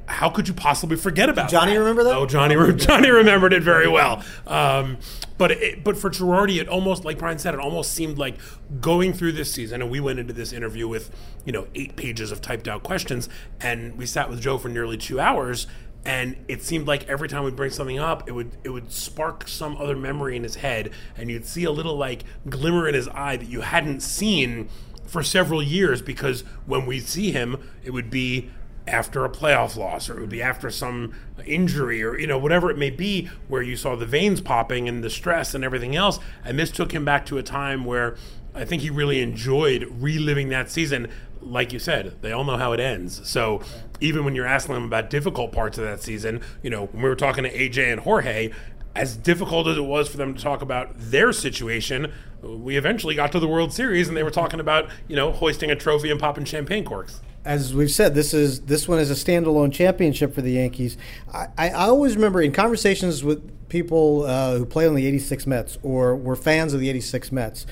How 0.06 0.28
could 0.28 0.48
you 0.48 0.54
possibly 0.54 0.96
forget 0.96 1.28
about 1.28 1.48
Johnny 1.50 1.74
that? 1.74 1.78
remember 1.78 2.02
that? 2.02 2.16
Oh, 2.16 2.26
Johnny, 2.26 2.56
Johnny 2.76 3.10
remembered 3.10 3.52
it 3.52 3.62
very 3.62 3.86
well. 3.86 4.24
Um, 4.44 4.98
but 5.38 5.52
it, 5.52 5.84
but 5.84 5.96
for 5.96 6.10
Girardi, 6.10 6.60
it 6.60 6.68
almost 6.68 7.04
like 7.04 7.16
Brian 7.16 7.38
said, 7.38 7.54
it 7.54 7.60
almost 7.60 7.92
seemed 7.92 8.18
like 8.18 8.36
going 8.80 9.12
through 9.12 9.32
this 9.32 9.52
season. 9.52 9.80
And 9.80 9.88
we 9.88 10.00
went 10.00 10.18
into 10.18 10.32
this 10.32 10.52
interview 10.52 10.88
with 10.88 11.14
you 11.44 11.52
know 11.52 11.68
eight 11.76 11.94
pages 11.94 12.32
of 12.32 12.40
typed 12.40 12.66
out 12.66 12.82
questions, 12.82 13.28
and 13.60 13.96
we 13.96 14.04
sat 14.04 14.28
with 14.28 14.40
Joe 14.40 14.58
for 14.58 14.68
nearly 14.68 14.96
two 14.96 15.20
hours. 15.20 15.68
And 16.04 16.36
it 16.48 16.62
seemed 16.62 16.86
like 16.86 17.06
every 17.08 17.28
time 17.28 17.44
we 17.44 17.50
bring 17.50 17.70
something 17.70 17.98
up, 17.98 18.26
it 18.28 18.32
would 18.32 18.56
it 18.64 18.70
would 18.70 18.90
spark 18.90 19.46
some 19.46 19.76
other 19.76 19.96
memory 19.96 20.34
in 20.34 20.42
his 20.42 20.56
head, 20.56 20.90
and 21.16 21.30
you'd 21.30 21.44
see 21.44 21.64
a 21.64 21.70
little 21.70 21.96
like 21.96 22.24
glimmer 22.48 22.88
in 22.88 22.94
his 22.94 23.08
eye 23.08 23.36
that 23.36 23.48
you 23.48 23.60
hadn't 23.60 24.00
seen 24.00 24.68
for 25.06 25.22
several 25.22 25.62
years. 25.62 26.00
Because 26.00 26.42
when 26.64 26.86
we 26.86 27.00
see 27.00 27.32
him, 27.32 27.58
it 27.84 27.90
would 27.90 28.10
be 28.10 28.50
after 28.86 29.24
a 29.24 29.30
playoff 29.30 29.76
loss 29.76 30.08
or 30.08 30.16
it 30.16 30.20
would 30.20 30.30
be 30.30 30.42
after 30.42 30.70
some 30.70 31.14
injury 31.46 32.02
or 32.02 32.18
you 32.18 32.26
know 32.26 32.38
whatever 32.38 32.70
it 32.70 32.78
may 32.78 32.90
be 32.90 33.28
where 33.48 33.62
you 33.62 33.76
saw 33.76 33.94
the 33.94 34.06
veins 34.06 34.40
popping 34.40 34.88
and 34.88 35.04
the 35.04 35.10
stress 35.10 35.54
and 35.54 35.64
everything 35.64 35.96
else. 35.96 36.18
And 36.44 36.58
this 36.58 36.70
took 36.70 36.92
him 36.92 37.04
back 37.04 37.26
to 37.26 37.38
a 37.38 37.42
time 37.42 37.84
where 37.84 38.16
I 38.54 38.64
think 38.64 38.82
he 38.82 38.90
really 38.90 39.20
enjoyed 39.20 39.86
reliving 39.90 40.48
that 40.48 40.70
season. 40.70 41.08
Like 41.40 41.72
you 41.72 41.78
said 41.78 42.20
they 42.20 42.32
all 42.32 42.44
know 42.44 42.56
how 42.56 42.72
it 42.72 42.80
ends. 42.80 43.26
So 43.28 43.62
even 44.00 44.24
when 44.24 44.34
you're 44.34 44.46
asking 44.46 44.74
them 44.74 44.84
about 44.84 45.10
difficult 45.10 45.52
parts 45.52 45.78
of 45.78 45.84
that 45.84 46.02
season 46.02 46.40
you 46.62 46.70
know 46.70 46.86
when 46.86 47.02
we 47.02 47.08
were 47.08 47.16
talking 47.16 47.44
to 47.44 47.52
AJ 47.52 47.92
and 47.92 48.00
Jorge 48.00 48.50
as 48.96 49.16
difficult 49.16 49.68
as 49.68 49.76
it 49.76 49.84
was 49.84 50.08
for 50.08 50.16
them 50.16 50.34
to 50.34 50.42
talk 50.42 50.62
about 50.62 50.90
their 50.96 51.32
situation 51.32 52.12
we 52.42 52.76
eventually 52.76 53.14
got 53.14 53.30
to 53.32 53.38
the 53.38 53.48
World 53.48 53.72
Series 53.72 54.08
and 54.08 54.16
they 54.16 54.22
were 54.22 54.30
talking 54.30 54.60
about 54.60 54.90
you 55.08 55.16
know 55.16 55.32
hoisting 55.32 55.70
a 55.70 55.76
trophy 55.76 56.10
and 56.10 56.18
popping 56.18 56.44
champagne 56.44 56.84
corks 56.84 57.20
as 57.44 57.74
we've 57.74 57.90
said, 57.90 58.14
this 58.14 58.34
is 58.34 58.60
this 58.62 58.86
one 58.86 58.98
is 58.98 59.10
a 59.10 59.14
standalone 59.14 59.72
championship 59.72 60.34
for 60.34 60.42
the 60.42 60.52
Yankees. 60.52 60.98
I, 61.32 61.48
I, 61.56 61.70
always 61.70 62.14
remember 62.14 62.42
in 62.42 62.52
conversations 62.52 63.24
with 63.24 63.68
people 63.68 64.24
uh, 64.24 64.58
who 64.58 64.66
play 64.66 64.86
on 64.86 64.94
the 64.94 65.06
'86 65.06 65.46
Mets 65.46 65.78
or 65.82 66.14
were 66.14 66.36
fans 66.36 66.74
of 66.74 66.80
the 66.80 66.90
'86 66.90 67.32
Mets. 67.32 67.66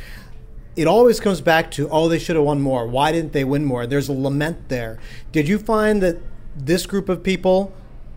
It 0.78 0.86
always 0.86 1.18
comes 1.18 1.40
back 1.40 1.72
to, 1.72 1.88
oh, 1.90 2.08
they 2.08 2.20
should 2.20 2.36
have 2.36 2.44
won 2.44 2.60
more. 2.60 2.86
Why 2.86 3.10
didn't 3.10 3.32
they 3.32 3.42
win 3.42 3.64
more? 3.64 3.84
There's 3.84 4.08
a 4.08 4.12
lament 4.12 4.68
there. 4.68 5.00
Did 5.32 5.48
you 5.48 5.58
find 5.58 6.00
that 6.04 6.18
this 6.54 6.86
group 6.86 7.08
of 7.08 7.24
people, 7.24 7.72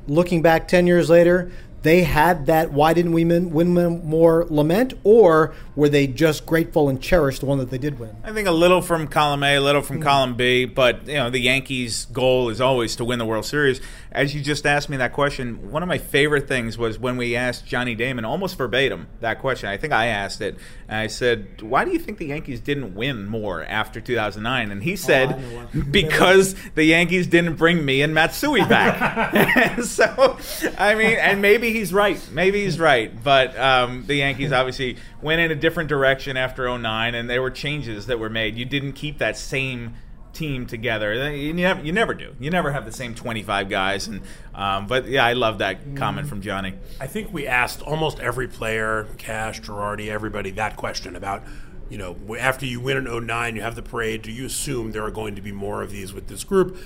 looking 0.08 0.44
back 0.44 0.68
10 0.68 0.86
years 0.86 1.10
later, 1.10 1.52
they 1.82 2.04
had 2.04 2.46
that 2.46 2.72
why 2.72 2.94
didn't 2.94 3.14
we 3.14 3.26
win, 3.26 3.50
win 3.50 3.74
more 4.06 4.46
lament, 4.48 4.94
or 5.04 5.56
were 5.76 5.90
they 5.90 6.08
just 6.08 6.46
grateful 6.46 6.90
and 6.90 7.02
cherished 7.02 7.40
the 7.40 7.46
one 7.46 7.58
that 7.60 7.70
they 7.70 7.78
did 7.78 8.00
win? 8.00 8.16
I 8.24 8.32
think 8.32 8.48
a 8.48 8.52
little 8.52 8.82
from 8.82 9.08
column 9.08 9.44
A, 9.44 9.56
a 9.56 9.62
little 9.62 9.82
from 9.82 10.02
column 10.02 10.36
B, 10.36 10.66
but 10.66 11.08
you 11.08 11.16
know 11.16 11.30
the 11.30 11.40
Yankees' 11.40 12.06
goal 12.06 12.50
is 12.50 12.60
always 12.60 12.96
to 12.98 13.06
win 13.06 13.20
the 13.20 13.26
World 13.26 13.46
Series. 13.46 13.82
As 14.12 14.36
you 14.36 14.42
just 14.42 14.66
asked 14.66 14.90
me 14.90 14.98
that 14.98 15.14
question, 15.14 15.72
one 15.72 15.84
of 15.84 15.88
my 15.88 15.98
favorite 15.98 16.48
things 16.48 16.78
was 16.78 17.00
when 17.00 17.16
we 17.16 17.36
asked 17.36 17.66
Johnny 17.66 17.96
Damon 17.96 18.26
almost 18.26 18.58
verbatim 18.58 19.08
that 19.22 19.40
question. 19.40 19.70
I 19.70 19.78
think 19.78 19.94
I 19.94 20.08
asked 20.08 20.42
it. 20.42 20.58
And 20.88 20.98
I 20.98 21.08
said, 21.08 21.62
"Why 21.62 21.86
do 21.86 21.92
you 21.92 22.00
think 22.00 22.18
the 22.18 22.28
Yankees 22.28 22.60
didn't 22.60 22.94
win 22.94 23.26
more 23.26 23.64
after 23.64 24.02
2009?" 24.02 24.72
And 24.72 24.84
he 24.84 24.96
said, 24.96 25.42
"Because 25.92 26.56
the 26.76 26.84
Yankees 26.84 27.28
didn't 27.28 27.56
bring 27.56 27.86
me 27.86 28.02
and 28.02 28.14
Matsui 28.14 28.66
back." 28.66 29.32
so, 29.84 30.38
I 30.78 30.96
mean, 30.96 31.18
and 31.18 31.42
maybe 31.42 31.72
he's 31.72 31.94
right. 31.94 32.20
Maybe 32.32 32.64
he's 32.64 32.80
right. 32.80 33.12
But 33.24 33.58
um, 33.58 34.06
the 34.08 34.16
Yankees 34.16 34.52
obviously 34.52 34.98
went 35.22 35.42
in 35.42 35.52
a 35.52 35.56
different 35.56 35.90
direction 35.90 36.38
after 36.38 36.78
09, 36.78 37.16
and 37.16 37.30
there 37.30 37.42
were 37.42 37.52
changes 37.52 38.08
that 38.08 38.20
were 38.20 38.30
made. 38.30 38.56
You 38.56 38.66
didn't 38.66 38.94
keep 38.94 39.18
that 39.20 39.38
same 39.38 39.96
team 40.34 40.66
together. 40.66 41.34
You 41.34 41.54
never, 41.54 41.82
you 41.82 41.92
never 41.92 42.14
do. 42.14 42.36
You 42.40 42.50
never 42.50 42.72
have 42.72 42.86
the 42.86 42.92
same 42.92 43.16
25 43.16 43.70
guys. 43.70 44.08
And 44.08 44.22
um, 44.56 44.88
but 44.88 45.08
yeah, 45.08 45.26
I 45.26 45.34
love 45.34 45.60
that 45.60 45.96
comment 45.96 46.28
from 46.28 46.42
Johnny. 46.42 46.74
I 47.00 47.08
think 47.08 47.34
we 47.34 47.48
asked 47.48 47.82
almost 47.82 48.20
every 48.20 48.48
player, 48.48 49.08
Cash, 49.18 49.62
Girardi, 49.62 50.08
everybody, 50.08 50.52
that 50.52 50.78
question 50.78 51.16
about, 51.16 51.44
you 51.90 51.98
know, 51.98 52.16
after 52.40 52.66
you 52.66 52.80
win 52.80 52.98
an 52.98 53.26
09, 53.26 53.56
you 53.56 53.62
have 53.62 53.76
the 53.76 53.82
parade, 53.82 54.22
do 54.22 54.32
you 54.32 54.46
assume 54.46 54.92
there 54.92 55.04
are 55.04 55.12
going 55.12 55.36
to 55.36 55.42
be 55.42 55.52
more 55.52 55.82
of 55.82 55.92
these 55.92 56.14
with 56.14 56.28
this 56.28 56.44
group? 56.44 56.78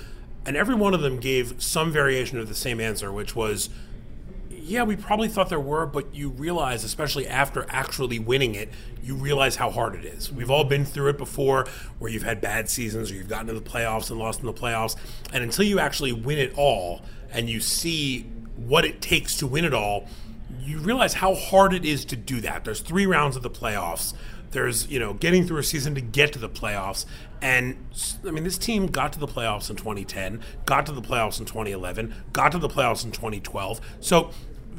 And 0.45 0.55
every 0.55 0.75
one 0.75 0.93
of 0.93 1.01
them 1.01 1.19
gave 1.19 1.61
some 1.61 1.91
variation 1.91 2.37
of 2.37 2.47
the 2.47 2.55
same 2.55 2.79
answer, 2.79 3.11
which 3.11 3.35
was, 3.35 3.69
yeah, 4.65 4.81
we 4.81 4.95
probably 4.95 5.27
thought 5.27 5.49
there 5.49 5.59
were, 5.59 5.85
but 5.85 6.13
you 6.15 6.29
realize, 6.29 6.83
especially 6.83 7.27
after 7.27 7.67
actually 7.69 8.17
winning 8.17 8.55
it, 8.55 8.69
you 9.03 9.15
realize 9.15 9.55
how 9.55 9.69
hard 9.69 9.93
it 9.93 10.03
is. 10.03 10.31
We've 10.31 10.49
all 10.49 10.63
been 10.63 10.85
through 10.85 11.09
it 11.09 11.17
before 11.19 11.67
where 11.99 12.11
you've 12.11 12.23
had 12.23 12.41
bad 12.41 12.67
seasons 12.67 13.11
or 13.11 13.13
you've 13.13 13.29
gotten 13.29 13.45
to 13.47 13.53
the 13.53 13.61
playoffs 13.61 14.09
and 14.09 14.17
lost 14.17 14.39
in 14.39 14.47
the 14.47 14.53
playoffs. 14.53 14.95
And 15.31 15.43
until 15.43 15.65
you 15.65 15.79
actually 15.79 16.13
win 16.13 16.39
it 16.39 16.53
all 16.57 17.03
and 17.31 17.47
you 17.47 17.59
see 17.59 18.23
what 18.55 18.85
it 18.85 19.01
takes 19.01 19.37
to 19.37 19.47
win 19.47 19.65
it 19.65 19.73
all, 19.73 20.07
you 20.59 20.79
realize 20.79 21.13
how 21.13 21.35
hard 21.35 21.71
it 21.71 21.85
is 21.85 22.03
to 22.05 22.15
do 22.15 22.41
that. 22.41 22.65
There's 22.65 22.79
three 22.79 23.05
rounds 23.05 23.35
of 23.35 23.43
the 23.43 23.51
playoffs. 23.51 24.15
There's, 24.49 24.87
you 24.89 24.97
know, 24.97 25.13
getting 25.13 25.45
through 25.45 25.59
a 25.59 25.63
season 25.63 25.93
to 25.93 26.01
get 26.01 26.33
to 26.33 26.39
the 26.39 26.49
playoffs. 26.49 27.05
And 27.39 27.77
I 28.25 28.31
mean, 28.31 28.43
this 28.43 28.57
team 28.57 28.87
got 28.87 29.13
to 29.13 29.19
the 29.19 29.27
playoffs 29.27 29.69
in 29.69 29.75
2010, 29.75 30.41
got 30.65 30.87
to 30.87 30.91
the 30.91 31.01
playoffs 31.01 31.39
in 31.39 31.45
2011, 31.45 32.15
got 32.33 32.51
to 32.53 32.57
the 32.57 32.69
playoffs 32.69 33.05
in 33.05 33.11
2012. 33.11 33.81
So 33.99 34.31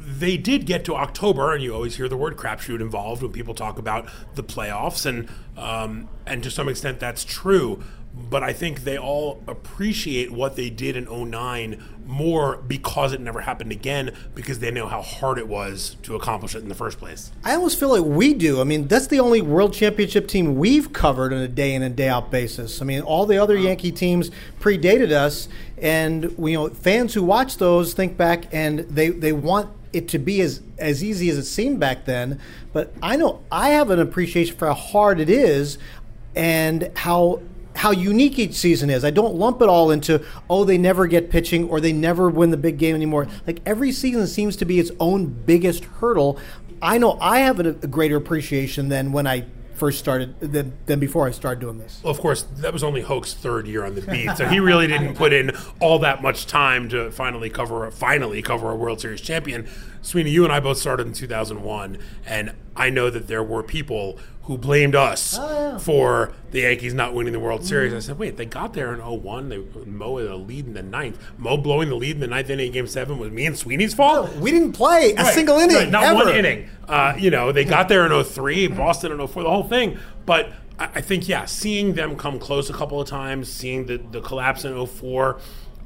they 0.07 0.37
did 0.37 0.65
get 0.65 0.85
to 0.85 0.95
October, 0.95 1.53
and 1.53 1.61
you 1.61 1.73
always 1.73 1.97
hear 1.97 2.07
the 2.07 2.15
word 2.15 2.37
crapshoot 2.37 2.79
involved 2.79 3.21
when 3.21 3.33
people 3.33 3.53
talk 3.53 3.77
about 3.77 4.07
the 4.35 4.43
playoffs, 4.43 5.05
and 5.05 5.27
um, 5.57 6.07
and 6.25 6.41
to 6.43 6.49
some 6.49 6.69
extent 6.69 6.99
that's 6.99 7.25
true. 7.25 7.83
But 8.15 8.41
I 8.41 8.51
think 8.51 8.83
they 8.83 8.97
all 8.97 9.43
appreciate 9.47 10.31
what 10.31 10.55
they 10.55 10.71
did 10.71 10.95
in 10.95 11.05
09 11.05 11.83
more 12.03 12.57
because 12.57 13.13
it 13.13 13.21
never 13.21 13.41
happened 13.41 13.71
again, 13.71 14.11
because 14.33 14.57
they 14.57 14.71
know 14.71 14.87
how 14.87 15.03
hard 15.03 15.37
it 15.37 15.47
was 15.47 15.97
to 16.03 16.15
accomplish 16.15 16.55
it 16.55 16.63
in 16.63 16.69
the 16.69 16.73
first 16.73 16.97
place. 16.97 17.31
I 17.43 17.53
almost 17.53 17.79
feel 17.79 17.89
like 17.89 18.03
we 18.03 18.33
do. 18.33 18.59
I 18.59 18.63
mean, 18.63 18.87
that's 18.87 19.05
the 19.05 19.19
only 19.19 19.41
World 19.41 19.73
Championship 19.73 20.27
team 20.27 20.55
we've 20.55 20.93
covered 20.93 21.31
on 21.31 21.39
a 21.39 21.47
day 21.47 21.75
in 21.75 21.83
and 21.83 21.95
day 21.95 22.09
out 22.09 22.31
basis. 22.31 22.81
I 22.81 22.85
mean, 22.85 23.01
all 23.01 23.27
the 23.27 23.37
other 23.37 23.55
Yankee 23.55 23.91
teams 23.91 24.31
predated 24.59 25.11
us, 25.11 25.47
and 25.77 26.35
we, 26.39 26.53
you 26.53 26.57
know, 26.57 26.69
fans 26.69 27.13
who 27.13 27.21
watch 27.21 27.57
those 27.57 27.93
think 27.93 28.17
back 28.17 28.45
and 28.51 28.79
they 28.79 29.09
they 29.09 29.33
want 29.33 29.69
it 29.97 30.07
to 30.09 30.19
be 30.19 30.41
as 30.41 30.61
as 30.77 31.03
easy 31.03 31.29
as 31.29 31.37
it 31.37 31.45
seemed 31.45 31.79
back 31.79 32.05
then. 32.05 32.39
But 32.73 32.93
I 33.01 33.15
know 33.15 33.43
I 33.51 33.69
have 33.69 33.89
an 33.89 33.99
appreciation 33.99 34.55
for 34.55 34.67
how 34.67 34.73
hard 34.73 35.19
it 35.19 35.29
is, 35.29 35.77
and 36.35 36.91
how 36.95 37.41
how 37.75 37.91
unique 37.91 38.39
each 38.39 38.55
season 38.55 38.89
is. 38.89 39.05
I 39.05 39.11
don't 39.11 39.35
lump 39.35 39.61
it 39.61 39.69
all 39.69 39.91
into 39.91 40.23
oh 40.49 40.63
they 40.63 40.77
never 40.77 41.07
get 41.07 41.29
pitching 41.29 41.69
or 41.69 41.79
they 41.79 41.93
never 41.93 42.29
win 42.29 42.51
the 42.51 42.57
big 42.57 42.77
game 42.77 42.95
anymore. 42.95 43.27
Like 43.45 43.61
every 43.65 43.91
season 43.91 44.27
seems 44.27 44.55
to 44.57 44.65
be 44.65 44.79
its 44.79 44.91
own 44.99 45.27
biggest 45.27 45.85
hurdle. 45.85 46.39
I 46.81 46.97
know 46.97 47.17
I 47.19 47.39
have 47.39 47.59
a, 47.59 47.69
a 47.69 47.87
greater 47.87 48.15
appreciation 48.15 48.89
than 48.89 49.11
when 49.11 49.27
I 49.27 49.45
first 49.77 49.99
started 49.99 50.39
than, 50.39 50.73
than 50.85 50.99
before 50.99 51.27
I 51.27 51.31
started 51.31 51.59
doing 51.59 51.77
this. 51.77 52.01
Well, 52.03 52.11
of 52.11 52.19
course, 52.19 52.43
that 52.57 52.73
was 52.73 52.83
only 52.83 53.01
Hoch's 53.01 53.33
third 53.33 53.67
year 53.67 53.85
on 53.85 53.95
the 53.95 54.01
beat, 54.01 54.35
so 54.35 54.47
he 54.47 54.59
really 54.59 54.87
didn't 54.87 55.15
put 55.15 55.33
in 55.33 55.51
all 55.79 55.99
that 55.99 56.21
much 56.21 56.47
time 56.47 56.89
to 56.89 57.11
finally 57.11 57.49
cover 57.49 57.89
finally 57.91 58.41
cover 58.41 58.71
a 58.71 58.75
World 58.75 59.01
Series 59.01 59.21
champion. 59.21 59.67
Sweeny, 60.01 60.31
you 60.31 60.43
and 60.43 60.53
I 60.53 60.59
both 60.59 60.77
started 60.77 61.07
in 61.07 61.13
2001, 61.13 61.97
and 62.25 62.53
I 62.75 62.89
know 62.89 63.09
that 63.09 63.27
there 63.27 63.43
were 63.43 63.63
people 63.63 64.19
who 64.47 64.57
blamed 64.57 64.95
us 64.95 65.37
for 65.83 66.33
the 66.51 66.61
Yankees 66.61 66.93
not 66.93 67.13
winning 67.13 67.33
the 67.33 67.39
World 67.39 67.65
Series. 67.65 67.93
I 67.93 67.99
said, 67.99 68.17
wait, 68.17 68.37
they 68.37 68.45
got 68.45 68.73
there 68.73 68.93
in 68.93 68.99
01. 69.01 69.49
They 69.49 69.57
Mo 69.85 70.17
a 70.19 70.35
lead 70.35 70.65
in 70.67 70.73
the 70.73 70.81
ninth. 70.81 71.19
Mo 71.37 71.57
blowing 71.57 71.89
the 71.89 71.95
lead 71.95 72.15
in 72.15 72.19
the 72.21 72.27
ninth 72.27 72.49
inning, 72.49 72.71
game 72.71 72.87
seven, 72.87 73.19
was 73.19 73.29
me 73.29 73.45
and 73.45 73.57
Sweeny's 73.57 73.93
fault. 73.93 74.33
We 74.37 74.51
didn't 74.51 74.71
play 74.73 75.13
a 75.13 75.23
Right, 75.23 75.33
single 75.33 75.57
inning, 75.59 75.75
right, 75.75 75.89
not 75.89 76.03
ever. 76.05 76.15
one 76.15 76.29
inning. 76.35 76.69
Uh, 76.87 77.13
you 77.17 77.29
know, 77.29 77.51
they 77.51 77.65
got 77.65 77.89
there 77.89 78.05
in 78.05 78.23
03, 78.23 78.67
Boston 78.67 79.11
in 79.11 79.27
04, 79.27 79.43
the 79.43 79.49
whole 79.49 79.63
thing. 79.63 79.97
But 80.25 80.51
I, 80.79 80.85
I 80.95 81.01
think, 81.01 81.27
yeah, 81.27 81.43
seeing 81.45 81.93
them 81.95 82.15
come 82.15 82.39
close 82.39 82.69
a 82.69 82.73
couple 82.73 83.01
of 83.01 83.07
times, 83.07 83.51
seeing 83.51 83.85
the, 83.85 83.97
the 83.97 84.21
collapse 84.21 84.63
in 84.63 84.85
04, 84.87 85.39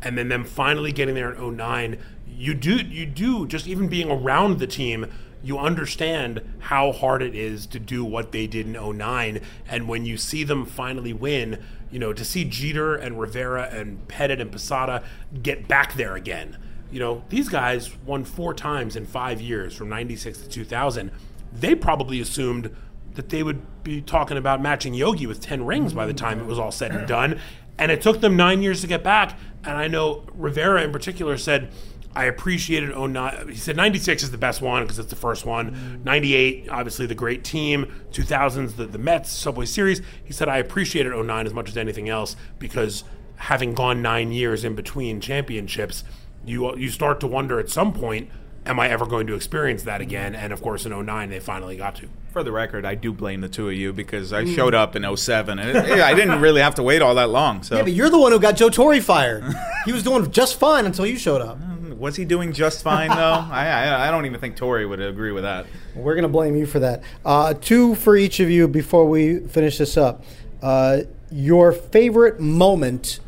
and 0.04 0.16
then 0.18 0.30
them 0.30 0.46
finally 0.46 0.92
getting 0.92 1.16
there 1.16 1.32
in 1.34 1.58
09, 1.58 1.98
you 2.28 2.54
do, 2.54 2.76
you 2.76 3.06
do, 3.08 3.48
just 3.48 3.68
even 3.68 3.88
being 3.88 4.12
around 4.12 4.60
the 4.60 4.68
team, 4.68 5.08
you 5.44 5.58
understand 5.58 6.42
how 6.60 6.92
hard 6.92 7.22
it 7.22 7.36
is 7.36 7.66
to 7.68 7.80
do 7.80 8.06
what 8.06 8.32
they 8.32 8.48
did 8.48 8.68
in 8.68 8.98
09. 8.98 9.42
And 9.68 9.88
when 9.88 10.06
you 10.06 10.18
see 10.18 10.44
them 10.44 10.66
finally 10.66 11.14
win, 11.14 11.64
you 11.90 12.00
know, 12.00 12.14
to 12.14 12.24
see 12.24 12.46
Jeter 12.46 12.96
and 12.96 13.20
Rivera 13.20 13.70
and 13.72 14.08
Pettitte 14.08 14.40
and 14.40 14.52
Posada 14.52 15.04
get 15.42 15.68
back 15.68 15.96
there 15.96 16.16
again 16.16 16.58
you 16.92 17.00
know, 17.00 17.24
these 17.30 17.50
guys 17.50 17.96
won 18.06 18.26
four 18.26 18.54
times 18.54 18.96
in 18.96 19.06
five 19.06 19.42
years 19.42 19.76
from 19.76 19.90
96 19.90 20.40
to 20.40 20.50
2000. 20.50 21.12
They 21.54 21.74
probably 21.74 22.20
assumed 22.20 22.76
that 23.14 23.30
they 23.30 23.44
would 23.44 23.84
be 23.84 24.02
talking 24.02 24.38
about 24.38 24.62
matching 24.62 24.94
Yogi 24.94 25.26
with 25.26 25.40
10 25.40 25.66
rings 25.66 25.94
by 25.94 26.06
the 26.06 26.14
time 26.14 26.40
it 26.40 26.46
was 26.46 26.60
all 26.60 26.72
said 26.72 26.92
and 26.92 27.08
done. 27.08 27.40
And 27.78 27.92
it 27.92 28.02
took 28.02 28.22
them 28.22 28.36
nine 28.36 28.62
years 28.62 28.82
to 28.82 28.88
get 28.88 29.04
back. 29.04 29.40
And 29.64 29.78
I 29.78 29.88
know 29.88 30.26
Rivera 30.34 30.84
in 30.84 30.92
particular 30.92 31.38
said, 31.38 31.72
I 32.16 32.26
appreciated 32.26 32.96
09. 32.98 33.50
He 33.50 33.56
said 33.56 33.78
96 33.78 34.24
is 34.24 34.32
the 34.32 34.38
best 34.38 34.62
one 34.62 34.84
because 34.84 35.00
it's 35.00 35.10
the 35.10 35.16
first 35.16 35.46
one. 35.46 35.72
Mm. 35.72 36.04
98, 36.04 36.70
obviously 36.70 37.06
the 37.06 37.16
great 37.16 37.44
team. 37.44 37.92
2000s, 38.12 38.76
the, 38.76 38.86
the 38.86 38.98
Mets, 38.98 39.32
Subway 39.32 39.66
Series. 39.66 40.02
He 40.24 40.34
said, 40.34 40.50
I 40.50 40.58
appreciated 40.58 41.14
09 41.16 41.46
as 41.46 41.54
much 41.54 41.70
as 41.70 41.78
anything 41.78 42.10
else 42.10 42.36
because 42.60 43.04
having 43.38 43.74
gone 43.74 44.02
nine 44.02 44.32
years 44.32 44.64
in 44.64 44.76
between 44.76 45.22
championships, 45.22 46.04
you, 46.46 46.76
you 46.78 46.90
start 46.90 47.20
to 47.22 47.28
wonder 47.28 47.60
at 47.60 47.70
some 47.70 47.94
point, 47.94 48.30
am 48.66 48.80
I 48.80 48.90
ever 48.90 49.06
going 49.06 49.28
to 49.28 49.36
experience 49.36 49.84
that 49.84 50.02
again? 50.02 50.36
And 50.36 50.52
of 50.52 50.62
course, 50.62 50.86
in 50.86 51.06
09, 51.06 51.30
they 51.30 51.40
finally 51.40 51.78
got 51.78 51.96
to. 51.96 52.10
For 52.32 52.44
the 52.44 52.52
record, 52.52 52.86
I 52.86 52.96
do 52.96 53.12
blame 53.12 53.42
the 53.42 53.50
two 53.50 53.70
of 53.70 53.76
you 53.76 53.94
because 53.94 54.32
I 54.34 54.44
mm. 54.44 54.56
showed 54.56 54.74
up 54.74 54.96
in 54.96 55.18
07 55.18 55.60
and 55.60 55.78
it, 55.78 56.00
I 56.00 56.14
didn't 56.14 56.40
really 56.42 56.62
have 56.62 56.76
to 56.76 56.84
wait 56.84 57.02
all 57.02 57.16
that 57.16 57.30
long. 57.30 57.64
So 57.64 57.78
Yeah, 57.78 57.84
but 57.84 57.94
you're 57.94 58.10
the 58.10 58.20
one 58.20 58.32
who 58.32 58.40
got 58.40 58.56
Joe 58.58 58.70
Torre 58.70 59.00
fired. 59.02 59.44
he 59.86 59.94
was 59.94 60.04
doing 60.04 60.30
just 60.32 60.60
fine 60.60 60.86
until 60.86 61.06
you 61.06 61.18
showed 61.18 61.42
up. 61.42 61.58
Was 62.02 62.16
he 62.16 62.26
doing 62.26 62.52
just 62.52 62.82
fine 62.82 63.10
though? 63.10 63.16
I, 63.52 63.68
I 63.68 64.08
I 64.08 64.12
don't 64.12 64.26
even 64.26 64.40
think 64.40 64.56
Torre 64.56 64.88
would 64.88 65.00
agree 65.00 65.32
with 65.32 65.44
that. 65.44 65.68
We're 65.94 66.16
going 66.16 66.24
to 66.24 66.30
blame 66.30 66.56
you 66.56 66.66
for 66.66 66.80
that. 66.80 67.04
Uh, 67.24 67.54
two 67.54 67.94
for 67.94 68.18
each 68.18 68.40
of 68.40 68.50
you 68.50 68.68
before 68.68 69.08
we 69.08 69.42
finish 69.42 69.78
this 69.78 69.96
up. 69.98 70.24
Uh, 70.64 71.02
your 71.30 71.72
favorite 71.72 72.40
moment 72.40 73.20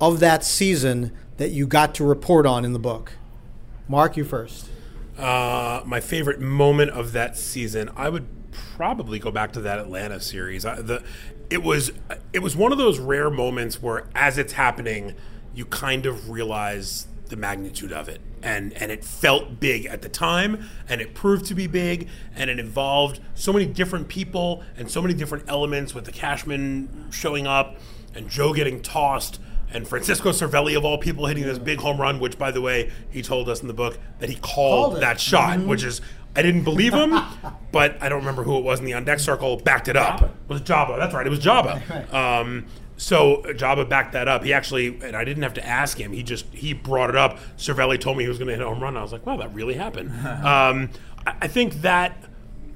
of 0.00 0.20
that 0.20 0.44
season 0.44 1.10
that 1.38 1.48
you 1.48 1.66
got 1.66 1.96
to 1.96 2.04
report 2.04 2.46
on 2.46 2.64
in 2.64 2.72
the 2.72 2.78
book. 2.78 3.14
Mark, 3.88 4.16
you 4.16 4.22
first. 4.22 4.68
Uh, 5.18 5.82
my 5.84 5.98
favorite 5.98 6.38
moment 6.38 6.92
of 6.92 7.10
that 7.10 7.36
season, 7.36 7.90
I 7.96 8.08
would 8.08 8.28
probably 8.52 9.18
go 9.18 9.32
back 9.32 9.52
to 9.54 9.60
that 9.62 9.80
Atlanta 9.80 10.20
series. 10.20 10.64
I, 10.64 10.80
the 10.80 11.02
it 11.50 11.64
was 11.64 11.90
it 12.32 12.38
was 12.38 12.54
one 12.54 12.70
of 12.70 12.78
those 12.78 13.00
rare 13.00 13.30
moments 13.30 13.82
where, 13.82 14.06
as 14.14 14.38
it's 14.38 14.52
happening, 14.52 15.16
you 15.56 15.64
kind 15.64 16.06
of 16.06 16.30
realize 16.30 17.08
the 17.32 17.36
magnitude 17.36 17.92
of 17.92 18.08
it, 18.08 18.20
and 18.42 18.72
and 18.74 18.92
it 18.92 19.04
felt 19.04 19.58
big 19.58 19.86
at 19.86 20.02
the 20.02 20.08
time, 20.08 20.68
and 20.88 21.00
it 21.00 21.14
proved 21.14 21.46
to 21.46 21.54
be 21.54 21.66
big, 21.66 22.08
and 22.36 22.48
it 22.50 22.60
involved 22.60 23.20
so 23.34 23.52
many 23.52 23.66
different 23.66 24.06
people 24.06 24.62
and 24.76 24.88
so 24.88 25.02
many 25.02 25.14
different 25.14 25.44
elements 25.48 25.94
with 25.94 26.04
the 26.04 26.12
Cashman 26.12 27.08
showing 27.10 27.46
up 27.46 27.76
and 28.14 28.28
Joe 28.28 28.52
getting 28.52 28.82
tossed 28.82 29.40
and 29.72 29.88
Francisco 29.88 30.30
Cervelli 30.32 30.76
of 30.76 30.84
all 30.84 30.98
people 30.98 31.26
hitting 31.26 31.44
this 31.44 31.58
big 31.58 31.80
home 31.80 31.98
run, 31.98 32.20
which 32.20 32.38
by 32.38 32.50
the 32.50 32.60
way 32.60 32.92
he 33.10 33.22
told 33.22 33.48
us 33.48 33.62
in 33.62 33.68
the 33.68 33.74
book 33.74 33.98
that 34.18 34.28
he 34.28 34.36
called, 34.36 34.92
Called 34.92 35.02
that 35.02 35.18
shot, 35.18 35.60
which 35.60 35.82
is 35.82 36.02
I 36.36 36.42
didn't 36.42 36.64
believe 36.64 36.92
him, 36.92 37.18
but 37.72 37.96
I 38.02 38.08
don't 38.08 38.20
remember 38.20 38.42
who 38.42 38.58
it 38.58 38.64
was 38.64 38.78
in 38.78 38.84
the 38.84 38.92
on 38.92 39.04
deck 39.04 39.20
circle 39.20 39.56
backed 39.56 39.88
it 39.88 39.96
up. 39.96 40.22
It 40.22 40.30
was 40.48 40.60
Joba. 40.60 40.98
That's 40.98 41.14
right. 41.14 41.26
It 41.26 41.30
was 41.30 41.40
Joba. 41.40 42.12
Um, 42.12 42.66
so 43.02 43.42
Joba 43.46 43.88
backed 43.88 44.12
that 44.12 44.28
up. 44.28 44.44
He 44.44 44.52
actually, 44.52 45.00
and 45.02 45.16
I 45.16 45.24
didn't 45.24 45.42
have 45.42 45.54
to 45.54 45.66
ask 45.66 45.98
him. 45.98 46.12
He 46.12 46.22
just 46.22 46.46
he 46.52 46.72
brought 46.72 47.10
it 47.10 47.16
up. 47.16 47.38
Cervelli 47.58 48.00
told 48.00 48.16
me 48.16 48.22
he 48.22 48.28
was 48.28 48.38
going 48.38 48.46
to 48.46 48.54
hit 48.54 48.62
a 48.62 48.68
home 48.68 48.80
run. 48.80 48.96
I 48.96 49.02
was 49.02 49.10
like, 49.10 49.26
wow, 49.26 49.36
that 49.38 49.52
really 49.52 49.74
happened. 49.74 50.10
um, 50.26 50.88
I, 51.26 51.34
I 51.42 51.48
think 51.48 51.82
that 51.82 52.16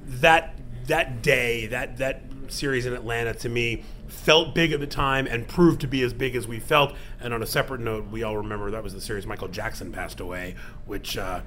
that 0.05 0.57
that 0.87 1.21
day, 1.21 1.67
that 1.67 1.95
that 1.97 2.23
series 2.49 2.85
in 2.85 2.91
Atlanta, 2.91 3.33
to 3.35 3.47
me, 3.47 3.83
felt 4.07 4.53
big 4.53 4.73
at 4.73 4.81
the 4.81 4.87
time 4.87 5.27
and 5.27 5.47
proved 5.47 5.79
to 5.79 5.87
be 5.87 6.01
as 6.03 6.11
big 6.11 6.35
as 6.35 6.45
we 6.45 6.59
felt. 6.59 6.93
And 7.21 7.33
on 7.33 7.41
a 7.41 7.47
separate 7.47 7.79
note, 7.79 8.07
we 8.11 8.23
all 8.23 8.35
remember 8.35 8.69
that 8.71 8.83
was 8.83 8.93
the 8.93 8.99
series 8.99 9.25
Michael 9.25 9.47
Jackson 9.47 9.93
passed 9.93 10.19
away, 10.19 10.55
which 10.85 11.17
uh, 11.17 11.39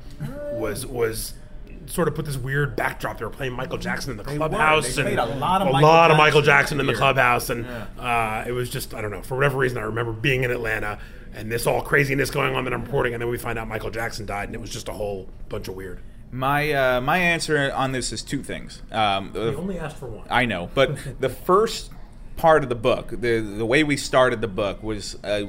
was 0.53 0.87
was 0.87 1.35
sort 1.87 2.09
of 2.09 2.15
put 2.15 2.25
this 2.27 2.37
weird 2.37 2.77
backdrop. 2.77 3.19
They 3.19 3.25
were 3.25 3.31
playing 3.31 3.53
Michael 3.53 3.79
Jackson 3.79 4.13
in 4.13 4.17
the 4.17 4.25
clubhouse, 4.25 4.97
They 4.97 5.03
and 5.13 5.19
a 5.19 5.27
lot 5.27 5.63
of 5.63 5.69
a 5.69 5.73
Michael 5.73 5.89
lot 5.89 6.11
of 6.11 6.17
Jackson 6.17 6.25
Michael 6.25 6.43
Jackson 6.43 6.81
in 6.81 6.87
the 6.87 6.95
clubhouse, 6.95 7.51
and 7.51 7.67
uh, 7.99 8.45
it 8.47 8.53
was 8.53 8.71
just 8.71 8.95
I 8.95 9.01
don't 9.01 9.11
know 9.11 9.23
for 9.23 9.37
whatever 9.37 9.59
reason 9.59 9.79
I 9.79 9.83
remember 9.83 10.13
being 10.13 10.45
in 10.45 10.51
Atlanta. 10.51 10.99
And 11.33 11.51
this 11.51 11.65
all 11.65 11.81
craziness 11.81 12.29
going 12.29 12.57
on 12.57 12.65
that 12.65 12.73
I'm 12.75 12.83
reporting, 12.83 13.15
and 13.15 13.23
then 13.23 13.31
we 13.31 13.39
find 13.39 13.57
out 13.57 13.69
Michael 13.69 13.91
Jackson 13.93 14.27
died, 14.27 14.49
and 14.49 14.55
it 14.57 14.61
was 14.61 14.69
just 14.71 14.89
a 14.89 14.93
whole 14.93 15.29
bunch 15.49 15.69
of 15.69 15.77
weird. 15.77 16.01
My 16.33 16.73
uh, 16.73 17.01
my 17.01 17.19
answer 17.19 17.73
on 17.73 17.93
this 17.93 18.13
is 18.13 18.23
two 18.23 18.43
things. 18.43 18.83
Um, 18.91 19.33
We 19.33 19.41
only 19.55 19.79
asked 19.79 19.97
for 19.97 20.07
one. 20.07 20.27
I 20.29 20.45
know, 20.45 20.71
but 20.75 20.99
the 21.21 21.29
first 21.29 21.93
part 22.37 22.65
of 22.65 22.69
the 22.69 22.75
book, 22.75 23.11
the 23.11 23.39
the 23.41 23.65
way 23.67 23.85
we 23.85 23.97
started 23.97 24.41
the 24.41 24.49
book 24.49 24.83
was. 24.83 25.17
Uh, 25.23 25.45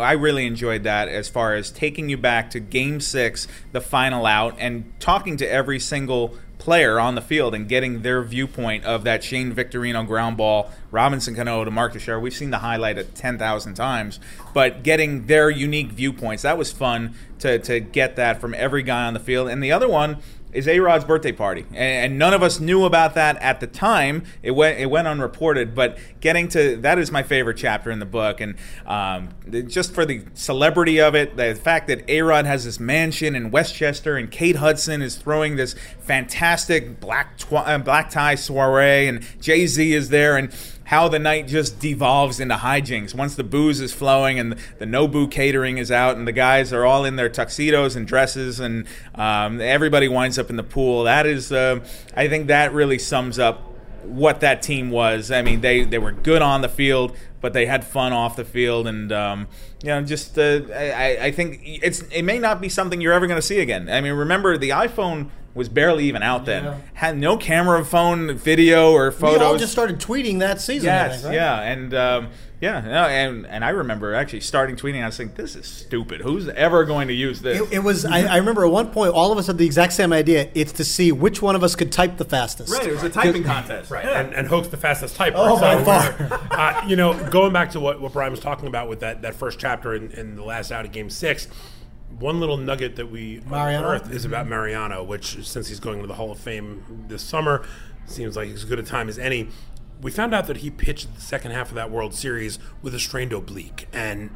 I 0.00 0.12
really 0.12 0.46
enjoyed 0.46 0.84
that 0.84 1.08
as 1.08 1.28
far 1.28 1.54
as 1.54 1.70
taking 1.70 2.08
you 2.08 2.16
back 2.16 2.50
to 2.50 2.60
game 2.60 3.00
six, 3.00 3.46
the 3.72 3.80
final 3.80 4.26
out, 4.26 4.56
and 4.58 4.92
talking 5.00 5.36
to 5.38 5.46
every 5.48 5.78
single 5.78 6.36
player 6.58 7.00
on 7.00 7.14
the 7.14 7.22
field 7.22 7.54
and 7.54 7.68
getting 7.68 8.02
their 8.02 8.22
viewpoint 8.22 8.84
of 8.84 9.04
that 9.04 9.24
Shane 9.24 9.52
Victorino 9.52 10.06
ground 10.06 10.36
ball, 10.36 10.70
Robinson 10.90 11.34
Cano 11.34 11.64
to 11.64 11.70
Mark 11.70 11.92
Teixeira. 11.92 12.20
We've 12.20 12.34
seen 12.34 12.50
the 12.50 12.58
highlight 12.58 12.98
at 12.98 13.14
10,000 13.14 13.74
times, 13.74 14.20
but 14.52 14.82
getting 14.82 15.26
their 15.26 15.50
unique 15.50 15.92
viewpoints, 15.92 16.42
that 16.42 16.58
was 16.58 16.72
fun 16.72 17.14
to, 17.38 17.58
to 17.60 17.80
get 17.80 18.16
that 18.16 18.40
from 18.40 18.54
every 18.54 18.82
guy 18.82 19.06
on 19.06 19.14
the 19.14 19.20
field. 19.20 19.48
And 19.48 19.62
the 19.62 19.72
other 19.72 19.88
one 19.88 20.18
is 20.52 20.66
A 20.66 20.80
Rod's 20.80 21.04
birthday 21.04 21.32
party, 21.32 21.64
and, 21.70 21.78
and 21.78 22.18
none 22.18 22.34
of 22.34 22.42
us 22.42 22.60
knew 22.60 22.84
about 22.84 23.14
that 23.14 23.36
at 23.36 23.60
the 23.60 23.66
time. 23.66 24.24
It 24.42 24.52
went 24.52 24.78
it 24.78 24.86
went 24.86 25.06
unreported, 25.06 25.74
but 25.74 25.98
getting 26.20 26.48
to 26.48 26.76
that 26.78 26.98
is 26.98 27.10
my 27.10 27.22
favorite 27.22 27.56
chapter 27.56 27.90
in 27.90 27.98
the 27.98 28.06
book, 28.06 28.40
and 28.40 28.56
um, 28.86 29.30
just 29.68 29.94
for 29.94 30.04
the 30.04 30.24
celebrity 30.34 31.00
of 31.00 31.14
it, 31.14 31.36
the 31.36 31.54
fact 31.54 31.88
that 31.88 32.08
A 32.08 32.22
Rod 32.22 32.46
has 32.46 32.64
this 32.64 32.80
mansion 32.80 33.36
in 33.36 33.50
Westchester, 33.50 34.16
and 34.16 34.30
Kate 34.30 34.56
Hudson 34.56 35.02
is 35.02 35.16
throwing 35.16 35.56
this 35.56 35.74
fantastic 36.00 37.00
black 37.00 37.38
twi- 37.38 37.62
uh, 37.62 37.78
black 37.78 38.10
tie 38.10 38.34
soiree, 38.34 39.06
and 39.06 39.24
Jay 39.40 39.66
Z 39.66 39.92
is 39.92 40.08
there, 40.08 40.36
and 40.36 40.52
how 40.90 41.06
the 41.06 41.20
night 41.20 41.46
just 41.46 41.78
devolves 41.78 42.40
into 42.40 42.56
hijinks 42.56 43.14
once 43.14 43.36
the 43.36 43.44
booze 43.44 43.80
is 43.80 43.92
flowing 43.92 44.40
and 44.40 44.56
the 44.80 44.84
Nobu 44.84 45.30
catering 45.30 45.78
is 45.78 45.92
out 45.92 46.16
and 46.16 46.26
the 46.26 46.32
guys 46.32 46.72
are 46.72 46.84
all 46.84 47.04
in 47.04 47.14
their 47.14 47.28
tuxedos 47.28 47.94
and 47.94 48.08
dresses 48.08 48.58
and 48.58 48.88
um, 49.14 49.60
everybody 49.60 50.08
winds 50.08 50.36
up 50.36 50.50
in 50.50 50.56
the 50.56 50.64
pool. 50.64 51.04
That 51.04 51.26
is, 51.26 51.52
uh, 51.52 51.78
I 52.16 52.26
think 52.26 52.48
that 52.48 52.72
really 52.72 52.98
sums 52.98 53.38
up 53.38 53.62
what 54.02 54.40
that 54.40 54.62
team 54.62 54.90
was. 54.90 55.30
I 55.30 55.42
mean, 55.42 55.60
they, 55.60 55.84
they 55.84 55.98
were 55.98 56.10
good 56.10 56.42
on 56.42 56.60
the 56.60 56.68
field, 56.68 57.16
but 57.40 57.52
they 57.52 57.66
had 57.66 57.84
fun 57.84 58.12
off 58.12 58.34
the 58.34 58.44
field, 58.44 58.86
and 58.88 59.12
um, 59.12 59.46
you 59.82 59.88
know, 59.90 60.02
just 60.02 60.38
uh, 60.38 60.60
I, 60.74 61.18
I 61.20 61.30
think 61.30 61.60
it's 61.64 62.02
it 62.02 62.22
may 62.22 62.38
not 62.38 62.60
be 62.60 62.68
something 62.68 63.00
you're 63.00 63.12
ever 63.12 63.26
going 63.26 63.40
to 63.40 63.46
see 63.46 63.60
again. 63.60 63.88
I 63.88 64.00
mean, 64.00 64.12
remember 64.12 64.58
the 64.58 64.70
iPhone 64.70 65.30
was 65.54 65.68
barely 65.68 66.04
even 66.04 66.22
out 66.22 66.44
then, 66.46 66.64
Yeah. 66.64 66.76
had 66.94 67.18
no 67.18 67.36
camera 67.36 67.84
phone 67.84 68.34
video 68.36 68.92
or 68.92 69.10
photos. 69.10 69.22
We 69.22 69.38
photos. 69.38 69.52
all 69.52 69.58
just 69.58 69.72
started 69.72 69.98
tweeting 69.98 70.38
that 70.40 70.60
season. 70.60 70.86
Yes, 70.86 71.14
think, 71.22 71.24
right? 71.26 71.34
yeah, 71.34 71.60
and 71.62 71.92
um, 71.94 72.28
yeah, 72.60 72.80
no, 72.82 73.04
and 73.06 73.46
and 73.46 73.64
I 73.64 73.70
remember 73.70 74.14
actually 74.14 74.40
starting 74.42 74.76
tweeting. 74.76 75.02
I 75.02 75.06
was 75.06 75.16
thinking, 75.16 75.34
"This 75.36 75.56
is 75.56 75.66
stupid. 75.66 76.20
Who's 76.20 76.46
ever 76.50 76.84
going 76.84 77.08
to 77.08 77.14
use 77.14 77.40
this?" 77.40 77.60
It, 77.60 77.72
it 77.72 77.78
was. 77.80 78.04
I, 78.04 78.20
I 78.26 78.36
remember 78.36 78.64
at 78.64 78.70
one 78.70 78.90
point, 78.90 79.12
all 79.12 79.32
of 79.32 79.38
us 79.38 79.48
had 79.48 79.58
the 79.58 79.66
exact 79.66 79.92
same 79.94 80.12
idea. 80.12 80.48
It's 80.54 80.72
to 80.72 80.84
see 80.84 81.10
which 81.10 81.42
one 81.42 81.56
of 81.56 81.64
us 81.64 81.74
could 81.74 81.90
type 81.90 82.16
the 82.18 82.24
fastest. 82.26 82.72
Right, 82.72 82.86
it 82.86 82.92
was 82.92 83.02
a 83.02 83.08
typing 83.10 83.42
contest. 83.44 83.90
Right, 83.90 84.04
and, 84.04 84.32
and 84.34 84.46
Hoch's 84.46 84.68
the 84.68 84.76
fastest 84.76 85.16
typer. 85.16 85.32
Oh, 85.36 85.56
so 85.56 85.62
by 85.62 85.82
far. 85.82 86.48
uh, 86.52 86.86
you 86.86 86.94
know, 86.96 87.28
going 87.30 87.52
back 87.52 87.70
to 87.72 87.80
what, 87.80 88.00
what 88.00 88.12
Bryan 88.12 88.30
was 88.30 88.40
talking 88.40 88.68
about 88.68 88.88
with 88.88 89.00
that, 89.00 89.22
that 89.22 89.34
first 89.34 89.58
chapter 89.58 89.94
in, 89.94 90.10
in 90.12 90.36
the 90.36 90.44
last 90.44 90.70
out 90.70 90.84
of 90.84 90.92
Game 90.92 91.08
Six, 91.10 91.48
one 92.20 92.38
little 92.38 92.56
nugget 92.56 92.96
that 92.96 93.10
we 93.10 93.42
unearthed 93.50 94.12
is 94.12 94.24
about 94.24 94.46
Mariano, 94.46 95.02
which 95.02 95.44
since 95.46 95.68
he's 95.68 95.80
going 95.80 96.00
to 96.00 96.06
the 96.06 96.14
Hall 96.14 96.30
of 96.30 96.38
Fame 96.38 97.06
this 97.08 97.22
summer, 97.22 97.66
seems 98.06 98.36
like 98.36 98.50
as 98.50 98.64
good 98.64 98.78
a 98.78 98.82
time 98.82 99.08
as 99.08 99.18
any. 99.18 99.48
We 100.02 100.10
found 100.10 100.34
out 100.34 100.46
that 100.46 100.58
he 100.58 100.70
pitched 100.70 101.14
the 101.14 101.20
second 101.20 101.50
half 101.50 101.70
of 101.70 101.74
that 101.74 101.90
World 101.90 102.14
Series 102.14 102.58
with 102.82 102.94
a 102.94 103.00
strained 103.00 103.32
oblique, 103.32 103.88
and 103.92 104.30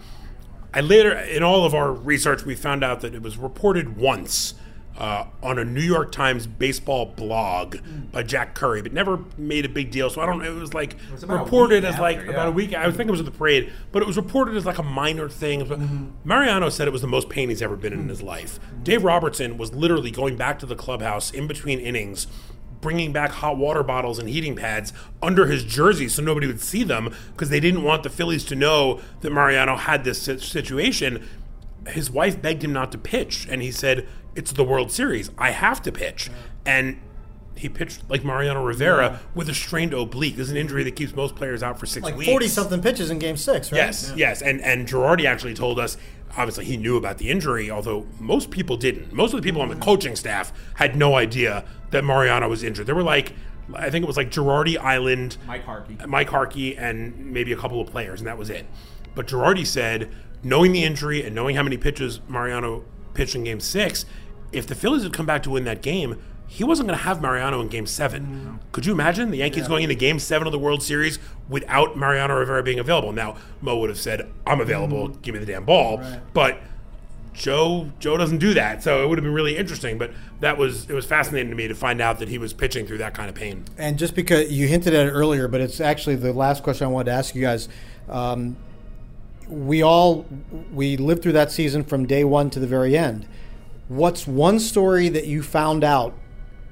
I 0.72 0.80
later, 0.80 1.12
in 1.12 1.42
all 1.44 1.64
of 1.64 1.74
our 1.74 1.92
research, 1.92 2.44
we 2.44 2.56
found 2.56 2.82
out 2.82 3.00
that 3.02 3.14
it 3.14 3.22
was 3.22 3.36
reported 3.36 3.96
once 3.96 4.54
uh, 4.98 5.26
on 5.42 5.58
a 5.58 5.64
New 5.64 5.80
York 5.82 6.12
Times 6.12 6.46
baseball 6.46 7.06
blog 7.06 7.76
by 8.12 8.22
Jack 8.22 8.54
Curry, 8.54 8.82
but 8.82 8.92
never 8.92 9.18
made 9.36 9.64
a 9.64 9.68
big 9.68 9.90
deal. 9.90 10.08
So 10.08 10.20
I 10.20 10.26
don't. 10.26 10.44
It 10.44 10.50
was 10.50 10.72
like 10.74 10.96
about 11.22 11.40
a 11.40 11.44
reported 11.44 11.84
as 11.84 11.98
like 11.98 12.18
after, 12.18 12.30
about 12.30 12.46
a 12.46 12.50
yeah. 12.50 12.54
week. 12.54 12.74
I 12.74 12.90
think 12.90 13.08
it 13.08 13.10
was 13.10 13.20
at 13.20 13.26
the 13.26 13.32
parade, 13.32 13.72
but 13.92 14.02
it 14.02 14.06
was 14.06 14.16
reported 14.16 14.56
as 14.56 14.64
like 14.64 14.78
a 14.78 14.84
minor 14.84 15.28
thing. 15.28 15.66
But 15.66 15.80
Mariano 16.24 16.68
said 16.68 16.86
it 16.86 16.92
was 16.92 17.02
the 17.02 17.08
most 17.08 17.28
pain 17.28 17.48
he's 17.48 17.62
ever 17.62 17.76
been 17.76 17.92
in 17.92 18.00
in 18.00 18.08
his 18.08 18.22
life. 18.22 18.60
Dave 18.82 19.04
Robertson 19.04 19.58
was 19.58 19.74
literally 19.74 20.10
going 20.10 20.36
back 20.36 20.58
to 20.60 20.66
the 20.66 20.76
clubhouse 20.76 21.30
in 21.30 21.46
between 21.46 21.80
innings 21.80 22.26
bringing 22.80 23.12
back 23.14 23.30
hot 23.30 23.56
water 23.56 23.82
bottles 23.82 24.18
and 24.18 24.28
heating 24.28 24.54
pads 24.54 24.92
under 25.22 25.46
his 25.46 25.64
jersey 25.64 26.06
so 26.06 26.22
nobody 26.22 26.46
would 26.46 26.60
see 26.60 26.84
them 26.84 27.14
because 27.32 27.48
they 27.48 27.58
didn't 27.58 27.82
want 27.82 28.02
the 28.02 28.10
Phillies 28.10 28.44
to 28.44 28.54
know 28.54 29.00
that 29.22 29.32
Mariano 29.32 29.74
had 29.74 30.04
this 30.04 30.20
situation. 30.20 31.26
His 31.88 32.10
wife 32.10 32.42
begged 32.42 32.62
him 32.62 32.74
not 32.74 32.92
to 32.92 32.98
pitch, 32.98 33.48
and 33.50 33.62
he 33.62 33.72
said, 33.72 34.06
"It's 34.34 34.52
the 34.52 34.64
World 34.64 34.90
Series. 34.90 35.30
I 35.38 35.50
have 35.50 35.82
to 35.82 35.92
pitch." 35.92 36.30
And 36.66 37.00
he 37.56 37.68
pitched 37.68 38.08
like 38.10 38.24
Mariano 38.24 38.64
Rivera 38.64 39.20
with 39.34 39.48
a 39.48 39.54
strained 39.54 39.94
oblique. 39.94 40.36
This 40.36 40.46
is 40.46 40.50
an 40.50 40.56
injury 40.56 40.82
that 40.84 40.96
keeps 40.96 41.14
most 41.14 41.36
players 41.36 41.62
out 41.62 41.78
for 41.78 41.86
six 41.86 42.04
Like 42.04 42.16
weeks. 42.16 42.30
40 42.30 42.48
something 42.48 42.82
pitches 42.82 43.10
in 43.10 43.18
game 43.18 43.36
six, 43.36 43.70
right? 43.70 43.78
Yes, 43.78 44.12
yes, 44.16 44.42
and 44.42 44.60
and 44.60 44.86
Girardi 44.88 45.24
actually 45.24 45.54
told 45.54 45.78
us. 45.78 45.96
Obviously, 46.36 46.64
he 46.64 46.76
knew 46.76 46.96
about 46.96 47.18
the 47.18 47.30
injury, 47.30 47.70
although 47.70 48.08
most 48.18 48.50
people 48.50 48.76
didn't. 48.76 49.12
Most 49.12 49.32
of 49.32 49.40
the 49.40 49.44
people 49.48 49.62
on 49.62 49.68
the 49.68 49.76
coaching 49.76 50.16
staff 50.16 50.52
had 50.74 50.96
no 50.96 51.14
idea 51.14 51.64
that 51.90 52.02
Mariano 52.02 52.48
was 52.48 52.64
injured. 52.64 52.86
There 52.86 52.94
were 52.96 53.04
like, 53.04 53.34
I 53.72 53.88
think 53.88 54.02
it 54.02 54.06
was 54.08 54.16
like 54.16 54.32
Girardi 54.32 54.76
Eiland, 54.76 55.36
Mike 55.46 55.64
Harkey. 55.64 55.96
Mike 56.08 56.28
Harkey, 56.28 56.76
and 56.76 57.16
maybe 57.32 57.52
a 57.52 57.56
couple 57.56 57.80
of 57.80 57.86
players, 57.88 58.20
and 58.20 58.26
that 58.26 58.36
was 58.36 58.50
it. 58.50 58.66
But 59.14 59.28
Girardi 59.28 59.64
said, 59.64 60.10
knowing 60.42 60.72
the 60.72 60.82
injury 60.82 61.22
and 61.24 61.36
knowing 61.36 61.54
how 61.54 61.62
many 61.62 61.76
pitches 61.76 62.20
Mariano 62.26 62.84
pitched 63.14 63.34
in 63.34 63.44
Game 63.44 63.60
Six, 63.60 64.04
if 64.52 64.66
the 64.66 64.74
Phillies 64.74 65.02
had 65.02 65.12
come 65.12 65.26
back 65.26 65.42
to 65.44 65.50
win 65.50 65.64
that 65.64 65.82
game, 65.82 66.20
he 66.46 66.62
wasn't 66.62 66.88
going 66.88 66.98
to 66.98 67.04
have 67.04 67.20
Mariano 67.20 67.60
in 67.60 67.68
Game 67.68 67.86
Seven. 67.86 68.60
Could 68.72 68.86
you 68.86 68.92
imagine 68.92 69.30
the 69.30 69.38
Yankees 69.38 69.66
going 69.66 69.82
into 69.82 69.94
Game 69.94 70.18
Seven 70.18 70.46
of 70.46 70.52
the 70.52 70.58
World 70.58 70.82
Series 70.82 71.18
without 71.48 71.96
Mariano 71.96 72.38
Rivera 72.38 72.62
being 72.62 72.78
available? 72.78 73.12
Now 73.12 73.36
Mo 73.60 73.78
would 73.78 73.90
have 73.90 73.98
said, 73.98 74.28
"I'm 74.46 74.60
available. 74.60 75.08
Give 75.08 75.34
me 75.34 75.40
the 75.40 75.46
damn 75.46 75.64
ball," 75.64 76.00
but. 76.32 76.58
Joe 77.32 77.90
Joe 77.98 78.16
doesn't 78.16 78.38
do 78.38 78.54
that, 78.54 78.84
so 78.84 79.02
it 79.02 79.08
would 79.08 79.18
have 79.18 79.24
been 79.24 79.34
really 79.34 79.56
interesting. 79.56 79.98
But 79.98 80.12
that 80.38 80.56
was 80.56 80.88
it 80.88 80.92
was 80.92 81.04
fascinating 81.04 81.50
to 81.50 81.56
me 81.56 81.66
to 81.66 81.74
find 81.74 82.00
out 82.00 82.20
that 82.20 82.28
he 82.28 82.38
was 82.38 82.52
pitching 82.52 82.86
through 82.86 82.98
that 82.98 83.12
kind 83.12 83.28
of 83.28 83.34
pain. 83.34 83.64
And 83.76 83.98
just 83.98 84.14
because 84.14 84.52
you 84.52 84.68
hinted 84.68 84.94
at 84.94 85.08
it 85.08 85.10
earlier, 85.10 85.48
but 85.48 85.60
it's 85.60 85.80
actually 85.80 86.14
the 86.14 86.32
last 86.32 86.62
question 86.62 86.86
I 86.86 86.90
wanted 86.90 87.06
to 87.06 87.16
ask 87.16 87.34
you 87.34 87.42
guys. 87.42 87.68
Um, 88.08 88.56
we 89.48 89.82
all 89.82 90.26
we 90.72 90.96
lived 90.96 91.22
through 91.22 91.32
that 91.32 91.50
season 91.50 91.84
from 91.84 92.06
day 92.06 92.24
one 92.24 92.50
to 92.50 92.60
the 92.60 92.66
very 92.66 92.96
end. 92.96 93.26
What's 93.88 94.26
one 94.26 94.58
story 94.58 95.08
that 95.10 95.26
you 95.26 95.42
found 95.42 95.84
out 95.84 96.14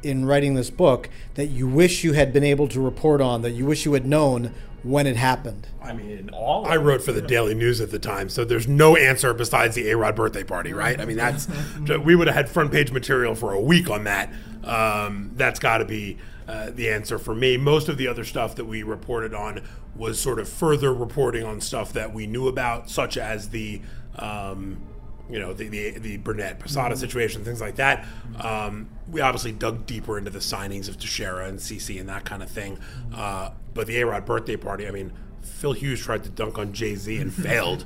in 0.02 0.24
writing 0.24 0.54
this 0.54 0.70
book 0.70 1.08
that 1.34 1.46
you 1.46 1.66
wish 1.66 2.02
you 2.02 2.14
had 2.14 2.32
been 2.32 2.44
able 2.44 2.68
to 2.68 2.80
report 2.80 3.20
on, 3.20 3.42
that 3.42 3.50
you 3.50 3.66
wish 3.66 3.84
you 3.84 3.92
had 3.92 4.06
known 4.06 4.54
when 4.82 5.06
it 5.06 5.16
happened? 5.16 5.68
I 5.82 5.92
mean, 5.92 6.30
all 6.32 6.66
I 6.66 6.76
wrote 6.76 7.02
for 7.02 7.12
the 7.12 7.22
Daily 7.22 7.54
News 7.54 7.80
at 7.80 7.90
the 7.90 7.98
time, 7.98 8.28
so 8.28 8.44
there's 8.44 8.66
no 8.66 8.96
answer 8.96 9.34
besides 9.34 9.74
the 9.74 9.90
A 9.90 9.96
Rod 9.96 10.16
birthday 10.16 10.44
party, 10.44 10.72
right? 10.72 11.00
I 11.00 11.04
mean, 11.04 11.16
that's 11.16 11.48
we 12.04 12.14
would 12.16 12.26
have 12.26 12.36
had 12.36 12.48
front 12.48 12.72
page 12.72 12.90
material 12.92 13.34
for 13.34 13.52
a 13.52 13.60
week 13.60 13.90
on 13.90 14.04
that. 14.04 14.32
Um, 14.64 15.32
that's 15.34 15.58
got 15.58 15.78
to 15.78 15.84
be 15.84 16.18
uh, 16.48 16.70
the 16.70 16.90
answer 16.90 17.18
for 17.18 17.34
me. 17.34 17.56
Most 17.56 17.88
of 17.88 17.96
the 17.96 18.08
other 18.08 18.24
stuff 18.24 18.56
that 18.56 18.64
we 18.64 18.82
reported 18.82 19.34
on 19.34 19.62
was 19.94 20.18
sort 20.18 20.38
of 20.38 20.48
further 20.48 20.92
reporting 20.92 21.44
on 21.44 21.60
stuff 21.60 21.92
that 21.92 22.12
we 22.12 22.26
knew 22.26 22.48
about, 22.48 22.90
such 22.90 23.16
as 23.16 23.50
the. 23.50 23.80
Um, 24.16 24.86
you 25.30 25.38
know 25.38 25.52
the 25.54 25.68
the, 25.68 25.98
the 25.98 26.16
Burnett 26.18 26.58
Posada 26.58 26.96
situation, 26.96 27.44
things 27.44 27.60
like 27.60 27.76
that. 27.76 28.04
Um, 28.38 28.88
we 29.08 29.20
obviously 29.20 29.52
dug 29.52 29.86
deeper 29.86 30.18
into 30.18 30.30
the 30.30 30.40
signings 30.40 30.88
of 30.88 30.98
Teixeira 30.98 31.48
and 31.48 31.58
CC 31.58 31.98
and 31.98 32.08
that 32.08 32.24
kind 32.24 32.42
of 32.42 32.50
thing. 32.50 32.78
Uh, 33.14 33.50
but 33.72 33.86
the 33.86 34.00
A 34.00 34.06
Rod 34.06 34.26
birthday 34.26 34.56
party, 34.56 34.86
I 34.86 34.90
mean, 34.90 35.12
Phil 35.40 35.72
Hughes 35.72 36.00
tried 36.00 36.24
to 36.24 36.30
dunk 36.30 36.58
on 36.58 36.72
Jay 36.72 36.94
Z 36.94 37.16
and 37.16 37.32
failed. 37.34 37.84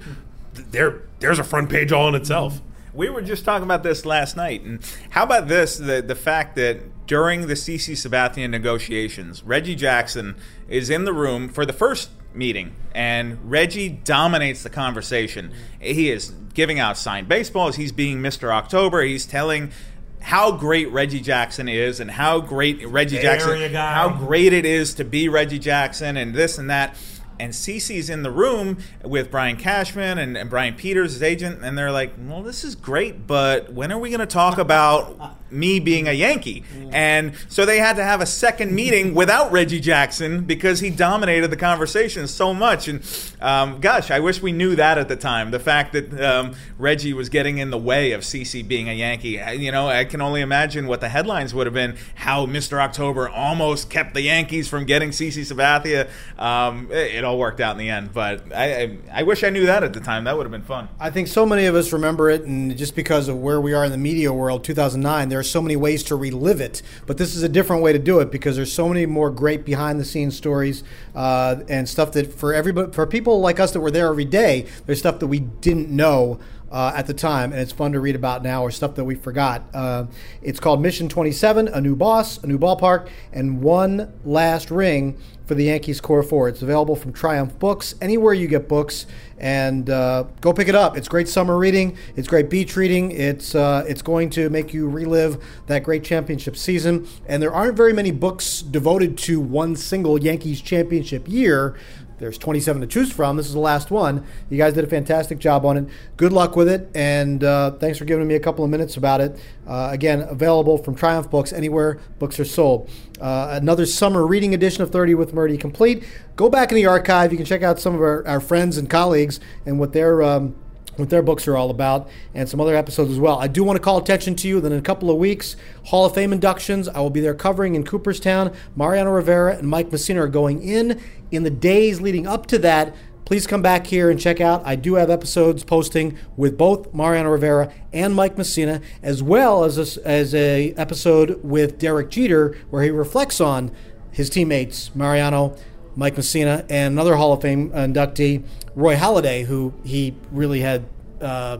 There, 0.54 1.02
there's 1.20 1.38
a 1.38 1.44
front 1.44 1.70
page 1.70 1.92
all 1.92 2.08
in 2.08 2.14
itself. 2.14 2.60
We 2.96 3.10
were 3.10 3.20
just 3.20 3.44
talking 3.44 3.64
about 3.64 3.82
this 3.82 4.06
last 4.06 4.36
night, 4.36 4.62
and 4.62 4.80
how 5.10 5.24
about 5.24 5.48
this? 5.48 5.76
The 5.76 6.00
the 6.00 6.14
fact 6.14 6.56
that 6.56 7.06
during 7.06 7.46
the 7.46 7.54
CC 7.54 7.92
Sabathia 7.92 8.48
negotiations, 8.48 9.42
Reggie 9.42 9.74
Jackson 9.74 10.34
is 10.68 10.88
in 10.88 11.04
the 11.04 11.12
room 11.12 11.48
for 11.48 11.66
the 11.66 11.74
first 11.74 12.08
meeting, 12.32 12.74
and 12.94 13.38
Reggie 13.50 13.90
dominates 13.90 14.62
the 14.62 14.70
conversation. 14.70 15.52
He 15.78 16.10
is 16.10 16.32
giving 16.54 16.80
out 16.80 16.96
signed 16.96 17.28
baseballs. 17.28 17.76
He's 17.76 17.92
being 17.92 18.20
Mr. 18.20 18.50
October. 18.50 19.02
He's 19.02 19.26
telling 19.26 19.72
how 20.20 20.52
great 20.52 20.90
Reggie 20.90 21.20
Jackson 21.20 21.68
is, 21.68 22.00
and 22.00 22.10
how 22.10 22.40
great 22.40 22.84
Reggie 22.88 23.18
Jackson, 23.20 23.50
how 23.74 24.08
great 24.18 24.54
it 24.54 24.64
is 24.64 24.94
to 24.94 25.04
be 25.04 25.28
Reggie 25.28 25.58
Jackson, 25.58 26.16
and 26.16 26.34
this 26.34 26.56
and 26.56 26.70
that. 26.70 26.96
And 27.38 27.52
CC's 27.52 28.10
in 28.10 28.22
the 28.22 28.30
room 28.30 28.78
with 29.04 29.30
Brian 29.30 29.56
Cashman 29.56 30.18
and, 30.18 30.36
and 30.36 30.48
Brian 30.48 30.74
Peters, 30.74 31.12
his 31.12 31.22
agent, 31.22 31.62
and 31.62 31.76
they're 31.76 31.92
like, 31.92 32.12
"Well, 32.18 32.42
this 32.42 32.64
is 32.64 32.74
great, 32.74 33.26
but 33.26 33.72
when 33.72 33.92
are 33.92 33.98
we 33.98 34.10
going 34.10 34.20
to 34.20 34.26
talk 34.26 34.58
about 34.58 35.36
me 35.50 35.78
being 35.78 36.08
a 36.08 36.12
Yankee?" 36.12 36.64
And 36.90 37.34
so 37.48 37.64
they 37.64 37.78
had 37.78 37.96
to 37.96 38.04
have 38.04 38.20
a 38.20 38.26
second 38.26 38.72
meeting 38.74 39.14
without 39.14 39.52
Reggie 39.52 39.80
Jackson 39.80 40.44
because 40.44 40.80
he 40.80 40.90
dominated 40.90 41.48
the 41.48 41.56
conversation 41.56 42.26
so 42.26 42.54
much. 42.54 42.88
And 42.88 43.02
um, 43.40 43.80
gosh, 43.80 44.10
I 44.10 44.20
wish 44.20 44.40
we 44.40 44.52
knew 44.52 44.76
that 44.76 44.98
at 44.98 45.08
the 45.08 45.16
time. 45.16 45.50
The 45.50 45.60
fact 45.60 45.92
that 45.92 46.20
um, 46.20 46.54
Reggie 46.78 47.12
was 47.12 47.28
getting 47.28 47.58
in 47.58 47.70
the 47.70 47.78
way 47.78 48.12
of 48.12 48.22
CC 48.22 48.66
being 48.66 48.88
a 48.88 48.92
Yankee, 48.92 49.40
you 49.58 49.70
know, 49.70 49.88
I 49.88 50.04
can 50.04 50.20
only 50.20 50.40
imagine 50.40 50.86
what 50.86 51.00
the 51.00 51.08
headlines 51.08 51.54
would 51.54 51.66
have 51.66 51.74
been. 51.74 51.96
How 52.14 52.46
Mr. 52.46 52.80
October 52.80 53.28
almost 53.28 53.90
kept 53.90 54.14
the 54.14 54.22
Yankees 54.22 54.68
from 54.68 54.84
getting 54.84 55.10
Cece 55.10 55.52
Sabathia. 55.52 56.08
Um, 56.38 56.90
it 56.90 57.24
all 57.26 57.38
worked 57.38 57.60
out 57.60 57.72
in 57.72 57.78
the 57.78 57.90
end, 57.90 58.12
but 58.12 58.52
I, 58.54 58.82
I, 58.82 58.98
I 59.12 59.22
wish 59.24 59.44
I 59.44 59.50
knew 59.50 59.66
that 59.66 59.84
at 59.84 59.92
the 59.92 60.00
time. 60.00 60.24
That 60.24 60.36
would 60.36 60.44
have 60.44 60.50
been 60.52 60.62
fun. 60.62 60.88
I 60.98 61.10
think 61.10 61.28
so 61.28 61.44
many 61.44 61.66
of 61.66 61.74
us 61.74 61.92
remember 61.92 62.30
it, 62.30 62.42
and 62.42 62.76
just 62.76 62.96
because 62.96 63.28
of 63.28 63.38
where 63.38 63.60
we 63.60 63.74
are 63.74 63.84
in 63.84 63.92
the 63.92 63.98
media 63.98 64.32
world, 64.32 64.64
2009, 64.64 65.28
there 65.28 65.38
are 65.38 65.42
so 65.42 65.60
many 65.60 65.76
ways 65.76 66.02
to 66.04 66.16
relive 66.16 66.60
it. 66.60 66.82
But 67.06 67.18
this 67.18 67.36
is 67.36 67.42
a 67.42 67.48
different 67.48 67.82
way 67.82 67.92
to 67.92 67.98
do 67.98 68.20
it 68.20 68.30
because 68.30 68.56
there's 68.56 68.72
so 68.72 68.88
many 68.88 69.04
more 69.04 69.30
great 69.30 69.64
behind-the-scenes 69.64 70.36
stories 70.36 70.82
uh, 71.14 71.56
and 71.68 71.88
stuff 71.88 72.12
that 72.12 72.32
for 72.32 72.54
everybody, 72.54 72.92
for 72.92 73.06
people 73.06 73.40
like 73.40 73.60
us 73.60 73.72
that 73.72 73.80
were 73.80 73.90
there 73.90 74.08
every 74.08 74.24
day, 74.24 74.66
there's 74.86 74.98
stuff 74.98 75.18
that 75.18 75.26
we 75.26 75.40
didn't 75.40 75.90
know. 75.90 76.38
Uh, 76.68 76.92
at 76.96 77.06
the 77.06 77.14
time, 77.14 77.52
and 77.52 77.60
it's 77.60 77.70
fun 77.70 77.92
to 77.92 78.00
read 78.00 78.16
about 78.16 78.42
now, 78.42 78.60
or 78.60 78.72
stuff 78.72 78.96
that 78.96 79.04
we 79.04 79.14
forgot. 79.14 79.62
Uh, 79.72 80.04
it's 80.42 80.58
called 80.58 80.82
Mission 80.82 81.08
27: 81.08 81.68
A 81.68 81.80
New 81.80 81.94
Boss, 81.94 82.42
a 82.42 82.46
New 82.48 82.58
Ballpark, 82.58 83.08
and 83.32 83.62
One 83.62 84.12
Last 84.24 84.72
Ring 84.72 85.16
for 85.46 85.54
the 85.54 85.64
Yankees 85.64 86.00
Core 86.00 86.22
Four. 86.22 86.48
It's 86.48 86.62
available 86.62 86.96
from 86.96 87.12
Triumph 87.12 87.58
Books, 87.58 87.94
anywhere 88.00 88.34
you 88.34 88.48
get 88.48 88.68
books, 88.68 89.06
and 89.38 89.88
uh, 89.88 90.24
go 90.40 90.52
pick 90.52 90.68
it 90.68 90.74
up. 90.74 90.96
It's 90.96 91.08
great 91.08 91.28
summer 91.28 91.56
reading. 91.56 91.96
It's 92.16 92.26
great 92.26 92.50
beach 92.50 92.76
reading. 92.76 93.12
It's 93.12 93.54
uh, 93.54 93.84
it's 93.88 94.02
going 94.02 94.30
to 94.30 94.50
make 94.50 94.74
you 94.74 94.88
relive 94.88 95.42
that 95.66 95.84
great 95.84 96.04
championship 96.04 96.56
season. 96.56 97.06
And 97.26 97.42
there 97.42 97.54
aren't 97.54 97.76
very 97.76 97.92
many 97.92 98.10
books 98.10 98.60
devoted 98.60 99.16
to 99.18 99.40
one 99.40 99.76
single 99.76 100.20
Yankees 100.20 100.60
championship 100.60 101.28
year. 101.28 101.76
There's 102.18 102.38
27 102.38 102.80
to 102.80 102.86
choose 102.86 103.12
from. 103.12 103.36
This 103.36 103.46
is 103.46 103.52
the 103.52 103.60
last 103.60 103.90
one. 103.90 104.24
You 104.48 104.56
guys 104.56 104.72
did 104.72 104.84
a 104.84 104.86
fantastic 104.86 105.38
job 105.38 105.66
on 105.66 105.76
it. 105.76 105.88
Good 106.16 106.32
luck 106.32 106.56
with 106.56 106.68
it, 106.68 106.88
and 106.94 107.44
uh, 107.44 107.72
thanks 107.72 107.98
for 107.98 108.04
giving 108.06 108.26
me 108.26 108.34
a 108.34 108.40
couple 108.40 108.64
of 108.64 108.70
minutes 108.70 108.96
about 108.96 109.20
it. 109.20 109.38
Uh, 109.66 109.90
again, 109.92 110.22
available 110.22 110.78
from 110.78 110.94
Triumph 110.94 111.30
Books 111.30 111.52
anywhere 111.52 111.98
books 112.18 112.40
are 112.40 112.44
sold. 112.44 112.90
Uh, 113.20 113.58
another 113.60 113.84
summer 113.84 114.26
reading 114.26 114.54
edition 114.54 114.82
of 114.82 114.90
30 114.90 115.14
with 115.14 115.34
Murti 115.34 115.58
complete. 115.60 116.04
Go 116.36 116.48
back 116.48 116.70
in 116.70 116.76
the 116.76 116.86
archive. 116.86 117.32
You 117.32 117.38
can 117.38 117.46
check 117.46 117.62
out 117.62 117.78
some 117.78 117.94
of 117.94 118.00
our, 118.00 118.26
our 118.26 118.40
friends 118.40 118.78
and 118.78 118.88
colleagues 118.88 119.40
and 119.64 119.78
what 119.78 119.92
their 119.92 120.22
um, 120.22 120.54
what 120.96 121.10
their 121.10 121.22
books 121.22 121.46
are 121.46 121.56
all 121.56 121.70
about, 121.70 122.08
and 122.34 122.48
some 122.48 122.60
other 122.60 122.74
episodes 122.74 123.10
as 123.10 123.18
well. 123.18 123.38
I 123.38 123.46
do 123.46 123.62
want 123.64 123.76
to 123.76 123.82
call 123.82 123.98
attention 123.98 124.34
to 124.36 124.48
you 124.48 124.60
that 124.60 124.72
in 124.72 124.78
a 124.78 124.82
couple 124.82 125.10
of 125.10 125.16
weeks, 125.16 125.56
Hall 125.84 126.04
of 126.04 126.14
Fame 126.14 126.32
inductions. 126.32 126.88
I 126.88 127.00
will 127.00 127.10
be 127.10 127.20
there 127.20 127.34
covering 127.34 127.74
in 127.74 127.84
Cooperstown. 127.84 128.54
Mariano 128.74 129.10
Rivera 129.10 129.56
and 129.56 129.68
Mike 129.68 129.90
Mussina 129.90 130.20
are 130.20 130.28
going 130.28 130.62
in. 130.62 131.00
In 131.30 131.42
the 131.42 131.50
days 131.50 132.00
leading 132.00 132.26
up 132.26 132.46
to 132.46 132.58
that, 132.58 132.94
please 133.24 133.46
come 133.46 133.60
back 133.60 133.88
here 133.88 134.08
and 134.08 134.20
check 134.20 134.40
out. 134.40 134.62
I 134.64 134.76
do 134.76 134.94
have 134.94 135.10
episodes 135.10 135.64
posting 135.64 136.16
with 136.36 136.56
both 136.56 136.94
Mariano 136.94 137.30
Rivera 137.30 137.72
and 137.92 138.14
Mike 138.14 138.36
Mussina, 138.36 138.80
as 139.02 139.22
well 139.22 139.64
as 139.64 139.96
a, 139.96 140.06
as 140.06 140.34
a 140.34 140.72
episode 140.74 141.42
with 141.42 141.78
Derek 141.78 142.10
Jeter, 142.10 142.56
where 142.70 142.82
he 142.84 142.90
reflects 142.90 143.40
on 143.40 143.72
his 144.12 144.30
teammates 144.30 144.94
Mariano, 144.94 145.56
Mike 145.96 146.14
Mussina, 146.14 146.64
and 146.70 146.92
another 146.92 147.16
Hall 147.16 147.32
of 147.32 147.42
Fame 147.42 147.70
inductee, 147.70 148.44
Roy 148.74 148.94
Halladay, 148.94 149.44
who 149.44 149.72
he 149.84 150.14
really 150.30 150.60
had 150.60 150.84
uh, 151.20 151.58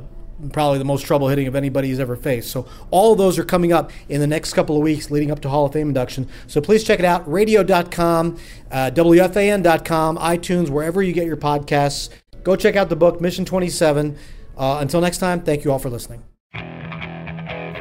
probably 0.53 0.79
the 0.79 0.85
most 0.85 1.07
trouble 1.07 1.29
hitting 1.29 1.47
of 1.47 1.55
anybody 1.55 1.89
he's 1.89 2.01
ever 2.01 2.17
faced. 2.17 2.51
So 2.51 2.67
all 2.91 3.13
of 3.13 3.19
those 3.19 3.39
are 3.39 3.45
coming 3.45 3.73
up 3.73 3.91
in 4.09 4.21
the 4.21 4.27
next 4.27 4.53
couple 4.53 4.77
of 4.77 4.83
weeks 4.83 5.11
leading 5.11 5.31
up 5.31 5.41
to 5.41 5.49
Hall 5.49 5.67
of 5.67 5.73
Fame 5.73 5.89
induction. 5.89 6.29
So 6.47 6.61
please 6.61 6.85
check 6.85 6.99
it 6.99 7.05
out, 7.05 7.31
radio.com, 7.31 8.39
uh, 8.71 8.91
WFAN.com, 8.95 10.19
iTunes, 10.19 10.69
wherever 10.69 11.03
you 11.03 11.13
get 11.13 11.27
your 11.27 11.37
podcasts. 11.37 12.11
Go 12.43 12.55
check 12.57 12.77
out 12.77 12.89
the 12.89 12.97
book, 12.97 13.21
Mission 13.21 13.45
27. 13.45 14.17
Uh, 14.57 14.79
until 14.81 15.01
next 15.01 15.19
time, 15.19 15.41
thank 15.43 15.65
you 15.65 15.73
all 15.73 15.79
for 15.79 15.91
listening. 15.91 16.23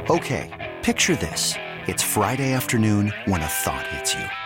Okay, 0.08 0.74
picture 0.82 1.16
this. 1.16 1.54
It's 1.86 2.02
Friday 2.02 2.52
afternoon 2.52 3.12
when 3.26 3.42
a 3.42 3.46
thought 3.46 3.86
hits 3.88 4.14
you. 4.14 4.45